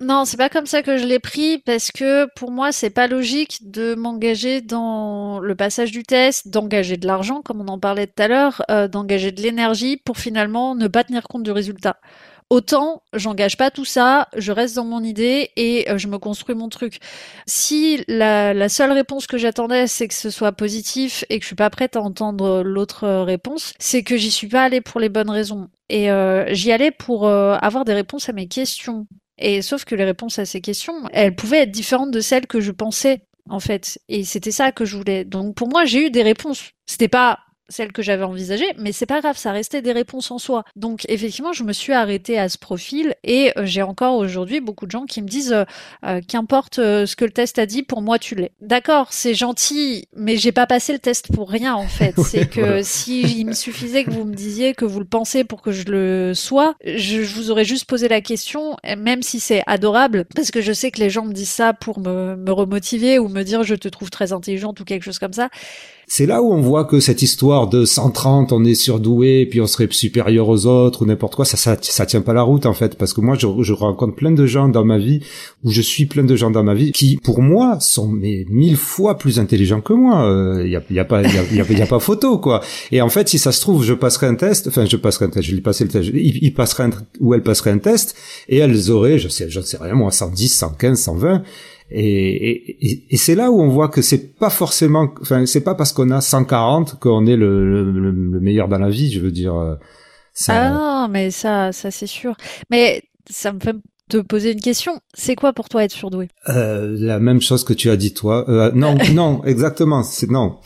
Non, 0.03 0.25
c'est 0.25 0.39
pas 0.39 0.49
comme 0.49 0.65
ça 0.65 0.83
que 0.83 0.97
je 0.97 1.05
l'ai 1.05 1.19
pris 1.19 1.59
parce 1.59 1.93
que 1.93 2.27
pour 2.35 2.51
moi, 2.51 2.73
c'est 2.73 2.89
pas 2.89 3.07
logique 3.07 3.71
de 3.71 3.95
m'engager 3.95 4.63
dans 4.63 5.41
le 5.41 5.55
passage 5.55 5.91
du 5.91 6.05
test, 6.05 6.49
d'engager 6.49 6.97
de 6.97 7.07
l'argent, 7.07 7.43
comme 7.43 7.61
on 7.61 7.69
en 7.69 7.79
parlait 7.79 8.07
tout 8.07 8.23
à 8.23 8.29
l'heure, 8.29 8.63
euh, 8.71 8.89
d'engager 8.89 9.31
de 9.31 9.43
l'énergie 9.43 9.99
pour 9.99 10.17
finalement 10.17 10.75
ne 10.75 10.89
pas 10.89 11.05
tenir 11.05 11.25
compte 11.25 11.43
du 11.43 11.51
résultat. 11.51 12.01
Autant, 12.49 13.03
j'engage 13.13 13.59
pas 13.59 13.71
tout 13.71 13.85
ça, 13.85 14.29
je 14.35 14.53
reste 14.53 14.75
dans 14.75 14.87
mon 14.87 15.05
idée 15.05 15.51
et 15.57 15.89
euh, 15.91 15.99
je 15.99 16.09
me 16.09 16.17
construis 16.17 16.55
mon 16.55 16.71
truc. 16.71 16.99
Si 17.47 18.03
la, 18.09 18.69
seule 18.71 18.93
réponse 18.93 19.27
que 19.27 19.37
j'attendais, 19.37 19.87
c'est 19.87 20.09
que 20.09 20.15
ce 20.15 20.31
soit 20.31 20.53
positif 20.53 21.27
et 21.29 21.39
que 21.39 21.43
je 21.43 21.49
suis 21.49 21.57
pas 21.57 21.69
prête 21.69 21.97
à 21.97 22.01
entendre 22.01 22.63
l'autre 22.63 23.07
réponse, 23.07 23.75
c'est 23.79 24.03
que 24.03 24.17
j'y 24.17 24.31
suis 24.31 24.49
pas 24.49 24.63
allée 24.65 24.81
pour 24.81 24.99
les 24.99 25.11
bonnes 25.11 25.31
raisons. 25.31 25.69
Et 25.91 26.11
euh, 26.11 26.47
j'y 26.55 26.73
allais 26.73 26.91
pour 26.91 27.29
avoir 27.29 27.85
des 27.85 27.95
réponses 27.95 28.31
à 28.31 28.33
mes 28.33 28.49
questions. 28.49 29.07
Et 29.41 29.63
sauf 29.63 29.85
que 29.85 29.95
les 29.95 30.05
réponses 30.05 30.39
à 30.39 30.45
ces 30.45 30.61
questions, 30.61 31.09
elles 31.13 31.35
pouvaient 31.35 31.63
être 31.63 31.71
différentes 31.71 32.11
de 32.11 32.21
celles 32.21 32.47
que 32.47 32.61
je 32.61 32.71
pensais 32.71 33.23
en 33.49 33.61
fait. 33.61 33.99
Et 34.09 34.25
c'était 34.25 34.53
ça 34.53 34.73
que 34.73 34.85
je 34.85 34.97
voulais. 34.97 35.25
Donc 35.25 35.55
pour 35.55 35.69
moi, 35.69 35.85
j'ai 35.85 36.07
eu 36.07 36.11
des 36.11 36.23
réponses. 36.23 36.71
C'était 36.87 37.09
pas 37.09 37.41
celle 37.71 37.93
que 37.93 38.03
j'avais 38.03 38.25
envisagée, 38.25 38.67
mais 38.79 38.93
c'est 38.93 39.07
pas 39.07 39.21
grave, 39.21 39.37
ça 39.37 39.53
restait 39.53 39.81
des 39.81 39.93
réponses 39.93 40.31
en 40.31 40.39
soi. 40.39 40.65
Donc 40.77 41.05
effectivement, 41.09 41.53
je 41.53 41.65
me 41.65 41.73
suis 41.73 41.93
arrêtée 41.93 42.39
à 42.39 42.49
ce 42.49 42.59
profil 42.59 43.15
et 43.25 43.53
euh, 43.57 43.65
j'ai 43.65 43.83
encore 43.83 44.17
aujourd'hui 44.17 44.61
beaucoup 44.61 44.87
de 44.87 44.91
gens 44.91 45.07
qui 45.07 45.23
me 45.23 45.29
disent 45.29 45.53
euh, 45.53 45.65
euh, 46.05 46.21
qu'importe 46.27 46.77
ce 46.77 47.17
que 47.17 47.25
le 47.25 47.31
test 47.31 47.59
a 47.59 47.67
dit, 47.67 47.83
pour 47.83 48.03
moi 48.03 48.19
tu 48.19 48.35
l'es. 48.35 48.53
D'accord, 48.61 49.09
c'est 49.13 49.35
gentil, 49.35 50.09
mais 50.15 50.37
j'ai 50.37 50.53
pas 50.53 50.67
passé 50.67 50.93
le 50.93 50.99
test 50.99 51.33
pour 51.33 51.51
rien 51.51 51.75
en 51.75 51.89
fait. 51.89 52.15
c'est 52.25 52.49
que 52.49 52.83
si 52.83 53.23
il 53.23 53.47
me 53.47 53.53
suffisait 53.53 54.05
que 54.05 54.11
vous 54.11 54.25
me 54.25 54.35
disiez 54.35 54.75
que 54.75 54.85
vous 54.85 54.99
le 54.99 55.07
pensez 55.07 55.45
pour 55.45 55.63
que 55.63 55.73
je 55.73 55.85
le 55.85 56.35
sois, 56.35 56.75
je, 56.85 57.23
je 57.23 57.35
vous 57.35 57.51
aurais 57.51 57.65
juste 57.65 57.85
posé 57.87 58.09
la 58.09 58.21
question, 58.21 58.77
même 58.99 59.23
si 59.23 59.41
c'est 59.41 59.63
adorable, 59.67 60.27
parce 60.35 60.51
que 60.51 60.61
je 60.61 60.73
sais 60.73 60.91
que 60.91 61.01
les 61.01 61.11
gens 61.11 61.25
me 61.25 61.33
disent 61.33 61.51
ça 61.51 61.73
pour 61.73 62.01
me, 62.01 62.37
me 62.37 62.53
remotiver 62.53 63.19
ou 63.19 63.29
me 63.29 63.43
dire 63.43 63.63
je 63.63 63.75
te 63.75 63.89
trouve 63.89 64.11
très 64.11 64.33
intelligente 64.33 64.81
ou 64.81 64.85
quelque 64.85 65.05
chose 65.05 65.19
comme 65.19 65.33
ça. 65.33 65.49
C'est 66.13 66.27
là 66.27 66.43
où 66.43 66.53
on 66.53 66.61
voit 66.61 66.87
que 66.87 66.99
cette 66.99 67.23
histoire 67.23 67.69
de 67.69 67.85
130, 67.85 68.51
on 68.51 68.65
est 68.65 68.75
surdoué, 68.75 69.47
puis 69.47 69.61
on 69.61 69.69
serait 69.69 69.87
supérieur 69.93 70.49
aux 70.49 70.67
autres 70.67 71.03
ou 71.03 71.07
n'importe 71.07 71.37
quoi, 71.37 71.45
ça, 71.45 71.57
ça, 71.57 71.77
ça 71.81 72.05
tient 72.05 72.21
pas 72.21 72.33
la 72.33 72.43
route 72.43 72.67
en 72.67 72.75
fait, 72.75 72.99
parce 72.99 73.13
que 73.13 73.21
moi 73.21 73.37
je, 73.39 73.47
je, 73.61 73.73
rencontre 73.73 74.17
plein 74.17 74.33
de 74.33 74.45
gens 74.45 74.69
dans 74.69 74.85
ma 74.85 74.99
vie, 74.99 75.21
ou 75.63 75.71
je 75.71 75.81
suis 75.81 76.07
plein 76.07 76.25
de 76.25 76.35
gens 76.35 76.51
dans 76.51 76.65
ma 76.65 76.75
vie 76.75 76.91
qui, 76.91 77.17
pour 77.23 77.43
moi, 77.43 77.79
sont 77.79 78.09
mais 78.09 78.45
mille 78.51 78.77
fois 78.77 79.19
plus 79.19 79.39
intelligents 79.39 79.83
que 79.83 79.93
moi. 79.93 80.23
Il 80.25 80.31
euh, 80.33 80.67
y, 80.67 80.75
a, 80.75 80.83
y, 80.91 80.99
a, 80.99 81.05
pas, 81.05 81.23
y, 81.23 81.27
a, 81.27 81.45
y, 81.45 81.81
a, 81.81 81.87
pas 81.87 82.01
photo 82.01 82.39
quoi. 82.39 82.61
Et 82.91 83.01
en 83.01 83.09
fait, 83.09 83.29
si 83.29 83.39
ça 83.39 83.53
se 83.53 83.61
trouve, 83.61 83.85
je 83.85 83.95
passerai 83.95 84.27
un 84.27 84.35
test, 84.35 84.67
enfin 84.67 84.87
je 84.87 84.97
passerai 84.97 85.27
un 85.27 85.31
test, 85.31 85.47
je 85.47 85.55
lui 85.55 85.61
passer 85.61 85.85
le 85.85 85.91
test, 85.91 86.09
il, 86.13 86.43
il 86.43 86.53
passerait 86.53 86.91
ou 87.21 87.35
elle 87.35 87.45
passerait 87.45 87.71
un 87.71 87.79
test, 87.79 88.17
et 88.49 88.57
elles 88.57 88.91
auraient, 88.91 89.21
je 89.21 89.29
sais, 89.29 89.49
je 89.49 89.61
ne 89.61 89.65
sais 89.65 89.79
rien 89.81 89.95
moi, 89.95 90.11
110, 90.11 90.49
115, 90.49 90.99
120 90.99 91.43
et, 91.91 93.13
et, 93.13 93.17
c'est 93.17 93.35
là 93.35 93.51
où 93.51 93.61
on 93.61 93.69
voit 93.69 93.89
que 93.89 94.01
c'est 94.01 94.37
pas 94.39 94.51
forcément, 94.51 95.13
enfin 95.21 95.45
c'est 95.47 95.63
pas 95.63 95.75
parce 95.75 95.93
qu'on 95.93 96.11
a 96.11 96.21
140 96.21 97.01
qu'on 97.01 97.27
est 97.27 97.37
le, 97.37 97.91
le, 97.91 98.13
meilleur 98.13 98.69
dans 98.69 98.79
la 98.79 98.91
vie, 98.91 99.11
je 99.11 99.21
veux 99.21 99.33
dire. 99.33 99.57
Euh, 99.57 99.75
ça... 100.33 100.55
Ah 100.55 100.71
non, 100.71 101.09
mais 101.09 101.31
ça, 101.31 101.73
ça 101.73 101.91
c'est 101.91 102.07
sûr. 102.07 102.37
Mais 102.71 103.03
ça 103.29 103.53
me 103.53 103.59
fait 103.59 103.77
te 104.09 104.19
poser 104.19 104.53
une 104.53 104.61
question. 104.61 105.01
C'est 105.15 105.35
quoi 105.35 105.53
pour 105.53 105.69
toi 105.69 105.85
être 105.85 105.93
surdoué? 105.93 106.29
Euh, 106.49 106.97
La 106.99 107.19
même 107.19 107.41
chose 107.41 107.65
que 107.65 107.73
tu 107.73 107.91
as 107.91 107.97
dit 107.97 108.15
toi. 108.15 108.49
Euh, 108.49 108.71
non, 108.73 108.97
non, 109.15 109.45
exactement. 109.45 110.03
C'est 110.03 110.31
non, 110.31 110.59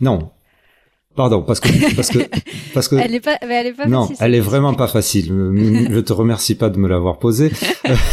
non. 0.00 0.30
Pardon, 1.14 1.42
parce 1.42 1.60
que 1.60 1.94
parce 1.94 2.08
que 2.08 2.20
parce 2.74 2.88
que 2.88 2.96
elle 2.96 3.14
est 3.14 3.20
pas, 3.20 3.36
elle 3.42 3.66
est 3.66 3.72
pas 3.74 3.86
non, 3.86 4.08
elle 4.18 4.34
est 4.34 4.40
vraiment 4.40 4.72
pas 4.72 4.88
facile. 4.88 5.26
je 5.26 6.00
te 6.00 6.12
remercie 6.12 6.54
pas 6.54 6.70
de 6.70 6.78
me 6.78 6.88
l'avoir 6.88 7.18
posée. 7.18 7.52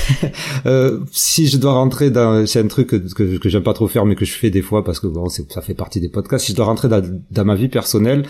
euh, 0.66 1.00
si 1.12 1.48
je 1.48 1.56
dois 1.58 1.74
rentrer 1.74 2.10
dans, 2.10 2.46
c'est 2.46 2.60
un 2.60 2.68
truc 2.68 2.88
que 2.88 2.98
que, 2.98 3.38
que 3.38 3.50
j'aime 3.50 3.64
pas 3.64 3.74
trop 3.74 3.88
faire, 3.88 4.06
mais 4.06 4.16
que 4.16 4.26
je 4.26 4.34
fais 4.34 4.50
des 4.50 4.62
fois 4.62 4.84
parce 4.84 5.00
que 5.00 5.08
bon, 5.08 5.30
ça 5.30 5.62
fait 5.62 5.74
partie 5.74 6.02
des 6.02 6.10
podcasts. 6.10 6.46
Si 6.46 6.52
je 6.52 6.58
dois 6.58 6.66
rentrer 6.66 6.90
dans, 6.90 7.02
dans 7.32 7.46
ma 7.46 7.56
vie 7.56 7.70
personnelle, 7.70 8.26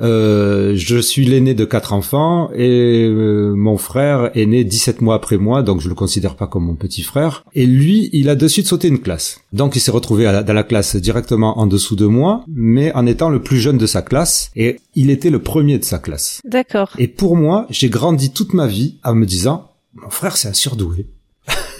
euh, 0.00 0.72
je 0.76 0.98
suis 0.98 1.24
l'aîné 1.24 1.54
de 1.54 1.64
quatre 1.64 1.92
enfants 1.92 2.50
et 2.54 3.04
euh, 3.04 3.54
mon 3.54 3.76
frère 3.76 4.30
est 4.34 4.46
né 4.46 4.64
17 4.64 5.00
mois 5.00 5.14
après 5.14 5.36
moi, 5.36 5.62
donc 5.62 5.80
je 5.80 5.88
le 5.88 5.94
considère 5.94 6.36
pas 6.36 6.46
comme 6.46 6.64
mon 6.64 6.74
petit 6.74 7.02
frère. 7.02 7.44
Et 7.54 7.66
lui, 7.66 8.10
il 8.12 8.28
a 8.28 8.34
de 8.34 8.48
suite 8.48 8.66
sauté 8.66 8.88
une 8.88 9.00
classe. 9.00 9.40
Donc 9.52 9.76
il 9.76 9.80
s'est 9.80 9.90
retrouvé 9.90 10.24
dans 10.24 10.52
la 10.52 10.62
classe 10.62 10.96
directement 10.96 11.58
en 11.58 11.66
dessous 11.66 11.96
de 11.96 12.06
moi, 12.06 12.44
mais 12.48 12.92
en 12.94 13.06
étant 13.06 13.30
le 13.30 13.42
plus 13.42 13.58
jeune 13.58 13.78
de 13.78 13.86
sa 13.86 14.02
classe. 14.02 14.50
Et 14.56 14.76
il 14.94 15.10
était 15.10 15.30
le 15.30 15.40
premier 15.40 15.78
de 15.78 15.84
sa 15.84 15.98
classe. 15.98 16.40
D'accord. 16.44 16.92
Et 16.98 17.08
pour 17.08 17.36
moi, 17.36 17.66
j'ai 17.70 17.88
grandi 17.88 18.32
toute 18.32 18.54
ma 18.54 18.66
vie 18.66 18.98
en 19.04 19.14
me 19.14 19.26
disant, 19.26 19.70
mon 19.94 20.10
frère 20.10 20.36
c'est 20.36 20.48
un 20.48 20.54
surdoué. 20.54 21.06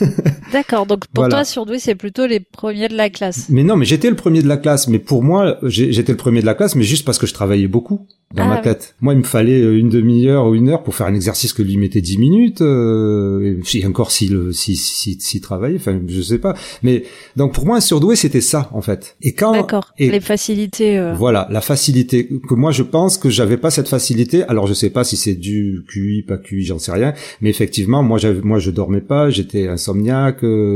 D'accord, 0.52 0.86
donc 0.86 1.06
pour 1.08 1.28
toi, 1.28 1.44
surdoué, 1.44 1.78
c'est 1.78 1.94
plutôt 1.94 2.26
les 2.26 2.40
premiers 2.40 2.88
de 2.88 2.96
la 2.96 3.10
classe. 3.10 3.46
Mais 3.48 3.64
non, 3.64 3.76
mais 3.76 3.84
j'étais 3.84 4.10
le 4.10 4.16
premier 4.16 4.42
de 4.42 4.48
la 4.48 4.56
classe. 4.56 4.88
Mais 4.88 4.98
pour 4.98 5.22
moi, 5.22 5.58
j'étais 5.62 6.12
le 6.12 6.18
premier 6.18 6.40
de 6.40 6.46
la 6.46 6.54
classe, 6.54 6.74
mais 6.76 6.84
juste 6.84 7.04
parce 7.04 7.18
que 7.18 7.26
je 7.26 7.34
travaillais 7.34 7.66
beaucoup 7.66 8.06
dans 8.34 8.46
ma 8.46 8.56
ah 8.56 8.62
tête. 8.62 8.96
Moi, 9.00 9.14
il 9.14 9.20
me 9.20 9.24
fallait 9.24 9.60
euh, 9.60 9.78
une 9.78 9.88
demi-heure 9.88 10.46
ou 10.46 10.54
une 10.54 10.68
heure 10.68 10.82
pour 10.82 10.94
faire 10.94 11.06
un 11.06 11.14
exercice 11.14 11.52
que 11.52 11.62
lui 11.62 11.76
mettait 11.76 12.00
dix 12.00 12.18
minutes. 12.18 12.62
Euh, 12.62 13.60
et 13.74 13.86
encore 13.86 14.10
s'il 14.10 14.52
si, 14.52 14.76
si, 14.76 15.16
si, 15.20 15.40
travaillait, 15.40 15.76
enfin, 15.76 16.00
je 16.06 16.20
sais 16.20 16.38
pas. 16.38 16.54
Mais 16.82 17.04
donc 17.36 17.52
pour 17.54 17.64
moi, 17.64 17.76
un 17.76 17.80
surdoué, 17.80 18.16
c'était 18.16 18.40
ça 18.40 18.70
en 18.72 18.80
fait. 18.80 19.16
Et 19.22 19.34
quand 19.34 19.52
d'accord, 19.52 19.92
les 19.98 20.20
facilités. 20.20 20.98
Euh... 20.98 21.14
Voilà, 21.14 21.46
la 21.50 21.60
facilité 21.60 22.28
que 22.28 22.54
moi 22.54 22.72
je 22.72 22.82
pense 22.82 23.18
que 23.18 23.30
j'avais 23.30 23.56
pas 23.56 23.70
cette 23.70 23.88
facilité. 23.88 24.42
Alors 24.44 24.66
je 24.66 24.74
sais 24.74 24.90
pas 24.90 25.04
si 25.04 25.16
c'est 25.16 25.34
du 25.34 25.84
QI, 25.88 26.22
pas 26.22 26.36
QI, 26.36 26.64
j'en 26.64 26.80
sais 26.80 26.92
rien. 26.92 27.14
Mais 27.40 27.50
effectivement, 27.50 28.02
moi, 28.02 28.18
moi, 28.42 28.58
je 28.58 28.70
dormais 28.70 29.00
pas, 29.00 29.30
j'étais 29.30 29.68
insomniaque 29.68 29.93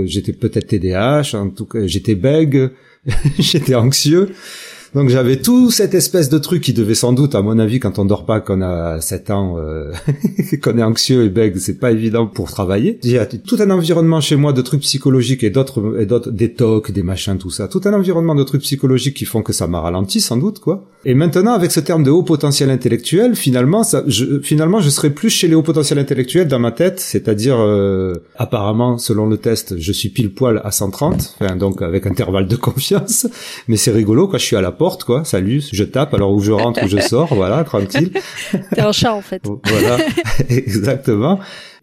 j'étais 0.07 0.33
peut-être 0.33 0.69
TDAH, 0.69 1.35
en 1.35 1.51
tout 1.51 1.67
cas 1.67 1.87
j'étais 1.87 2.15
bègue, 2.15 2.71
j'étais 3.39 3.75
anxieux. 3.75 4.31
Donc 4.95 5.11
j'avais 5.11 5.37
tout 5.37 5.71
cette 5.71 5.95
espèce 5.95 6.29
de 6.29 6.39
truc 6.39 6.63
qui 6.63 6.73
devait 6.73 6.95
sans 6.95 7.13
doute, 7.13 7.35
à 7.35 7.43
mon 7.43 7.59
avis, 7.59 7.79
quand 7.79 7.99
on 7.99 8.05
dort 8.05 8.25
pas, 8.25 8.41
qu'on 8.41 8.63
a 8.63 9.01
7 9.01 9.31
ans, 9.31 9.57
euh, 9.59 9.93
qu'on 10.63 10.79
est 10.79 10.83
anxieux 10.83 11.25
et 11.25 11.29
bègue, 11.29 11.59
c'est 11.59 11.79
pas 11.79 11.93
évident 11.93 12.27
pour 12.27 12.51
travailler. 12.51 12.99
Il 13.03 13.11
y 13.11 13.19
a 13.19 13.27
tout 13.27 13.57
un 13.61 13.71
environnement 13.71 14.21
chez 14.21 14.37
moi 14.37 14.53
de 14.53 14.63
trucs 14.63 14.81
psychologiques 14.81 15.45
et 15.45 15.51
d'autres, 15.51 16.01
et 16.01 16.07
d'autres, 16.07 16.31
des 16.31 16.53
tocs, 16.55 16.91
des 16.91 17.03
machins, 17.03 17.39
tout 17.39 17.51
ça. 17.51 17.69
Tout 17.69 17.83
un 17.85 17.93
environnement 17.93 18.35
de 18.35 18.45
trucs 18.45 18.63
psychologiques 18.63 19.17
qui 19.17 19.25
font 19.25 19.43
que 19.43 19.53
ça 19.53 19.67
m'a 19.67 19.81
ralenti 19.81 20.21
sans 20.21 20.37
doute, 20.37 20.59
quoi. 20.59 20.85
Et 21.05 21.15
maintenant, 21.15 21.53
avec 21.53 21.71
ce 21.71 21.81
terme 21.81 22.03
de 22.03 22.11
haut 22.11 22.23
potentiel 22.23 22.71
intellectuel, 22.71 23.37
finalement, 23.37 23.85
ça, 23.85 24.03
je, 24.07 24.41
finalement, 24.41 24.81
je 24.81 24.91
serais 24.91 25.11
plus 25.11 25.31
chez 25.31 25.49
les 25.49 25.55
hauts 25.55 25.63
potentiels 25.63 25.99
intellectuels 25.99 26.49
dans 26.49 26.59
ma 26.59 26.73
tête, 26.73 26.99
c'est-à-dire, 26.99 27.57
euh, 27.59 28.15
apparemment, 28.37 28.99
selon 28.99 29.27
le 29.27 29.37
test, 29.37 29.79
je 29.79 29.93
suis 29.93 30.09
pile 30.09 30.35
poil 30.35 30.61
à 30.65 30.71
130, 30.71 31.37
enfin, 31.41 31.57
donc 31.57 31.83
avec 31.83 32.07
intervalle 32.07 32.49
de 32.49 32.57
confiance. 32.57 33.27
Mais 33.69 33.77
c'est 33.77 33.93
rigolo, 33.93 34.27
quand 34.27 34.39
je 34.39 34.45
suis 34.45 34.57
à 34.57 34.61
la 34.61 34.73
porte, 34.79 35.05
quoi. 35.05 35.25
Salut, 35.25 35.63
je 35.73 35.85
tape, 35.85 36.15
alors 36.15 36.33
où 36.33 36.41
je 36.41 36.53
rentre, 36.53 36.83
où 36.85 36.89
je 36.89 36.99
sors, 36.99 37.35
voilà, 37.35 37.65
tranquille. 37.65 38.13
T'es 38.73 38.81
un 38.81 38.93
chat, 38.93 39.13
en 39.13 39.21
fait. 39.21 39.43
voilà, 39.65 39.99
exactement. 40.49 41.41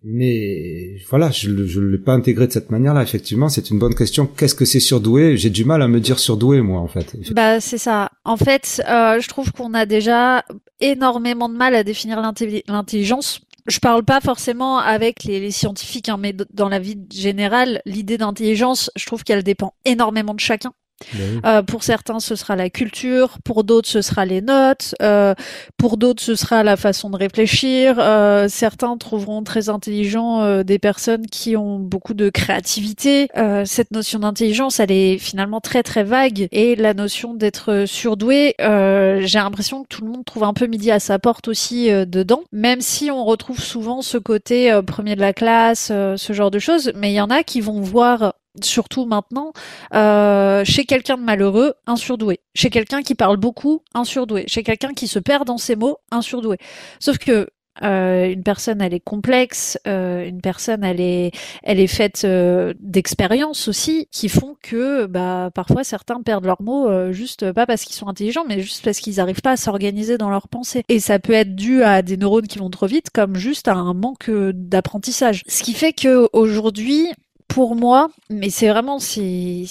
Mais 0.07 0.97
voilà, 1.09 1.31
je 1.31 1.49
ne 1.49 1.87
l'ai 1.87 1.97
pas 1.97 2.13
intégré 2.13 2.45
de 2.45 2.51
cette 2.51 2.69
manière-là. 2.69 3.01
Effectivement, 3.01 3.49
c'est 3.49 3.71
une 3.71 3.79
bonne 3.79 3.95
question. 3.95 4.27
Qu'est-ce 4.27 4.53
que 4.53 4.65
c'est 4.65 4.79
surdoué 4.79 5.35
J'ai 5.35 5.49
du 5.49 5.65
mal 5.65 5.81
à 5.81 5.87
me 5.87 5.99
dire 5.99 6.19
surdoué, 6.19 6.61
moi, 6.61 6.79
en 6.79 6.87
fait. 6.87 7.15
Bah, 7.31 7.59
c'est 7.59 7.79
ça. 7.79 8.11
En 8.23 8.37
fait, 8.37 8.83
euh, 8.87 9.19
je 9.19 9.27
trouve 9.27 9.51
qu'on 9.51 9.73
a 9.73 9.87
déjà 9.87 10.45
énormément 10.79 11.49
de 11.49 11.55
mal 11.55 11.73
à 11.73 11.83
définir 11.83 12.21
l'intelligence. 12.21 13.41
Je 13.65 13.79
parle 13.79 14.03
pas 14.03 14.21
forcément 14.21 14.77
avec 14.77 15.23
les, 15.23 15.39
les 15.39 15.49
scientifiques, 15.49 16.09
hein, 16.09 16.17
mais 16.19 16.35
dans 16.53 16.69
la 16.69 16.77
vie 16.77 16.99
générale, 17.11 17.81
l'idée 17.87 18.19
d'intelligence, 18.19 18.91
je 18.95 19.07
trouve 19.07 19.23
qu'elle 19.23 19.41
dépend 19.41 19.73
énormément 19.85 20.35
de 20.35 20.39
chacun. 20.39 20.71
Ben 21.13 21.41
euh, 21.45 21.61
pour 21.61 21.83
certains, 21.83 22.19
ce 22.21 22.35
sera 22.35 22.55
la 22.55 22.69
culture, 22.69 23.37
pour 23.43 23.65
d'autres, 23.65 23.89
ce 23.89 24.01
sera 24.01 24.25
les 24.25 24.41
notes, 24.41 24.95
euh, 25.01 25.35
pour 25.77 25.97
d'autres, 25.97 26.23
ce 26.23 26.35
sera 26.35 26.63
la 26.63 26.77
façon 26.77 27.09
de 27.09 27.17
réfléchir. 27.17 27.97
Euh, 27.99 28.47
certains 28.47 28.97
trouveront 28.97 29.43
très 29.43 29.67
intelligents 29.67 30.41
euh, 30.41 30.63
des 30.63 30.79
personnes 30.79 31.27
qui 31.27 31.57
ont 31.57 31.79
beaucoup 31.79 32.13
de 32.13 32.29
créativité. 32.29 33.27
Euh, 33.35 33.63
cette 33.65 33.91
notion 33.91 34.19
d'intelligence, 34.19 34.79
elle 34.79 34.91
est 34.91 35.17
finalement 35.17 35.59
très 35.59 35.83
très 35.83 36.03
vague, 36.03 36.47
et 36.51 36.75
la 36.77 36.93
notion 36.93 37.33
d'être 37.33 37.83
surdoué, 37.85 38.55
j'ai 38.59 39.39
l'impression 39.39 39.83
que 39.83 39.89
tout 39.89 40.03
le 40.03 40.11
monde 40.11 40.23
trouve 40.25 40.45
un 40.45 40.53
peu 40.53 40.65
midi 40.67 40.91
à 40.91 40.99
sa 40.99 41.19
porte 41.19 41.49
aussi 41.49 41.89
dedans, 41.89 42.43
même 42.53 42.81
si 42.81 43.11
on 43.11 43.25
retrouve 43.25 43.59
souvent 43.59 44.01
ce 44.01 44.17
côté 44.17 44.79
premier 44.87 45.15
de 45.15 45.21
la 45.21 45.33
classe, 45.33 45.87
ce 45.87 46.33
genre 46.33 46.51
de 46.51 46.59
choses. 46.59 46.93
Mais 46.95 47.11
il 47.11 47.15
y 47.15 47.21
en 47.21 47.29
a 47.29 47.43
qui 47.43 47.61
vont 47.61 47.81
voir 47.81 48.33
surtout 48.63 49.05
maintenant, 49.05 49.53
euh, 49.93 50.63
chez 50.65 50.85
quelqu'un 50.85 51.17
de 51.17 51.23
malheureux, 51.23 51.73
un 51.87 51.95
surdoué. 51.95 52.39
Chez 52.53 52.69
quelqu'un 52.69 53.01
qui 53.01 53.15
parle 53.15 53.37
beaucoup, 53.37 53.83
un 53.93 54.03
surdoué. 54.03 54.45
Chez 54.47 54.63
quelqu'un 54.63 54.93
qui 54.93 55.07
se 55.07 55.19
perd 55.19 55.45
dans 55.45 55.57
ses 55.57 55.75
mots, 55.75 55.97
un 56.11 56.21
surdoué. 56.21 56.57
Sauf 56.99 57.17
que 57.17 57.47
euh, 57.83 58.31
une 58.31 58.43
personne, 58.43 58.81
elle 58.81 58.93
est 58.93 58.99
complexe. 58.99 59.77
Euh, 59.87 60.25
une 60.25 60.41
personne, 60.41 60.83
elle 60.83 61.01
est, 61.01 61.31
elle 61.63 61.79
est 61.79 61.87
faite 61.87 62.23
euh, 62.23 62.73
d'expériences 62.79 63.67
aussi 63.67 64.07
qui 64.11 64.29
font 64.29 64.55
que, 64.61 65.05
bah, 65.05 65.49
parfois 65.53 65.83
certains 65.83 66.21
perdent 66.21 66.45
leurs 66.45 66.61
mots 66.61 67.11
juste 67.11 67.51
pas 67.51 67.65
parce 67.65 67.83
qu'ils 67.83 67.95
sont 67.95 68.07
intelligents, 68.07 68.45
mais 68.47 68.61
juste 68.61 68.83
parce 68.83 68.99
qu'ils 68.99 69.15
n'arrivent 69.15 69.41
pas 69.41 69.51
à 69.51 69.57
s'organiser 69.57 70.17
dans 70.17 70.29
leurs 70.29 70.47
pensées. 70.47 70.83
Et 70.89 70.99
ça 70.99 71.19
peut 71.19 71.33
être 71.33 71.55
dû 71.55 71.83
à 71.83 72.01
des 72.01 72.17
neurones 72.17 72.47
qui 72.47 72.59
vont 72.59 72.69
trop 72.69 72.87
vite, 72.87 73.09
comme 73.13 73.35
juste 73.35 73.67
à 73.67 73.75
un 73.75 73.93
manque 73.93 74.29
d'apprentissage. 74.29 75.43
Ce 75.47 75.63
qui 75.63 75.73
fait 75.73 75.93
que 75.93 76.29
aujourd'hui, 76.33 77.07
pour 77.47 77.75
moi, 77.75 78.09
mais 78.29 78.49
c'est 78.49 78.67
vraiment 78.67 78.99
c'est 78.99 79.65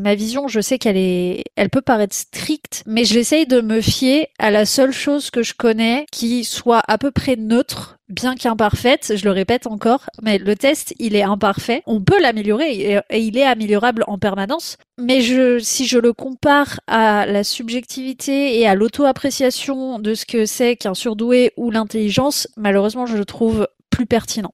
ma 0.00 0.14
vision. 0.14 0.48
Je 0.48 0.60
sais 0.60 0.78
qu'elle 0.78 0.96
est, 0.96 1.44
elle 1.56 1.70
peut 1.70 1.80
paraître 1.80 2.14
stricte, 2.14 2.82
mais 2.86 3.04
j'essaye 3.04 3.46
de 3.46 3.60
me 3.60 3.80
fier 3.80 4.28
à 4.38 4.50
la 4.50 4.66
seule 4.66 4.92
chose 4.92 5.30
que 5.30 5.42
je 5.42 5.54
connais 5.54 6.06
qui 6.10 6.44
soit 6.44 6.82
à 6.88 6.98
peu 6.98 7.10
près 7.10 7.36
neutre, 7.36 7.98
bien 8.08 8.34
qu'imparfaite. 8.34 9.12
Je 9.16 9.24
le 9.24 9.30
répète 9.30 9.66
encore, 9.66 10.06
mais 10.22 10.38
le 10.38 10.56
test 10.56 10.94
il 10.98 11.14
est 11.14 11.22
imparfait. 11.22 11.82
On 11.86 12.00
peut 12.00 12.20
l'améliorer 12.20 13.00
et, 13.10 13.18
il 13.18 13.38
est 13.38 13.44
améliorable 13.44 14.04
en 14.06 14.18
permanence. 14.18 14.76
Mais 14.98 15.20
je, 15.20 15.58
si 15.58 15.86
je 15.86 15.98
le 15.98 16.12
compare 16.12 16.80
à 16.86 17.26
la 17.26 17.44
subjectivité 17.44 18.58
et 18.58 18.66
à 18.66 18.74
l'auto-appréciation 18.74 19.98
de 19.98 20.14
ce 20.14 20.26
que 20.26 20.46
c'est 20.46 20.76
qu'un 20.76 20.94
surdoué 20.94 21.52
ou 21.56 21.70
l'intelligence, 21.70 22.48
malheureusement 22.56 23.06
je 23.06 23.16
le 23.16 23.24
trouve 23.24 23.68
plus 23.90 24.06
pertinent. 24.06 24.52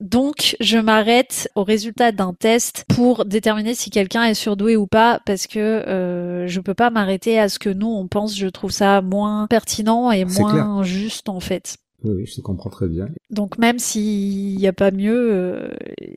Donc, 0.00 0.56
je 0.60 0.78
m'arrête 0.78 1.50
au 1.56 1.64
résultat 1.64 2.12
d'un 2.12 2.32
test 2.32 2.84
pour 2.88 3.24
déterminer 3.24 3.74
si 3.74 3.90
quelqu'un 3.90 4.24
est 4.24 4.34
surdoué 4.34 4.76
ou 4.76 4.86
pas, 4.86 5.20
parce 5.26 5.48
que 5.48 5.58
euh, 5.58 6.46
je 6.46 6.60
peux 6.60 6.74
pas 6.74 6.90
m'arrêter 6.90 7.38
à 7.38 7.48
ce 7.48 7.58
que 7.58 7.70
nous 7.70 7.88
on 7.88 8.06
pense. 8.06 8.36
Je 8.36 8.46
trouve 8.46 8.70
ça 8.70 9.02
moins 9.02 9.48
pertinent 9.48 10.12
et 10.12 10.24
moins 10.24 10.82
juste 10.84 11.28
en 11.28 11.40
fait. 11.40 11.78
Oui, 12.04 12.26
je 12.26 12.36
te 12.36 12.40
comprends 12.40 12.70
très 12.70 12.86
bien. 12.86 13.08
Donc, 13.30 13.58
même 13.58 13.80
s'il 13.80 14.56
n'y 14.56 14.68
a 14.68 14.72
pas 14.72 14.92
mieux, 14.92 15.32
euh, 15.32 15.74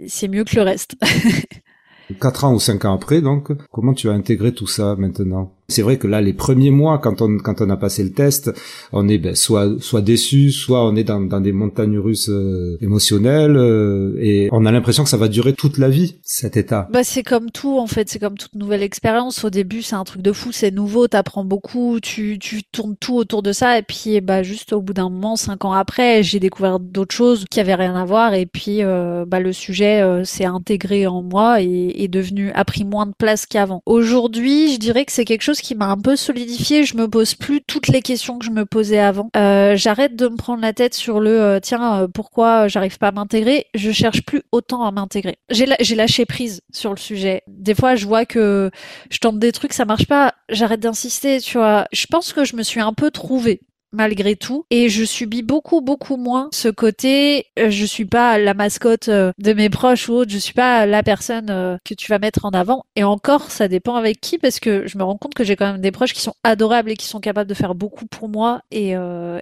c'est 0.07 0.27
mieux 0.27 0.43
que 0.43 0.55
le 0.55 0.61
reste. 0.61 0.95
Quatre 2.19 2.43
ans 2.43 2.53
ou 2.53 2.59
cinq 2.59 2.85
ans 2.85 2.93
après, 2.93 3.21
donc, 3.21 3.51
comment 3.71 3.93
tu 3.93 4.09
as 4.09 4.13
intégré 4.13 4.53
tout 4.53 4.67
ça 4.67 4.95
maintenant? 4.95 5.53
C'est 5.71 5.81
vrai 5.81 5.97
que 5.97 6.07
là, 6.07 6.21
les 6.21 6.33
premiers 6.33 6.69
mois, 6.69 6.99
quand 6.99 7.21
on 7.21 7.37
quand 7.37 7.61
on 7.61 7.69
a 7.69 7.77
passé 7.77 8.03
le 8.03 8.11
test, 8.11 8.51
on 8.91 9.07
est 9.07 9.17
ben, 9.17 9.35
soit 9.35 9.67
soit 9.79 10.01
déçu, 10.01 10.51
soit 10.51 10.85
on 10.85 10.95
est 10.95 11.03
dans, 11.03 11.21
dans 11.21 11.41
des 11.41 11.51
montagnes 11.51 11.97
russes 11.97 12.29
euh, 12.29 12.77
émotionnelles, 12.81 13.57
euh, 13.57 14.15
et 14.19 14.49
on 14.51 14.65
a 14.65 14.71
l'impression 14.71 15.03
que 15.03 15.09
ça 15.09 15.17
va 15.17 15.27
durer 15.27 15.53
toute 15.53 15.77
la 15.77 15.89
vie 15.89 16.17
cet 16.23 16.57
état. 16.57 16.87
Bah 16.91 17.03
c'est 17.03 17.23
comme 17.23 17.49
tout 17.49 17.79
en 17.79 17.87
fait, 17.87 18.09
c'est 18.09 18.19
comme 18.19 18.37
toute 18.37 18.55
nouvelle 18.55 18.83
expérience. 18.83 19.43
Au 19.43 19.49
début, 19.49 19.81
c'est 19.81 19.95
un 19.95 20.03
truc 20.03 20.21
de 20.21 20.31
fou, 20.31 20.51
c'est 20.51 20.71
nouveau, 20.71 21.07
t'apprends 21.07 21.45
beaucoup, 21.45 21.99
tu 22.01 22.37
tu 22.39 22.63
tournes 22.63 22.95
tout 22.99 23.15
autour 23.15 23.41
de 23.41 23.53
ça, 23.53 23.77
et 23.77 23.81
puis 23.81 24.21
bah 24.21 24.43
juste 24.43 24.73
au 24.73 24.81
bout 24.81 24.93
d'un 24.93 25.09
moment, 25.09 25.35
cinq 25.35 25.65
ans 25.65 25.73
après, 25.73 26.21
j'ai 26.21 26.39
découvert 26.39 26.79
d'autres 26.79 27.15
choses 27.15 27.45
qui 27.49 27.59
avaient 27.59 27.75
rien 27.75 27.95
à 27.95 28.05
voir, 28.05 28.33
et 28.33 28.45
puis 28.45 28.83
euh, 28.83 29.25
bah 29.25 29.39
le 29.39 29.53
sujet 29.53 30.21
s'est 30.25 30.45
intégré 30.45 31.07
en 31.07 31.21
moi 31.21 31.61
et 31.61 32.03
est 32.03 32.07
devenu 32.07 32.51
a 32.51 32.65
pris 32.65 32.83
moins 32.83 33.05
de 33.05 33.13
place 33.17 33.45
qu'avant. 33.45 33.81
Aujourd'hui, 33.85 34.73
je 34.73 34.77
dirais 34.77 35.05
que 35.05 35.11
c'est 35.11 35.25
quelque 35.25 35.41
chose 35.41 35.60
qui 35.61 35.75
m'a 35.75 35.87
un 35.87 35.97
peu 35.97 36.15
solidifié. 36.15 36.83
Je 36.83 36.97
me 36.97 37.07
pose 37.07 37.35
plus 37.35 37.61
toutes 37.61 37.87
les 37.87 38.01
questions 38.01 38.39
que 38.39 38.45
je 38.45 38.51
me 38.51 38.65
posais 38.65 38.99
avant. 38.99 39.29
Euh, 39.37 39.75
j'arrête 39.75 40.15
de 40.15 40.27
me 40.27 40.35
prendre 40.35 40.61
la 40.61 40.73
tête 40.73 40.93
sur 40.93 41.19
le 41.19 41.41
euh, 41.41 41.59
tiens 41.59 42.01
euh, 42.01 42.07
pourquoi 42.07 42.67
j'arrive 42.67 42.97
pas 42.97 43.09
à 43.09 43.11
m'intégrer. 43.11 43.67
Je 43.73 43.91
cherche 43.91 44.23
plus 44.23 44.41
autant 44.51 44.83
à 44.83 44.91
m'intégrer. 44.91 45.37
J'ai 45.49 45.95
lâché 45.95 46.25
prise 46.25 46.61
sur 46.73 46.91
le 46.91 46.97
sujet. 46.97 47.41
Des 47.47 47.75
fois 47.75 47.95
je 47.95 48.05
vois 48.05 48.25
que 48.25 48.71
je 49.09 49.17
tente 49.19 49.39
des 49.39 49.51
trucs 49.51 49.73
ça 49.73 49.85
marche 49.85 50.07
pas. 50.07 50.33
J'arrête 50.49 50.79
d'insister. 50.79 51.39
Tu 51.39 51.57
vois. 51.57 51.85
Je 51.91 52.05
pense 52.07 52.33
que 52.33 52.43
je 52.43 52.55
me 52.55 52.63
suis 52.63 52.81
un 52.81 52.93
peu 52.93 53.11
trouvée 53.11 53.61
malgré 53.91 54.35
tout. 54.35 54.65
Et 54.69 54.89
je 54.89 55.03
subis 55.03 55.43
beaucoup 55.43 55.81
beaucoup 55.81 56.17
moins 56.17 56.49
ce 56.53 56.67
côté 56.67 57.47
euh, 57.59 57.69
je 57.69 57.85
suis 57.85 58.05
pas 58.05 58.37
la 58.37 58.53
mascotte 58.53 59.09
euh, 59.09 59.31
de 59.37 59.53
mes 59.53 59.69
proches 59.69 60.09
ou 60.09 60.13
autre 60.13 60.31
je 60.31 60.37
suis 60.37 60.53
pas 60.53 60.85
la 60.85 61.03
personne 61.03 61.49
euh, 61.49 61.77
que 61.83 61.93
tu 61.93 62.09
vas 62.09 62.19
mettre 62.19 62.45
en 62.45 62.51
avant. 62.51 62.83
Et 62.95 63.03
encore 63.03 63.51
ça 63.51 63.67
dépend 63.67 63.95
avec 63.95 64.21
qui 64.21 64.37
parce 64.37 64.59
que 64.59 64.87
je 64.87 64.97
me 64.97 65.03
rends 65.03 65.17
compte 65.17 65.33
que 65.33 65.43
j'ai 65.43 65.55
quand 65.55 65.71
même 65.71 65.81
des 65.81 65.91
proches 65.91 66.13
qui 66.13 66.21
sont 66.21 66.33
adorables 66.43 66.91
et 66.91 66.97
qui 66.97 67.07
sont 67.07 67.19
capables 67.19 67.49
de 67.49 67.53
faire 67.55 67.75
beaucoup 67.75 68.05
pour 68.05 68.29
moi. 68.29 68.61
Et, 68.71 68.93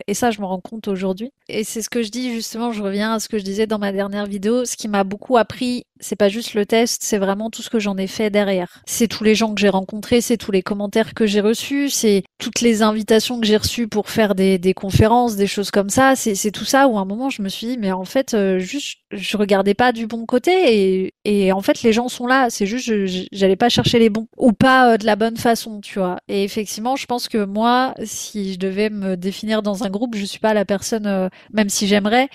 et 0.08 0.14
ça 0.14 0.32
je 0.32 0.40
me 0.40 0.46
rends 0.46 0.62
compte 0.62 0.88
aujourd'hui. 0.88 1.32
Et 1.48 1.64
c'est 1.64 1.82
ce 1.82 1.90
que 1.90 2.04
je 2.04 2.10
dis 2.10 2.34
justement 2.34 2.72
je 2.72 2.84
reviens 2.84 3.14
à 3.14 3.20
ce 3.20 3.30
que 3.30 3.38
je 3.38 3.44
disais 3.44 3.68
dans 3.68 3.80
ma 3.80 3.92
dernière 3.92 4.26
vidéo. 4.26 4.66
Ce 4.66 4.76
qui 4.76 4.88
m'a 4.88 5.04
beaucoup 5.04 5.38
appris 5.38 5.86
c'est 6.00 6.16
pas 6.16 6.30
juste 6.30 6.54
le 6.54 6.66
test, 6.66 7.02
c'est 7.04 7.18
vraiment 7.18 7.50
tout 7.50 7.62
ce 7.62 7.70
que 7.70 7.80
j'en 7.80 7.98
ai 7.98 8.08
fait 8.08 8.30
derrière. 8.30 8.82
C'est 8.86 9.08
tous 9.08 9.24
les 9.24 9.36
gens 9.36 9.54
que 9.54 9.62
j'ai 9.62 9.70
rencontrés, 9.70 10.22
c'est 10.22 10.38
tous 10.38 10.52
les 10.52 10.62
commentaires 10.62 11.14
que 11.14 11.26
j'ai 11.26 11.42
reçus, 11.42 11.90
c'est 11.90 12.24
toutes 12.38 12.62
les 12.62 12.82
invitations 12.82 13.40
que 13.40 13.46
j'ai 13.46 13.58
reçues 13.58 13.88
pour 13.88 14.10
faire 14.10 14.36
des, 14.36 14.58
des 14.58 14.74
conférences, 14.74 15.36
des 15.36 15.48
choses 15.48 15.72
comme 15.72 15.90
ça. 15.90 16.16
C'est 16.16 16.52
tout 16.52 16.66
ça 16.66 16.88
où 16.88 16.98
à 16.98 17.02
un 17.02 17.06
moment 17.06 17.30
je 17.30 17.42
me 17.42 17.50
suis 17.50 17.68
dit, 17.68 17.78
mais 17.78 17.92
en 17.92 18.06
fait, 18.06 18.34
euh, 18.34 18.60
juste, 18.60 19.00
je 19.12 19.38
regardais 19.38 19.74
pas 19.74 19.92
du 19.92 20.08
bon 20.08 20.26
côté 20.26 20.52
et, 20.52 21.14
et 21.26 21.52
en 21.52 21.62
fait, 21.62 21.84
les 21.84 21.94
gens 21.94 22.08
sont 22.08 22.28
là. 22.28 22.50
C'est 22.50 22.66
juste, 22.66 22.92
j'allais 23.32 23.56
pas 23.56 23.70
chercher 23.70 24.00
les 24.00 24.10
bons 24.10 24.28
ou 24.38 24.54
pas 24.54 24.94
euh, 24.94 24.98
de 24.98 25.06
la 25.06 25.16
bonne 25.16 25.38
façon, 25.38 25.82
tu 25.82 26.00
vois. 26.00 26.18
Et 26.28 26.44
effectivement, 26.44 26.96
je 26.96 27.06
pense 27.06 27.28
que 27.28 27.44
moi, 27.44 27.94
si 28.04 28.54
je 28.54 28.60
devais 28.60 28.90
me 28.90 29.18
définir 29.18 29.62
dans 29.62 29.84
un 29.84 29.90
groupe, 29.90 30.16
je 30.16 30.26
suis 30.26 30.40
pas 30.40 30.54
la 30.54 30.66
personne, 30.66 31.08
euh, 31.08 31.30
même 31.52 31.70
si 31.70 31.88
j'aimerais, 31.88 32.30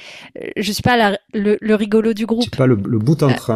je 0.56 0.72
suis 0.72 0.82
pas 0.82 0.96
la, 0.96 1.18
le, 1.32 1.56
le 1.60 1.74
rigolo 1.74 2.12
du 2.12 2.26
groupe. 2.26 2.44
Tu 2.44 2.50
pas 2.50 2.66
le, 2.66 2.76
le 2.84 2.98
bout 2.98 3.22
en 3.22 3.32
train. 3.32 3.53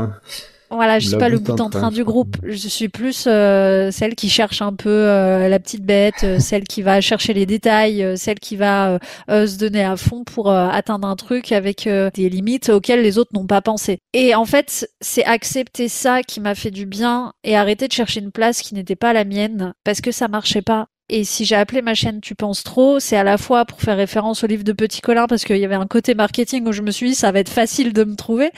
Voilà, 0.70 0.98
je 0.98 1.08
suis 1.08 1.16
pas 1.16 1.28
le 1.28 1.38
bout 1.38 1.60
en 1.60 1.70
train 1.70 1.90
du 1.90 2.04
groupe. 2.04 2.36
Je 2.42 2.68
suis 2.68 2.88
plus 2.88 3.24
euh, 3.26 3.90
celle 3.90 4.14
qui 4.14 4.28
cherche 4.28 4.60
un 4.60 4.74
peu 4.74 4.90
euh, 4.90 5.48
la 5.48 5.58
petite 5.58 5.84
bête, 5.84 6.24
euh, 6.24 6.38
celle 6.38 6.64
qui 6.64 6.82
va 6.82 7.00
chercher 7.00 7.32
les 7.32 7.46
détails, 7.46 8.16
celle 8.16 8.38
qui 8.38 8.56
va 8.56 8.98
se 9.28 9.56
donner 9.56 9.84
à 9.84 9.96
fond 9.96 10.24
pour 10.24 10.50
atteindre 10.50 11.08
un 11.08 11.16
truc 11.16 11.52
avec 11.52 11.88
des 11.88 12.28
limites 12.28 12.68
auxquelles 12.68 13.02
les 13.02 13.18
autres 13.18 13.30
n'ont 13.34 13.46
pas 13.46 13.62
pensé. 13.62 13.98
Et 14.12 14.34
en 14.34 14.44
fait, 14.44 14.88
c'est 15.00 15.24
accepter 15.24 15.88
ça 15.88 16.22
qui 16.22 16.40
m'a 16.40 16.54
fait 16.54 16.70
du 16.70 16.86
bien 16.86 17.32
et 17.44 17.56
arrêter 17.56 17.88
de 17.88 17.92
chercher 17.92 18.20
une 18.20 18.32
place 18.32 18.60
qui 18.60 18.74
n'était 18.74 18.96
pas 18.96 19.12
la 19.12 19.24
mienne 19.24 19.74
parce 19.84 20.00
que 20.00 20.12
ça 20.12 20.28
marchait 20.28 20.62
pas. 20.62 20.88
Et 21.10 21.24
si 21.24 21.46
j'ai 21.46 21.54
appelé 21.54 21.80
ma 21.80 21.94
chaîne 21.94 22.20
Tu 22.20 22.34
penses 22.34 22.62
trop, 22.62 23.00
c'est 23.00 23.16
à 23.16 23.24
la 23.24 23.38
fois 23.38 23.64
pour 23.64 23.80
faire 23.80 23.96
référence 23.96 24.44
au 24.44 24.46
livre 24.46 24.64
de 24.64 24.72
Petit 24.72 25.00
Colin 25.00 25.26
parce 25.26 25.44
qu'il 25.44 25.56
y 25.56 25.64
avait 25.64 25.74
un 25.74 25.86
côté 25.86 26.14
marketing 26.14 26.66
où 26.66 26.72
je 26.72 26.82
me 26.82 26.90
suis 26.90 27.08
dit 27.08 27.14
ça 27.14 27.32
va 27.32 27.38
être 27.38 27.48
facile 27.48 27.94
de 27.94 28.04
me 28.04 28.14
trouver. 28.14 28.50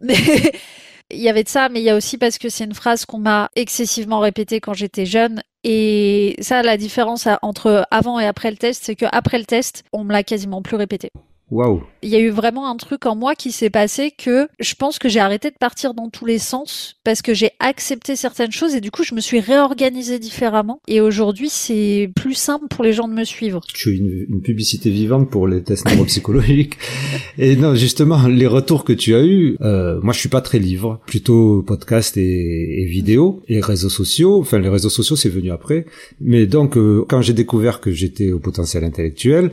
Mais 0.00 0.14
il 1.10 1.20
y 1.20 1.28
avait 1.28 1.44
de 1.44 1.48
ça, 1.48 1.68
mais 1.68 1.80
il 1.80 1.84
y 1.84 1.90
a 1.90 1.96
aussi 1.96 2.18
parce 2.18 2.38
que 2.38 2.48
c'est 2.48 2.64
une 2.64 2.74
phrase 2.74 3.04
qu'on 3.06 3.18
m'a 3.18 3.50
excessivement 3.56 4.20
répétée 4.20 4.60
quand 4.60 4.74
j'étais 4.74 5.06
jeune. 5.06 5.42
Et 5.64 6.36
ça, 6.40 6.62
la 6.62 6.76
différence 6.76 7.28
entre 7.42 7.86
avant 7.90 8.20
et 8.20 8.26
après 8.26 8.50
le 8.50 8.56
test, 8.56 8.84
c'est 8.84 8.96
qu'après 8.96 9.38
le 9.38 9.44
test, 9.44 9.84
on 9.92 10.04
me 10.04 10.12
l'a 10.12 10.22
quasiment 10.22 10.62
plus 10.62 10.76
répété. 10.76 11.10
Waouh. 11.50 11.82
Il 12.02 12.10
y 12.10 12.16
a 12.16 12.20
eu 12.20 12.28
vraiment 12.28 12.70
un 12.70 12.76
truc 12.76 13.06
en 13.06 13.16
moi 13.16 13.34
qui 13.34 13.52
s'est 13.52 13.70
passé 13.70 14.12
que 14.16 14.48
je 14.60 14.74
pense 14.74 14.98
que 14.98 15.08
j'ai 15.08 15.20
arrêté 15.20 15.50
de 15.50 15.56
partir 15.58 15.94
dans 15.94 16.10
tous 16.10 16.26
les 16.26 16.38
sens 16.38 16.96
parce 17.04 17.22
que 17.22 17.32
j'ai 17.32 17.50
accepté 17.58 18.16
certaines 18.16 18.52
choses 18.52 18.74
et 18.74 18.80
du 18.80 18.90
coup 18.90 19.02
je 19.02 19.14
me 19.14 19.20
suis 19.20 19.40
réorganisée 19.40 20.18
différemment 20.18 20.80
et 20.86 21.00
aujourd'hui 21.00 21.48
c'est 21.48 22.10
plus 22.14 22.34
simple 22.34 22.66
pour 22.68 22.84
les 22.84 22.92
gens 22.92 23.08
de 23.08 23.14
me 23.14 23.24
suivre. 23.24 23.62
Tu 23.72 23.90
es 23.90 23.96
une, 23.96 24.26
une 24.28 24.42
publicité 24.42 24.90
vivante 24.90 25.30
pour 25.30 25.48
les 25.48 25.62
tests 25.62 25.88
neuropsychologiques 25.88 26.76
et 27.38 27.56
non 27.56 27.74
justement 27.74 28.26
les 28.28 28.46
retours 28.46 28.84
que 28.84 28.92
tu 28.92 29.14
as 29.14 29.24
eu, 29.24 29.56
euh, 29.62 29.98
moi 30.02 30.12
je 30.12 30.20
suis 30.20 30.28
pas 30.28 30.42
très 30.42 30.58
livre, 30.58 31.00
plutôt 31.06 31.62
podcast 31.62 32.16
et, 32.16 32.82
et 32.82 32.84
vidéo 32.84 33.42
et 33.48 33.60
réseaux 33.60 33.88
sociaux. 33.88 34.40
Enfin 34.40 34.58
les 34.58 34.68
réseaux 34.68 34.90
sociaux 34.90 35.16
c'est 35.16 35.30
venu 35.30 35.50
après, 35.50 35.86
mais 36.20 36.46
donc 36.46 36.76
euh, 36.76 37.04
quand 37.08 37.22
j'ai 37.22 37.32
découvert 37.32 37.80
que 37.80 37.90
j'étais 37.90 38.32
au 38.32 38.38
potentiel 38.38 38.84
intellectuel 38.84 39.50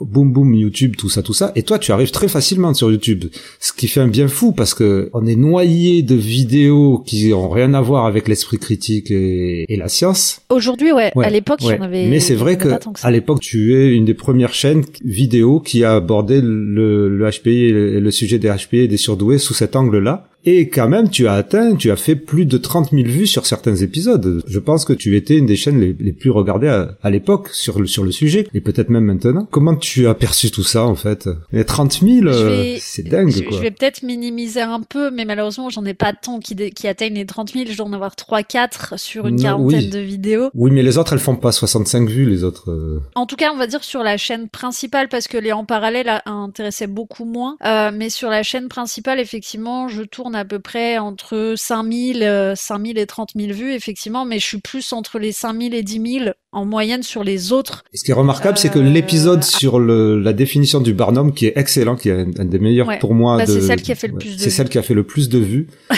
boum 0.00 0.32
boum 0.32 0.54
YouTube, 0.54 0.94
tout 0.96 1.08
ça, 1.08 1.22
tout 1.22 1.32
ça. 1.32 1.52
Et 1.56 1.62
toi, 1.62 1.78
tu 1.78 1.92
arrives 1.92 2.10
très 2.10 2.28
facilement 2.28 2.72
sur 2.74 2.90
YouTube, 2.90 3.24
ce 3.58 3.72
qui 3.72 3.88
fait 3.88 4.00
un 4.00 4.08
bien 4.08 4.28
fou 4.28 4.52
parce 4.52 4.74
que 4.74 5.10
on 5.12 5.26
est 5.26 5.36
noyé 5.36 6.02
de 6.02 6.14
vidéos 6.14 7.02
qui 7.04 7.32
ont 7.32 7.48
rien 7.48 7.74
à 7.74 7.80
voir 7.80 8.06
avec 8.06 8.28
l'esprit 8.28 8.58
critique 8.58 9.10
et, 9.10 9.66
la 9.78 9.88
science. 9.88 10.40
Aujourd'hui, 10.48 10.92
ouais. 10.92 11.12
À 11.16 11.30
l'époque, 11.30 11.60
j'en 11.60 11.80
avais. 11.80 12.08
Mais 12.08 12.18
c'est 12.20 12.34
vrai 12.34 12.58
que, 12.58 12.68
à 13.02 13.10
l'époque, 13.10 13.40
tu 13.40 13.74
es 13.74 13.94
une 13.94 14.04
des 14.04 14.14
premières 14.14 14.54
chaînes 14.54 14.84
vidéo 15.04 15.60
qui 15.60 15.84
a 15.84 15.94
abordé 15.94 16.40
le, 16.42 17.08
le 17.08 17.30
HPI 17.30 17.50
et 17.50 17.72
le, 17.72 18.00
le 18.00 18.10
sujet 18.10 18.38
des 18.38 18.48
HPI 18.48 18.78
et 18.78 18.88
des 18.88 18.96
surdoués 18.96 19.38
sous 19.38 19.54
cet 19.54 19.76
angle-là. 19.76 20.28
Et 20.44 20.68
quand 20.68 20.88
même, 20.88 21.10
tu 21.10 21.26
as 21.26 21.34
atteint, 21.34 21.74
tu 21.74 21.90
as 21.90 21.96
fait 21.96 22.16
plus 22.16 22.46
de 22.46 22.58
30 22.58 22.90
000 22.92 23.02
vues 23.08 23.26
sur 23.26 23.44
certains 23.44 23.76
épisodes. 23.76 24.42
Je 24.46 24.58
pense 24.58 24.84
que 24.84 24.92
tu 24.92 25.16
étais 25.16 25.36
une 25.36 25.46
des 25.46 25.56
chaînes 25.56 25.80
les, 25.80 26.12
plus 26.12 26.30
regardées 26.30 26.68
à, 27.02 27.10
l'époque 27.10 27.48
sur 27.50 27.78
le, 27.80 27.86
sur 27.86 28.04
le 28.04 28.12
sujet, 28.12 28.46
et 28.54 28.60
peut-être 28.60 28.88
même 28.88 29.04
maintenant. 29.04 29.46
Comment 29.50 29.76
tu 29.76 30.06
as 30.06 30.14
perçu 30.14 30.50
tout 30.50 30.62
ça, 30.62 30.86
en 30.86 30.94
fait? 30.94 31.28
Les 31.52 31.64
30 31.64 32.00
000, 32.00 32.78
c'est 32.80 33.02
dingue, 33.02 33.30
je, 33.30 33.42
quoi. 33.42 33.56
Je 33.56 33.62
vais 33.62 33.70
peut-être 33.70 34.02
minimiser 34.02 34.60
un 34.60 34.80
peu, 34.80 35.10
mais 35.10 35.24
malheureusement, 35.24 35.70
j'en 35.70 35.84
ai 35.84 35.94
pas 35.94 36.12
tant 36.12 36.38
qui, 36.38 36.54
qui 36.54 36.88
atteignent 36.88 37.14
les 37.14 37.26
30 37.26 37.52
000. 37.52 37.66
Je 37.70 37.76
dois 37.76 37.86
en 37.86 37.92
avoir 37.92 38.14
3-4 38.14 38.96
sur 38.96 39.26
une 39.26 39.40
quarantaine 39.40 39.90
de 39.90 39.98
vidéos. 39.98 40.50
Oui, 40.54 40.70
mais 40.70 40.82
les 40.82 40.98
autres, 40.98 41.12
elles 41.12 41.18
font 41.18 41.36
pas 41.36 41.52
65 41.52 42.08
vues, 42.08 42.28
les 42.28 42.44
autres. 42.44 42.70
Euh. 42.70 43.00
En 43.14 43.26
tout 43.26 43.36
cas, 43.36 43.50
on 43.52 43.58
va 43.58 43.66
dire 43.66 43.84
sur 43.84 44.02
la 44.02 44.16
chaîne 44.16 44.48
principale, 44.48 45.08
parce 45.08 45.28
que 45.28 45.36
les 45.36 45.52
en 45.52 45.64
parallèle 45.64 46.22
intéressaient 46.26 46.86
beaucoup 46.86 47.24
moins. 47.24 47.56
Euh, 47.64 47.90
mais 47.92 48.08
sur 48.08 48.30
la 48.30 48.42
chaîne 48.42 48.68
principale, 48.68 49.20
effectivement, 49.20 49.88
je 49.88 50.02
tourne 50.02 50.27
tourne 50.28 50.36
à 50.36 50.44
peu 50.44 50.58
près 50.58 50.98
entre 50.98 51.54
5000, 51.56 52.52
5000 52.54 52.98
et 52.98 53.06
30 53.06 53.30
000 53.34 53.52
vues, 53.52 53.72
effectivement, 53.72 54.26
mais 54.26 54.38
je 54.38 54.44
suis 54.44 54.60
plus 54.60 54.92
entre 54.92 55.18
les 55.18 55.32
5000 55.32 55.74
et 55.74 55.82
10 55.82 56.20
000 56.20 56.30
en 56.52 56.64
moyenne 56.64 57.02
sur 57.02 57.24
les 57.24 57.52
autres. 57.52 57.84
ce 57.94 58.04
qui 58.04 58.10
est 58.10 58.14
remarquable, 58.14 58.58
c'est 58.58 58.70
que 58.70 58.78
l'épisode 58.78 59.42
sur 59.42 59.78
le, 59.78 60.20
la 60.20 60.34
définition 60.34 60.80
du 60.80 60.92
Barnum, 60.92 61.32
qui 61.32 61.46
est 61.46 61.56
excellent, 61.56 61.96
qui 61.96 62.10
est 62.10 62.38
un, 62.38 62.44
des 62.44 62.58
meilleurs 62.58 62.98
pour 62.98 63.14
moi, 63.14 63.38
bah, 63.38 63.46
c'est 63.46 63.62
celle 63.62 63.80
qui 63.80 63.92
a 63.92 63.94
fait 63.94 64.08
le 64.08 64.16
plus 64.18 64.36
de 64.36 64.40
C'est 64.40 64.50
celle 64.50 64.68
qui 64.68 64.78
a 64.78 64.82
fait 64.82 64.94
le 64.94 65.04
plus 65.04 65.28
de 65.28 65.38
vues. 65.38 65.68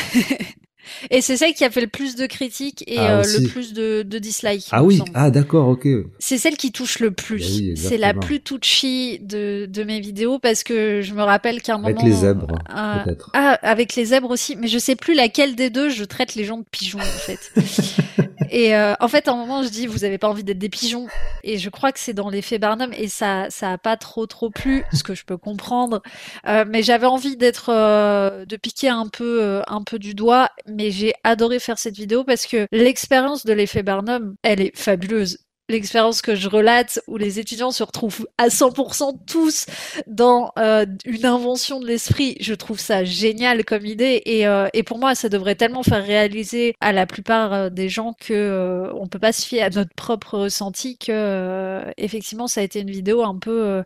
Et 1.11 1.21
c'est 1.21 1.37
celle 1.37 1.55
qui 1.55 1.65
a 1.65 1.71
fait 1.71 1.81
le 1.81 1.87
plus 1.87 2.17
de 2.17 2.27
critiques 2.27 2.85
et 2.87 2.99
ah, 2.99 3.21
euh, 3.21 3.23
le 3.23 3.49
plus 3.49 3.73
de, 3.73 4.03
de 4.03 4.19
dislikes. 4.19 4.69
Ah 4.71 4.83
oui, 4.83 5.01
ah 5.15 5.31
d'accord, 5.31 5.69
ok. 5.69 5.87
C'est 6.19 6.39
celle 6.39 6.57
qui 6.57 6.73
touche 6.73 6.99
le 6.99 7.11
plus. 7.11 7.61
Ben 7.61 7.77
c'est 7.77 7.97
la 7.97 8.15
plus 8.15 8.41
touchy 8.41 9.19
de, 9.21 9.67
de 9.67 9.85
mes 9.85 10.01
vidéos 10.01 10.39
parce 10.39 10.63
que 10.63 11.01
je 11.01 11.15
me 11.15 11.23
rappelle 11.23 11.63
qu'à 11.63 11.75
un 11.75 11.79
moment. 11.79 11.89
Avec 11.89 12.03
les 12.03 12.13
zèbres, 12.13 12.55
euh, 12.77 13.05
peut-être. 13.05 13.31
Ah, 13.35 13.59
avec 13.63 13.95
les 13.97 14.07
zèbres 14.07 14.31
aussi, 14.31 14.57
mais 14.57 14.69
je 14.69 14.79
sais 14.79 14.97
plus 14.97 15.15
laquelle 15.15 15.55
des 15.55 15.71
deux 15.71 15.89
je 15.89 16.05
traite 16.05 16.35
les 16.35 16.45
gens 16.45 16.59
de 16.59 16.65
pigeons 16.71 16.99
en 16.99 17.03
fait. 17.03 17.53
et 18.51 18.75
euh, 18.75 18.95
en 19.01 19.09
fait, 19.09 19.29
à 19.29 19.33
un 19.33 19.37
moment, 19.37 19.63
je 19.63 19.69
dis, 19.69 19.87
vous 19.87 20.05
avez 20.05 20.19
pas 20.19 20.29
envie 20.29 20.45
d'être 20.45 20.59
des 20.59 20.69
pigeons. 20.69 21.07
Et 21.45 21.59
je 21.59 21.71
crois 21.71 21.93
que 21.93 21.99
c'est 21.99 22.15
dans 22.15 22.29
l'effet 22.29 22.59
Barnum 22.59 22.91
et 22.97 23.09
ça, 23.09 23.47
ça 23.49 23.73
a 23.73 23.79
pas 23.79 23.97
trop 23.97 24.27
trop 24.27 24.51
plu, 24.51 24.85
ce 24.93 25.03
que 25.03 25.15
je 25.15 25.25
peux 25.25 25.37
comprendre. 25.37 26.03
Euh, 26.47 26.65
mais 26.69 26.83
j'avais 26.83 27.07
envie 27.07 27.37
d'être, 27.37 27.71
de 27.71 28.57
piquer 28.57 28.89
un 28.89 29.07
peu, 29.09 29.63
un 29.67 29.83
peu 29.83 29.99
du 29.99 30.15
doigt 30.15 30.51
mais 30.67 30.90
j'ai 30.93 31.13
adoré 31.25 31.59
faire 31.59 31.79
cette 31.79 31.97
vidéo 31.97 32.25
parce 32.25 32.47
que 32.47 32.67
l'expérience 32.73 33.45
de 33.45 33.53
l'effet 33.53 33.83
Barnum, 33.83 34.35
elle 34.43 34.61
est 34.61 34.77
fabuleuse 34.77 35.39
l'expérience 35.71 36.23
que 36.23 36.35
je 36.35 36.49
relate 36.49 37.01
où 37.07 37.17
les 37.17 37.39
étudiants 37.39 37.71
se 37.71 37.83
retrouvent 37.83 38.27
à 38.39 38.49
100% 38.49 39.17
tous 39.27 39.67
dans 40.07 40.53
euh, 40.59 40.87
une 41.05 41.27
invention 41.27 41.81
de 41.81 41.87
l'esprit. 41.87 42.37
Je 42.41 42.55
trouve 42.55 42.79
ça 42.81 43.05
génial 43.05 43.65
comme 43.65 43.87
idée 43.87 44.23
et, 44.27 44.47
euh, 44.47 44.69
et, 44.73 44.83
pour 44.83 44.99
moi 44.99 45.15
ça 45.15 45.29
devrait 45.29 45.55
tellement 45.55 45.83
faire 45.83 46.05
réaliser 46.05 46.75
à 46.81 46.93
la 46.93 47.07
plupart 47.07 47.53
euh, 47.53 47.71
des 47.71 47.89
gens 47.89 48.15
que 48.19 48.35
euh, 48.35 48.93
on 48.95 49.07
peut 49.07 49.19
pas 49.19 49.33
se 49.33 49.47
fier 49.47 49.63
à 49.63 49.71
notre 49.71 49.95
propre 49.95 50.39
ressenti 50.39 50.99
que 50.99 51.83
effectivement 51.97 52.49
ça 52.49 52.61
a 52.61 52.65
été 52.65 52.81
une 52.81 52.91
vidéo 52.91 53.23
un 53.23 53.39
peu 53.39 53.83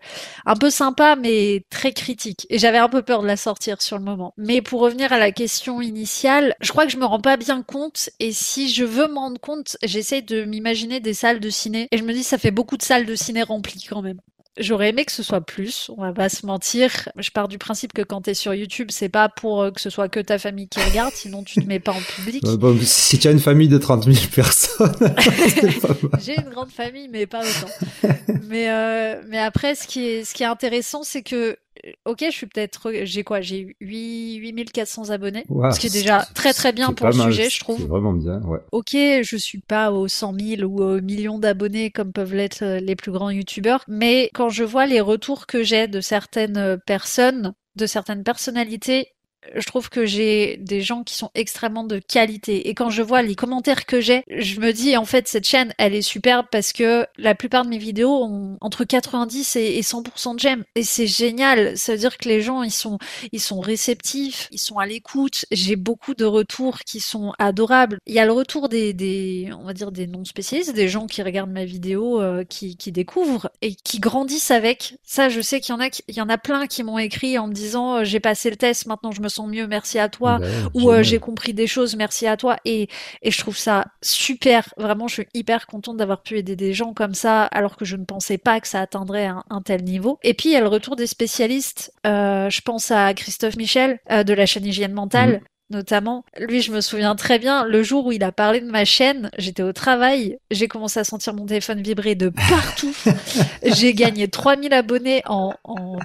un 0.47 0.57
peu 0.57 0.71
sympa 0.71 1.17
mais 1.17 1.65
très 1.71 1.93
critique 1.93 2.47
et 2.51 2.59
j'avais 2.59 2.79
un 2.79 2.89
peu 2.89 3.03
peur 3.03 3.23
de 3.23 3.27
la 3.27 3.37
sortir 3.37 3.83
sur 3.83 3.99
le 3.99 4.05
moment. 4.05 4.33
Mais 4.37 4.63
pour 4.63 4.81
revenir 4.81 5.13
à 5.13 5.19
la 5.19 5.33
question 5.33 5.81
initiale, 5.81 6.55
je 6.61 6.71
crois 6.71 6.87
que 6.87 6.93
je 6.93 6.97
me 6.97 7.05
rends 7.05 7.21
pas 7.21 7.37
bien 7.37 7.63
compte 7.63 8.11
et 8.21 8.33
si 8.33 8.69
je 8.69 8.85
veux 8.85 9.09
me 9.09 9.19
rendre 9.19 9.41
compte, 9.41 9.77
j'essaie 9.83 10.23
de 10.23 10.45
m'imaginer 10.45 11.01
des 11.01 11.15
salles 11.15 11.41
de 11.41 11.51
cinéma 11.51 11.74
et 11.75 11.99
je 11.99 12.05
me 12.05 12.13
dis, 12.13 12.23
ça 12.23 12.39
fait 12.39 12.51
beaucoup 12.51 12.77
de 12.77 12.83
salles 12.83 13.07
de 13.07 13.15
ciné 13.15 13.43
remplies 13.43 13.85
quand 13.89 14.03
même. 14.03 14.21
J'aurais 14.57 14.91
aimé 14.91 15.05
que 15.05 15.11
ce 15.11 15.25
soit 15.25 15.41
plus, 15.41 15.91
on 15.97 16.01
va 16.01 16.13
pas 16.13 16.29
se 16.29 16.47
mentir. 16.47 17.09
Je 17.17 17.31
pars 17.31 17.49
du 17.49 17.59
principe 17.59 17.93
que 17.93 18.03
quand 18.03 18.21
t'es 18.21 18.35
sur 18.35 18.55
YouTube, 18.55 18.89
c'est 18.93 19.09
pas 19.09 19.29
pour 19.29 19.63
euh, 19.63 19.71
que 19.73 19.81
ce 19.81 19.91
soit 19.91 20.09
que 20.09 20.21
ta 20.21 20.39
famille 20.39 20.69
qui 20.69 20.79
regarde, 20.81 21.13
sinon 21.13 21.43
tu 21.43 21.61
te 21.61 21.67
mets 21.67 21.81
pas 21.81 21.91
en 21.91 22.01
public. 22.01 22.45
bon, 22.59 22.79
si 22.81 23.19
tu 23.19 23.27
as 23.27 23.33
une 23.33 23.41
famille 23.41 23.69
de 23.69 23.79
30 23.79 24.05
000 24.05 24.17
personnes. 24.33 24.95
J'ai 26.25 26.37
une 26.37 26.51
grande 26.51 26.71
famille, 26.71 27.09
mais 27.09 27.27
pas 27.27 27.41
autant. 27.41 28.15
mais, 28.49 28.71
euh, 28.71 29.21
mais 29.29 29.41
après, 29.41 29.75
ce 29.75 29.89
qui 29.89 30.07
est, 30.07 30.25
ce 30.25 30.33
qui 30.35 30.45
est 30.45 30.47
intéressant, 30.47 31.03
c'est 31.03 31.23
que 31.23 31.57
ok, 32.05 32.25
je 32.27 32.31
suis 32.31 32.47
peut-être, 32.47 32.93
j'ai 33.05 33.25
quoi, 33.25 33.41
j'ai 33.41 33.77
8, 33.81 34.37
8400 34.37 35.11
abonnés, 35.11 35.45
ce 35.49 35.79
qui 35.79 35.89
est 35.89 35.93
déjà 35.93 36.27
très 36.35 36.53
très 36.53 36.73
bien 36.73 36.93
pour 36.93 37.07
le 37.07 37.13
sujet, 37.13 37.51
je 37.51 37.61
trouve. 37.61 37.79
C'est 37.79 37.87
vraiment 37.87 38.13
bien, 38.13 38.41
ouais. 38.43 38.61
Ok, 38.73 38.93
je 38.93 39.37
suis 39.37 39.61
pas 39.61 39.93
aux 39.93 40.09
100 40.09 40.35
000 40.59 40.63
ou 40.63 40.83
aux 40.83 41.01
millions 41.01 41.39
d'abonnés 41.39 41.91
comme 41.91 42.13
peuvent 42.13 42.35
l'être 42.35 42.63
euh, 42.63 42.81
les 42.81 42.97
plus 42.97 43.13
grands 43.13 43.31
youtubeurs, 43.31 43.85
mais 43.89 44.31
quand 44.35 44.49
je 44.49 44.65
vois 44.65 44.87
les 44.87 45.01
retours 45.01 45.47
que 45.47 45.63
j'ai 45.63 45.89
de 45.89 46.01
certaines 46.01 46.79
personnes, 46.87 47.55
de 47.77 47.87
certaines 47.87 48.23
personnalités 48.23 49.09
je 49.55 49.67
trouve 49.67 49.89
que 49.89 50.07
j'ai 50.07 50.57
des 50.59 50.81
gens 50.81 51.03
qui 51.03 51.15
sont 51.15 51.31
extrêmement 51.35 51.85
de 51.85 51.99
qualité. 51.99 52.69
Et 52.69 52.75
quand 52.75 52.91
je 52.91 53.03
vois 53.03 53.23
les 53.23 53.35
commentaires 53.35 53.87
que 53.87 54.01
j'ai, 54.01 54.23
je 54.29 54.61
me 54.61 54.73
dis 54.73 54.97
en 54.97 55.05
fait 55.05 55.29
cette 55.29 55.47
chaîne, 55.47 55.73
elle 55.79 55.95
est 55.95 56.03
superbe 56.03 56.47
parce 56.51 56.73
que 56.73 57.07
la 57.19 57.35
plupart 57.35 57.65
de 57.65 57.71
mes 57.71 57.79
vidéos 57.79 58.23
ont 58.25 58.57
entre 58.61 58.85
90 58.85 59.57
et 59.57 59.81
100% 59.81 60.35
de 60.35 60.41
j'aime. 60.41 60.65
Et 60.75 60.83
c'est 60.83 61.07
génial. 61.07 61.77
Ça 61.77 61.93
veut 61.93 61.99
dire 61.99 62.19
que 62.19 62.29
les 62.29 62.41
gens, 62.41 62.63
ils 62.63 62.71
sont, 62.71 62.99
ils 63.33 63.41
sont 63.41 63.61
réceptifs, 63.61 64.49
ils 64.51 64.59
sont 64.59 64.79
à 64.79 64.87
l'écoute. 64.87 65.47
J'ai 65.51 65.77
beaucoup 65.77 66.15
de 66.15 66.25
retours 66.25 66.81
qui 66.81 67.01
sont 67.01 67.33
adorables. 67.39 67.99
Il 68.07 68.15
y 68.15 68.19
a 68.19 68.27
le 68.27 68.33
retour 68.33 68.69
des, 68.69 68.93
des 68.93 69.51
on 69.59 69.65
va 69.65 69.73
dire 69.73 69.93
des 69.93 70.07
non 70.07 70.25
spécialistes, 70.25 70.75
des 70.75 70.89
gens 70.89 71.07
qui 71.07 71.23
regardent 71.23 71.53
ma 71.53 71.65
vidéo, 71.65 72.21
euh, 72.21 72.45
qui, 72.45 72.77
qui 72.77 72.93
découvrent 72.93 73.51
et 73.63 73.75
qui 73.75 73.99
grandissent 73.99 74.51
avec. 74.51 74.97
Ça, 75.05 75.29
je 75.29 75.41
sais 75.41 75.61
qu'il 75.61 75.75
y 75.75 75.79
en 75.79 75.81
a, 75.81 75.89
il 76.09 76.15
y 76.15 76.21
en 76.21 76.29
a 76.29 76.39
plein 76.39 76.67
qui 76.67 76.83
m'ont 76.83 76.99
écrit 76.99 77.39
en 77.39 77.47
me 77.47 77.53
disant 77.53 77.97
euh, 77.97 78.05
j'ai 78.05 78.21
passé 78.21 78.51
le 78.51 78.57
test, 78.57 78.87
maintenant 78.87 79.13
je 79.13 79.21
me 79.21 79.29
sens 79.35 79.49
mieux, 79.49 79.67
merci 79.67 79.99
à 79.99 80.09
toi, 80.09 80.41
ou 80.75 80.91
euh, 80.91 81.03
j'ai 81.03 81.19
compris 81.19 81.55
des 81.55 81.67
choses, 81.67 81.97
merci 81.97 82.27
à 82.27 82.37
toi. 82.37 82.57
Et, 82.65 82.89
et 83.23 83.31
je 83.31 83.39
trouve 83.39 83.57
ça 83.57 83.87
super. 84.03 84.73
Vraiment, 84.77 85.09
je 85.09 85.15
suis 85.15 85.27
hyper 85.35 85.67
contente 85.67 85.97
d'avoir 85.97 86.23
pu 86.23 86.39
aider 86.39 86.57
des 86.57 86.73
gens 86.73 86.95
comme 86.95 87.15
ça, 87.15 87.45
alors 87.45 87.77
que 87.77 87.85
je 87.85 87.97
ne 87.97 88.05
pensais 88.05 88.39
pas 88.39 88.61
que 88.61 88.69
ça 88.69 88.81
atteindrait 88.81 89.27
un, 89.27 89.63
tel 89.65 89.85
niveau. 89.85 90.19
Et 90.23 90.35
puis, 90.35 90.51
il 90.51 90.53
y 90.53 90.57
a 90.57 90.61
le 90.61 90.69
retour 90.69 90.97
des 90.97 91.07
spécialistes. 91.07 91.93
Euh, 92.07 92.51
je 92.51 92.61
pense 92.61 92.91
à 92.91 93.13
Christophe 93.15 93.57
Michel 93.57 93.99
euh, 94.11 94.25
de 94.25 94.35
la 94.35 94.47
chaîne 94.47 94.67
Hygiène 94.67 94.93
Mentale, 94.93 95.41
notamment. 95.71 96.25
Lui, 96.39 96.61
je 96.61 96.73
me 96.73 96.81
souviens 96.81 97.15
très 97.17 97.39
bien, 97.39 97.65
le 97.65 97.83
jour 97.83 98.07
où 98.07 98.13
il 98.13 98.23
a 98.23 98.33
parlé 98.33 98.61
de 98.61 98.71
ma 98.71 98.85
chaîne, 98.85 99.31
j'étais 99.39 99.63
au 99.63 99.73
travail, 99.73 100.39
j'ai 100.51 100.69
commencé 100.69 101.01
à 101.01 101.05
sentir 101.05 101.35
mon 101.35 101.47
téléphone 101.47 101.83
vibrer 101.83 102.15
de 102.15 102.29
partout. 102.29 102.95
j'ai 103.65 103.95
gagné 103.95 104.29
3000 104.29 104.73
abonnés 104.73 105.23
en, 105.27 105.55
en, 105.65 105.99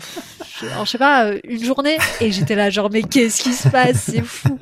en, 0.74 0.86
je 0.86 0.90
sais 0.90 0.98
pas, 0.98 1.32
une 1.44 1.64
journée, 1.64 1.98
et 2.22 2.32
j'étais 2.32 2.56
là 2.56 2.70
genre, 2.70 2.90
mais 2.92 3.04
qu'est-ce 3.04 3.42
qui 3.42 3.54
se 3.54 3.68
passe? 3.70 4.04
C'est 4.10 4.24
fou. 4.24 4.58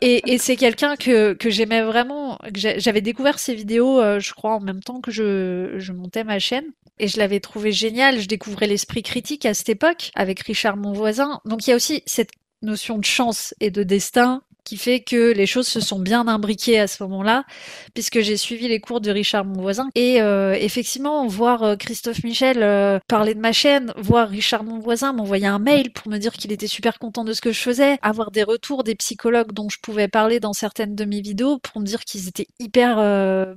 Et, 0.00 0.32
et 0.32 0.38
c'est 0.38 0.56
quelqu'un 0.56 0.96
que, 0.96 1.34
que 1.34 1.50
j'aimais 1.50 1.82
vraiment, 1.82 2.38
j'avais 2.54 3.00
découvert 3.00 3.38
ses 3.38 3.54
vidéos, 3.54 4.00
euh, 4.00 4.20
je 4.20 4.32
crois, 4.34 4.54
en 4.54 4.60
même 4.60 4.82
temps 4.82 5.00
que 5.00 5.10
je, 5.10 5.74
je 5.78 5.92
montais 5.92 6.24
ma 6.24 6.38
chaîne. 6.38 6.66
Et 7.00 7.08
je 7.08 7.18
l'avais 7.18 7.40
trouvé 7.40 7.72
génial. 7.72 8.20
Je 8.20 8.28
découvrais 8.28 8.68
l'esprit 8.68 9.02
critique 9.02 9.46
à 9.46 9.54
cette 9.54 9.68
époque 9.68 10.12
avec 10.14 10.40
Richard 10.40 10.76
mon 10.76 10.92
voisin. 10.92 11.40
Donc 11.44 11.66
il 11.66 11.70
y 11.70 11.72
a 11.72 11.76
aussi 11.76 12.04
cette 12.06 12.30
notion 12.64 12.98
de 12.98 13.04
chance 13.04 13.54
et 13.60 13.70
de 13.70 13.82
destin 13.82 14.42
qui 14.64 14.76
fait 14.76 15.00
que 15.00 15.32
les 15.32 15.46
choses 15.46 15.68
se 15.68 15.80
sont 15.80 15.98
bien 15.98 16.26
imbriquées 16.26 16.80
à 16.80 16.86
ce 16.86 17.02
moment-là, 17.04 17.44
puisque 17.92 18.20
j'ai 18.20 18.36
suivi 18.36 18.66
les 18.66 18.80
cours 18.80 19.00
de 19.00 19.10
Richard 19.10 19.44
mon 19.44 19.60
voisin. 19.60 19.90
Et 19.94 20.20
euh, 20.22 20.54
effectivement, 20.54 21.26
voir 21.26 21.62
euh, 21.62 21.76
Christophe 21.76 22.24
Michel 22.24 22.62
euh, 22.62 22.98
parler 23.06 23.34
de 23.34 23.40
ma 23.40 23.52
chaîne, 23.52 23.92
voir 23.96 24.28
Richard 24.28 24.64
mon 24.64 24.78
voisin 24.78 25.12
m'envoyer 25.12 25.46
un 25.46 25.58
mail 25.58 25.92
pour 25.92 26.10
me 26.10 26.18
dire 26.18 26.32
qu'il 26.32 26.50
était 26.50 26.66
super 26.66 26.98
content 26.98 27.24
de 27.24 27.34
ce 27.34 27.42
que 27.42 27.52
je 27.52 27.60
faisais, 27.60 27.98
avoir 28.02 28.30
des 28.30 28.42
retours 28.42 28.84
des 28.84 28.94
psychologues 28.94 29.52
dont 29.52 29.68
je 29.68 29.78
pouvais 29.80 30.08
parler 30.08 30.40
dans 30.40 30.54
certaines 30.54 30.94
de 30.94 31.04
mes 31.04 31.20
vidéos 31.20 31.58
pour 31.58 31.80
me 31.80 31.86
dire 31.86 32.00
qu'ils 32.00 32.28
étaient 32.28 32.48
hyper, 32.58 32.96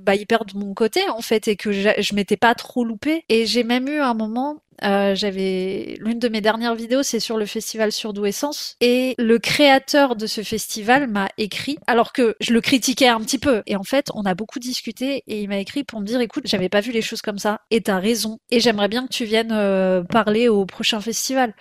bah, 0.00 0.14
hyper 0.14 0.44
de 0.44 0.58
mon 0.58 0.74
côté 0.74 1.00
en 1.08 1.22
fait 1.22 1.48
et 1.48 1.56
que 1.56 1.72
je, 1.72 1.88
je 1.98 2.14
m'étais 2.14 2.36
pas 2.36 2.54
trop 2.54 2.84
loupée. 2.84 3.24
Et 3.28 3.46
j'ai 3.46 3.64
même 3.64 3.88
eu 3.88 4.00
un 4.00 4.14
moment 4.14 4.60
euh, 4.84 5.14
j'avais 5.14 5.96
l'une 6.00 6.18
de 6.18 6.28
mes 6.28 6.40
dernières 6.40 6.74
vidéos, 6.74 7.02
c'est 7.02 7.20
sur 7.20 7.36
le 7.36 7.46
festival 7.46 7.92
Surdouessance 7.92 8.76
et 8.80 9.14
le 9.18 9.38
créateur 9.38 10.16
de 10.16 10.26
ce 10.26 10.42
festival 10.42 11.08
m'a 11.08 11.28
écrit 11.38 11.78
alors 11.86 12.12
que 12.12 12.36
je 12.40 12.52
le 12.52 12.60
critiquais 12.60 13.08
un 13.08 13.20
petit 13.20 13.38
peu. 13.38 13.62
Et 13.66 13.76
en 13.76 13.82
fait 13.82 14.10
on 14.14 14.24
a 14.24 14.34
beaucoup 14.34 14.58
discuté 14.58 15.22
et 15.26 15.40
il 15.42 15.48
m'a 15.48 15.58
écrit 15.58 15.84
pour 15.84 16.00
me 16.00 16.06
dire 16.06 16.20
écoute 16.20 16.44
j'avais 16.46 16.68
pas 16.68 16.80
vu 16.80 16.92
les 16.92 17.02
choses 17.02 17.22
comme 17.22 17.38
ça. 17.38 17.60
Et 17.70 17.80
t'as 17.80 17.98
raison. 17.98 18.38
Et 18.50 18.60
j'aimerais 18.60 18.88
bien 18.88 19.06
que 19.06 19.12
tu 19.12 19.24
viennes 19.24 19.52
euh, 19.52 20.02
parler 20.04 20.48
au 20.48 20.66
prochain 20.66 21.00
festival. 21.00 21.54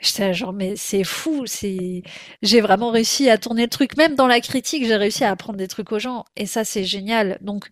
J'étais 0.00 0.34
genre 0.34 0.52
mais 0.52 0.74
c'est 0.76 1.04
fou, 1.04 1.44
c'est 1.46 2.02
j'ai 2.42 2.60
vraiment 2.60 2.90
réussi 2.90 3.30
à 3.30 3.38
tourner 3.38 3.62
le 3.62 3.68
truc. 3.68 3.96
Même 3.96 4.16
dans 4.16 4.26
la 4.26 4.40
critique, 4.40 4.84
j'ai 4.86 4.96
réussi 4.96 5.24
à 5.24 5.30
apprendre 5.30 5.58
des 5.58 5.68
trucs 5.68 5.92
aux 5.92 5.98
gens. 5.98 6.24
Et 6.36 6.46
ça 6.46 6.64
c'est 6.64 6.84
génial. 6.84 7.38
Donc 7.40 7.68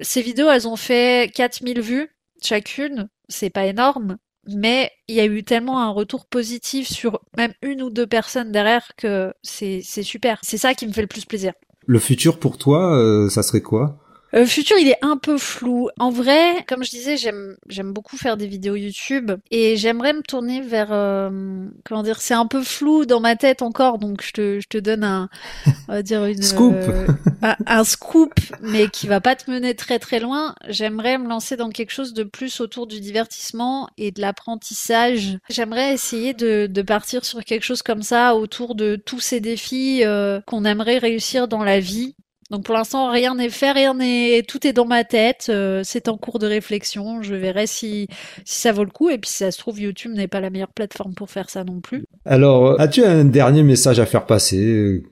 ces 0.00 0.22
vidéos, 0.22 0.50
elles 0.50 0.68
ont 0.68 0.76
fait 0.76 1.30
4000 1.34 1.80
vues 1.80 2.10
chacune. 2.42 3.08
C'est 3.28 3.50
pas 3.50 3.66
énorme, 3.66 4.18
mais 4.46 4.90
il 5.08 5.14
y 5.14 5.20
a 5.20 5.26
eu 5.26 5.44
tellement 5.44 5.80
un 5.80 5.90
retour 5.90 6.26
positif 6.26 6.88
sur 6.88 7.20
même 7.36 7.52
une 7.62 7.82
ou 7.82 7.90
deux 7.90 8.06
personnes 8.06 8.52
derrière 8.52 8.92
que 8.96 9.32
c'est 9.42 9.82
super. 9.82 10.38
C'est 10.42 10.58
ça 10.58 10.74
qui 10.74 10.86
me 10.86 10.92
fait 10.92 11.02
le 11.02 11.06
plus 11.06 11.24
plaisir. 11.24 11.52
Le 11.86 11.98
futur 11.98 12.38
pour 12.38 12.58
toi, 12.58 12.96
euh, 12.96 13.28
ça 13.28 13.42
serait 13.42 13.60
quoi? 13.60 13.98
Le 14.32 14.46
futur, 14.46 14.76
il 14.78 14.88
est 14.88 14.98
un 15.02 15.16
peu 15.18 15.36
flou. 15.36 15.90
En 15.98 16.10
vrai, 16.10 16.64
comme 16.66 16.82
je 16.84 16.90
disais, 16.90 17.16
j'aime 17.16 17.56
j'aime 17.68 17.92
beaucoup 17.92 18.16
faire 18.16 18.36
des 18.36 18.46
vidéos 18.46 18.76
YouTube 18.76 19.32
et 19.50 19.76
j'aimerais 19.76 20.14
me 20.14 20.22
tourner 20.22 20.62
vers 20.62 20.88
euh, 20.90 21.68
comment 21.84 22.02
dire, 22.02 22.20
c'est 22.20 22.34
un 22.34 22.46
peu 22.46 22.62
flou 22.62 23.04
dans 23.04 23.20
ma 23.20 23.36
tête 23.36 23.60
encore, 23.60 23.98
donc 23.98 24.22
je 24.22 24.32
te 24.32 24.60
je 24.60 24.68
te 24.68 24.78
donne 24.78 25.04
un 25.04 25.28
on 25.88 25.92
va 25.92 26.02
dire 26.02 26.24
une 26.24 26.42
scoop, 26.42 26.74
euh, 26.74 27.06
un, 27.66 27.84
scoop, 27.84 28.32
mais 28.62 28.88
qui 28.88 29.06
va 29.06 29.20
pas 29.20 29.36
te 29.36 29.50
mener 29.50 29.74
très 29.74 29.98
très 29.98 30.18
loin. 30.18 30.54
J'aimerais 30.66 31.18
me 31.18 31.28
lancer 31.28 31.56
dans 31.56 31.68
quelque 31.68 31.92
chose 31.92 32.14
de 32.14 32.24
plus 32.24 32.60
autour 32.60 32.86
du 32.86 33.00
divertissement 33.00 33.88
et 33.98 34.12
de 34.12 34.20
l'apprentissage. 34.22 35.38
J'aimerais 35.50 35.92
essayer 35.92 36.32
de 36.32 36.66
de 36.70 36.82
partir 36.82 37.26
sur 37.26 37.44
quelque 37.44 37.64
chose 37.64 37.82
comme 37.82 38.02
ça 38.02 38.34
autour 38.34 38.74
de 38.74 38.96
tous 38.96 39.20
ces 39.20 39.40
défis 39.40 40.04
euh, 40.04 40.40
qu'on 40.46 40.64
aimerait 40.64 40.98
réussir 40.98 41.48
dans 41.48 41.64
la 41.64 41.80
vie 41.80 42.16
Donc 42.52 42.64
pour 42.64 42.74
l'instant, 42.74 43.10
rien 43.10 43.34
n'est 43.34 43.50
fait, 43.50 43.72
rien 43.72 43.94
n'est, 43.94 44.42
tout 44.46 44.66
est 44.66 44.72
dans 44.74 44.84
ma 44.86 45.04
tête. 45.04 45.46
euh, 45.48 45.82
c'est 45.84 46.08
en 46.08 46.18
cours 46.18 46.38
de 46.38 46.46
réflexion. 46.46 47.22
Je 47.22 47.34
verrai 47.34 47.66
si 47.66 48.08
si 48.44 48.60
ça 48.60 48.72
vaut 48.72 48.84
le 48.84 48.90
coup. 48.90 49.10
Et 49.10 49.18
puis 49.18 49.30
si 49.30 49.38
ça 49.38 49.50
se 49.50 49.58
trouve, 49.58 49.80
YouTube 49.80 50.12
n'est 50.12 50.28
pas 50.28 50.40
la 50.40 50.50
meilleure 50.50 50.72
plateforme 50.72 51.14
pour 51.14 51.30
faire 51.30 51.50
ça 51.50 51.64
non 51.64 51.80
plus. 51.80 52.04
Alors, 52.24 52.66
euh, 52.68 52.76
as-tu 52.78 53.04
un 53.04 53.24
dernier 53.24 53.62
message 53.62 53.98
à 54.00 54.06
faire 54.06 54.26
passer 54.26 54.58
euh, 54.64 55.02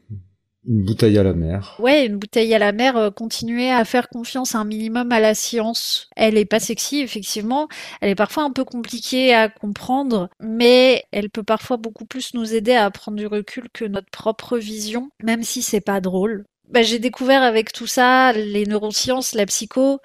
Une 0.69 0.85
bouteille 0.85 1.19
à 1.19 1.23
la 1.23 1.35
mer? 1.35 1.77
Ouais, 1.79 2.05
une 2.07 2.17
bouteille 2.19 2.53
à 2.55 2.59
la 2.59 2.73
mer. 2.73 2.97
euh, 2.99 3.11
continuer 3.11 3.71
à 3.71 3.85
faire 3.87 4.09
confiance 4.11 4.55
un 4.55 4.65
minimum 4.65 5.11
à 5.13 5.19
la 5.21 5.35
science. 5.35 6.09
Elle 6.17 6.37
est 6.37 6.45
pas 6.45 6.61
sexy, 6.61 7.01
effectivement. 7.01 7.69
Elle 8.03 8.11
est 8.11 8.15
parfois 8.15 8.45
un 8.45 8.53
peu 8.53 8.65
compliquée 8.65 9.35
à 9.35 9.49
comprendre, 9.49 10.29
mais 10.41 11.05
elle 11.13 11.31
peut 11.31 11.43
parfois 11.43 11.79
beaucoup 11.79 12.05
plus 12.05 12.35
nous 12.35 12.55
aider 12.55 12.75
à 12.75 12.91
prendre 12.91 13.17
du 13.17 13.27
recul 13.27 13.69
que 13.73 13.87
notre 13.87 14.11
propre 14.11 14.59
vision, 14.59 15.11
même 15.23 15.43
si 15.43 15.63
c'est 15.63 15.81
pas 15.81 16.01
drôle. 16.03 16.45
Bah, 16.71 16.83
j'ai 16.83 17.01
découvert 17.01 17.43
avec 17.43 17.73
tout 17.73 17.89
ça 17.89 18.33
les 18.33 18.65
neurosciences, 18.65 19.35
la 19.35 19.45
psycho, 19.45 19.99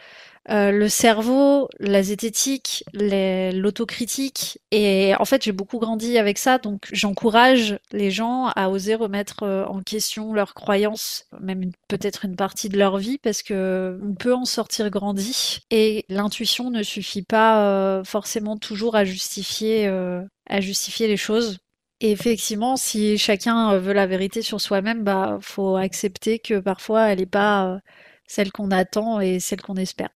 euh, 0.49 0.71
le 0.71 0.89
cerveau, 0.89 1.69
la 1.79 2.01
zététique, 2.01 2.83
l'autocritique. 2.93 4.59
Et 4.71 5.13
en 5.19 5.25
fait, 5.25 5.43
j'ai 5.43 5.51
beaucoup 5.51 5.77
grandi 5.77 6.17
avec 6.17 6.39
ça, 6.39 6.57
donc 6.57 6.87
j'encourage 6.91 7.77
les 7.91 8.09
gens 8.09 8.47
à 8.55 8.69
oser 8.69 8.95
remettre 8.95 9.43
euh, 9.43 9.65
en 9.65 9.81
question 9.83 10.33
leurs 10.33 10.55
croyances, 10.55 11.27
même 11.39 11.71
peut-être 11.87 12.25
une 12.25 12.35
partie 12.35 12.69
de 12.69 12.77
leur 12.79 12.97
vie, 12.97 13.19
parce 13.19 13.43
que 13.43 13.99
on 14.03 14.15
peut 14.15 14.33
en 14.33 14.45
sortir 14.45 14.89
grandi. 14.89 15.59
Et 15.69 16.05
l'intuition 16.09 16.71
ne 16.71 16.81
suffit 16.81 17.23
pas 17.23 17.61
euh, 17.63 18.03
forcément 18.03 18.57
toujours 18.57 18.95
à 18.95 19.05
justifier, 19.05 19.87
euh, 19.87 20.21
à 20.49 20.61
justifier 20.61 21.07
les 21.07 21.17
choses. 21.17 21.57
Effectivement, 22.01 22.75
si 22.75 23.17
chacun 23.17 23.71
euh, 23.71 23.79
veut 23.79 23.93
la 23.93 24.05
vérité 24.05 24.41
sur 24.41 24.59
soi-même, 24.59 25.03
bah, 25.03 25.37
faut 25.41 25.77
accepter 25.77 26.39
que 26.39 26.59
parfois 26.59 27.07
elle 27.07 27.19
n'est 27.19 27.25
pas 27.25 27.67
euh, 27.67 27.79
celle 28.27 28.51
qu'on 28.51 28.69
attend 28.71 29.21
et 29.21 29.39
celle 29.39 29.61
qu'on 29.61 29.75
espère. 29.75 30.09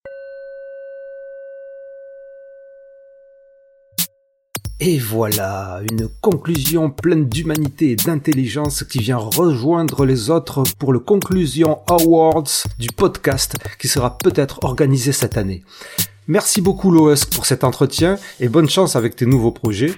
Et 4.81 4.99
voilà, 4.99 5.81
une 5.91 6.09
conclusion 6.21 6.91
pleine 6.91 7.29
d'humanité 7.29 7.93
et 7.93 7.97
d'intelligence 7.97 8.85
qui 8.85 8.99
vient 8.99 9.17
rejoindre 9.17 10.05
les 10.05 10.29
autres 10.29 10.65
pour 10.79 10.93
le 10.93 10.99
Conclusion 10.99 11.81
Awards 11.89 12.65
du 12.79 12.89
podcast 12.89 13.55
qui 13.79 13.89
sera 13.89 14.19
peut-être 14.19 14.61
organisé 14.65 15.13
cette 15.13 15.39
année. 15.39 15.63
Merci 16.27 16.61
beaucoup 16.61 16.91
Loes 16.91 17.25
pour 17.31 17.47
cet 17.47 17.65
entretien 17.65 18.19
et 18.39 18.49
bonne 18.49 18.69
chance 18.69 18.97
avec 18.97 19.17
tes 19.17 19.27
nouveaux 19.27 19.51
projets. 19.51 19.95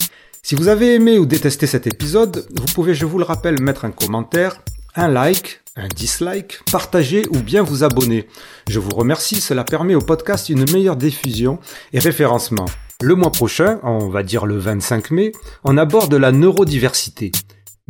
Si 0.49 0.55
vous 0.55 0.69
avez 0.69 0.95
aimé 0.95 1.19
ou 1.19 1.27
détesté 1.27 1.67
cet 1.67 1.87
épisode, 1.87 2.47
vous 2.57 2.65
pouvez, 2.75 2.95
je 2.95 3.05
vous 3.05 3.19
le 3.19 3.25
rappelle, 3.25 3.61
mettre 3.61 3.85
un 3.85 3.91
commentaire, 3.91 4.63
un 4.95 5.07
like, 5.07 5.61
un 5.77 5.89
dislike, 5.89 6.61
partager 6.73 7.27
ou 7.33 7.41
bien 7.41 7.63
vous 7.63 7.85
abonner. 7.85 8.27
Je 8.67 8.81
vous 8.81 8.95
remercie, 8.95 9.43
cela 9.43 9.63
permet 9.63 9.95
au 9.95 10.01
podcast 10.01 10.49
une 10.49 10.65
meilleure 10.73 10.97
diffusion 10.97 11.59
et 11.93 11.99
référencement. 11.99 12.65
Le 13.03 13.15
mois 13.15 13.31
prochain, 13.31 13.79
on 13.83 14.09
va 14.09 14.23
dire 14.23 14.47
le 14.47 14.57
25 14.57 15.11
mai, 15.11 15.33
on 15.65 15.77
aborde 15.77 16.15
la 16.15 16.33
neurodiversité. 16.33 17.31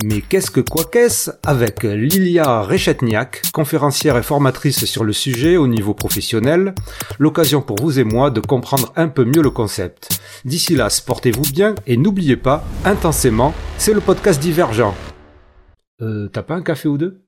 Mais 0.05 0.21
qu'est-ce 0.21 0.53
que 0.53 0.61
quoi 0.61 0.85
qu'est-ce 0.85 1.31
avec 1.45 1.83
Lilia 1.83 2.63
Rechetniak, 2.63 3.43
conférencière 3.53 4.17
et 4.17 4.23
formatrice 4.23 4.85
sur 4.85 5.03
le 5.03 5.13
sujet 5.13 5.57
au 5.57 5.67
niveau 5.67 5.93
professionnel, 5.93 6.75
l'occasion 7.19 7.63
pour 7.63 7.77
vous 7.81 7.99
et 7.99 8.05
moi 8.05 8.31
de 8.31 8.41
comprendre 8.41 8.93
un 8.95 9.09
peu 9.09 9.25
mieux 9.25 9.43
le 9.43 9.51
concept. 9.51 10.21
D'ici 10.45 10.77
là, 10.77 10.89
portez-vous 11.05 11.53
bien 11.53 11.75
et 11.89 11.97
n'oubliez 11.97 12.37
pas, 12.37 12.65
intensément, 12.85 13.53
c'est 13.77 13.93
le 13.93 14.01
podcast 14.01 14.41
divergent. 14.41 14.95
Euh, 16.01 16.29
t'as 16.29 16.43
pas 16.43 16.55
un 16.55 16.63
café 16.63 16.89
ou 16.89 16.97
deux? 16.97 17.28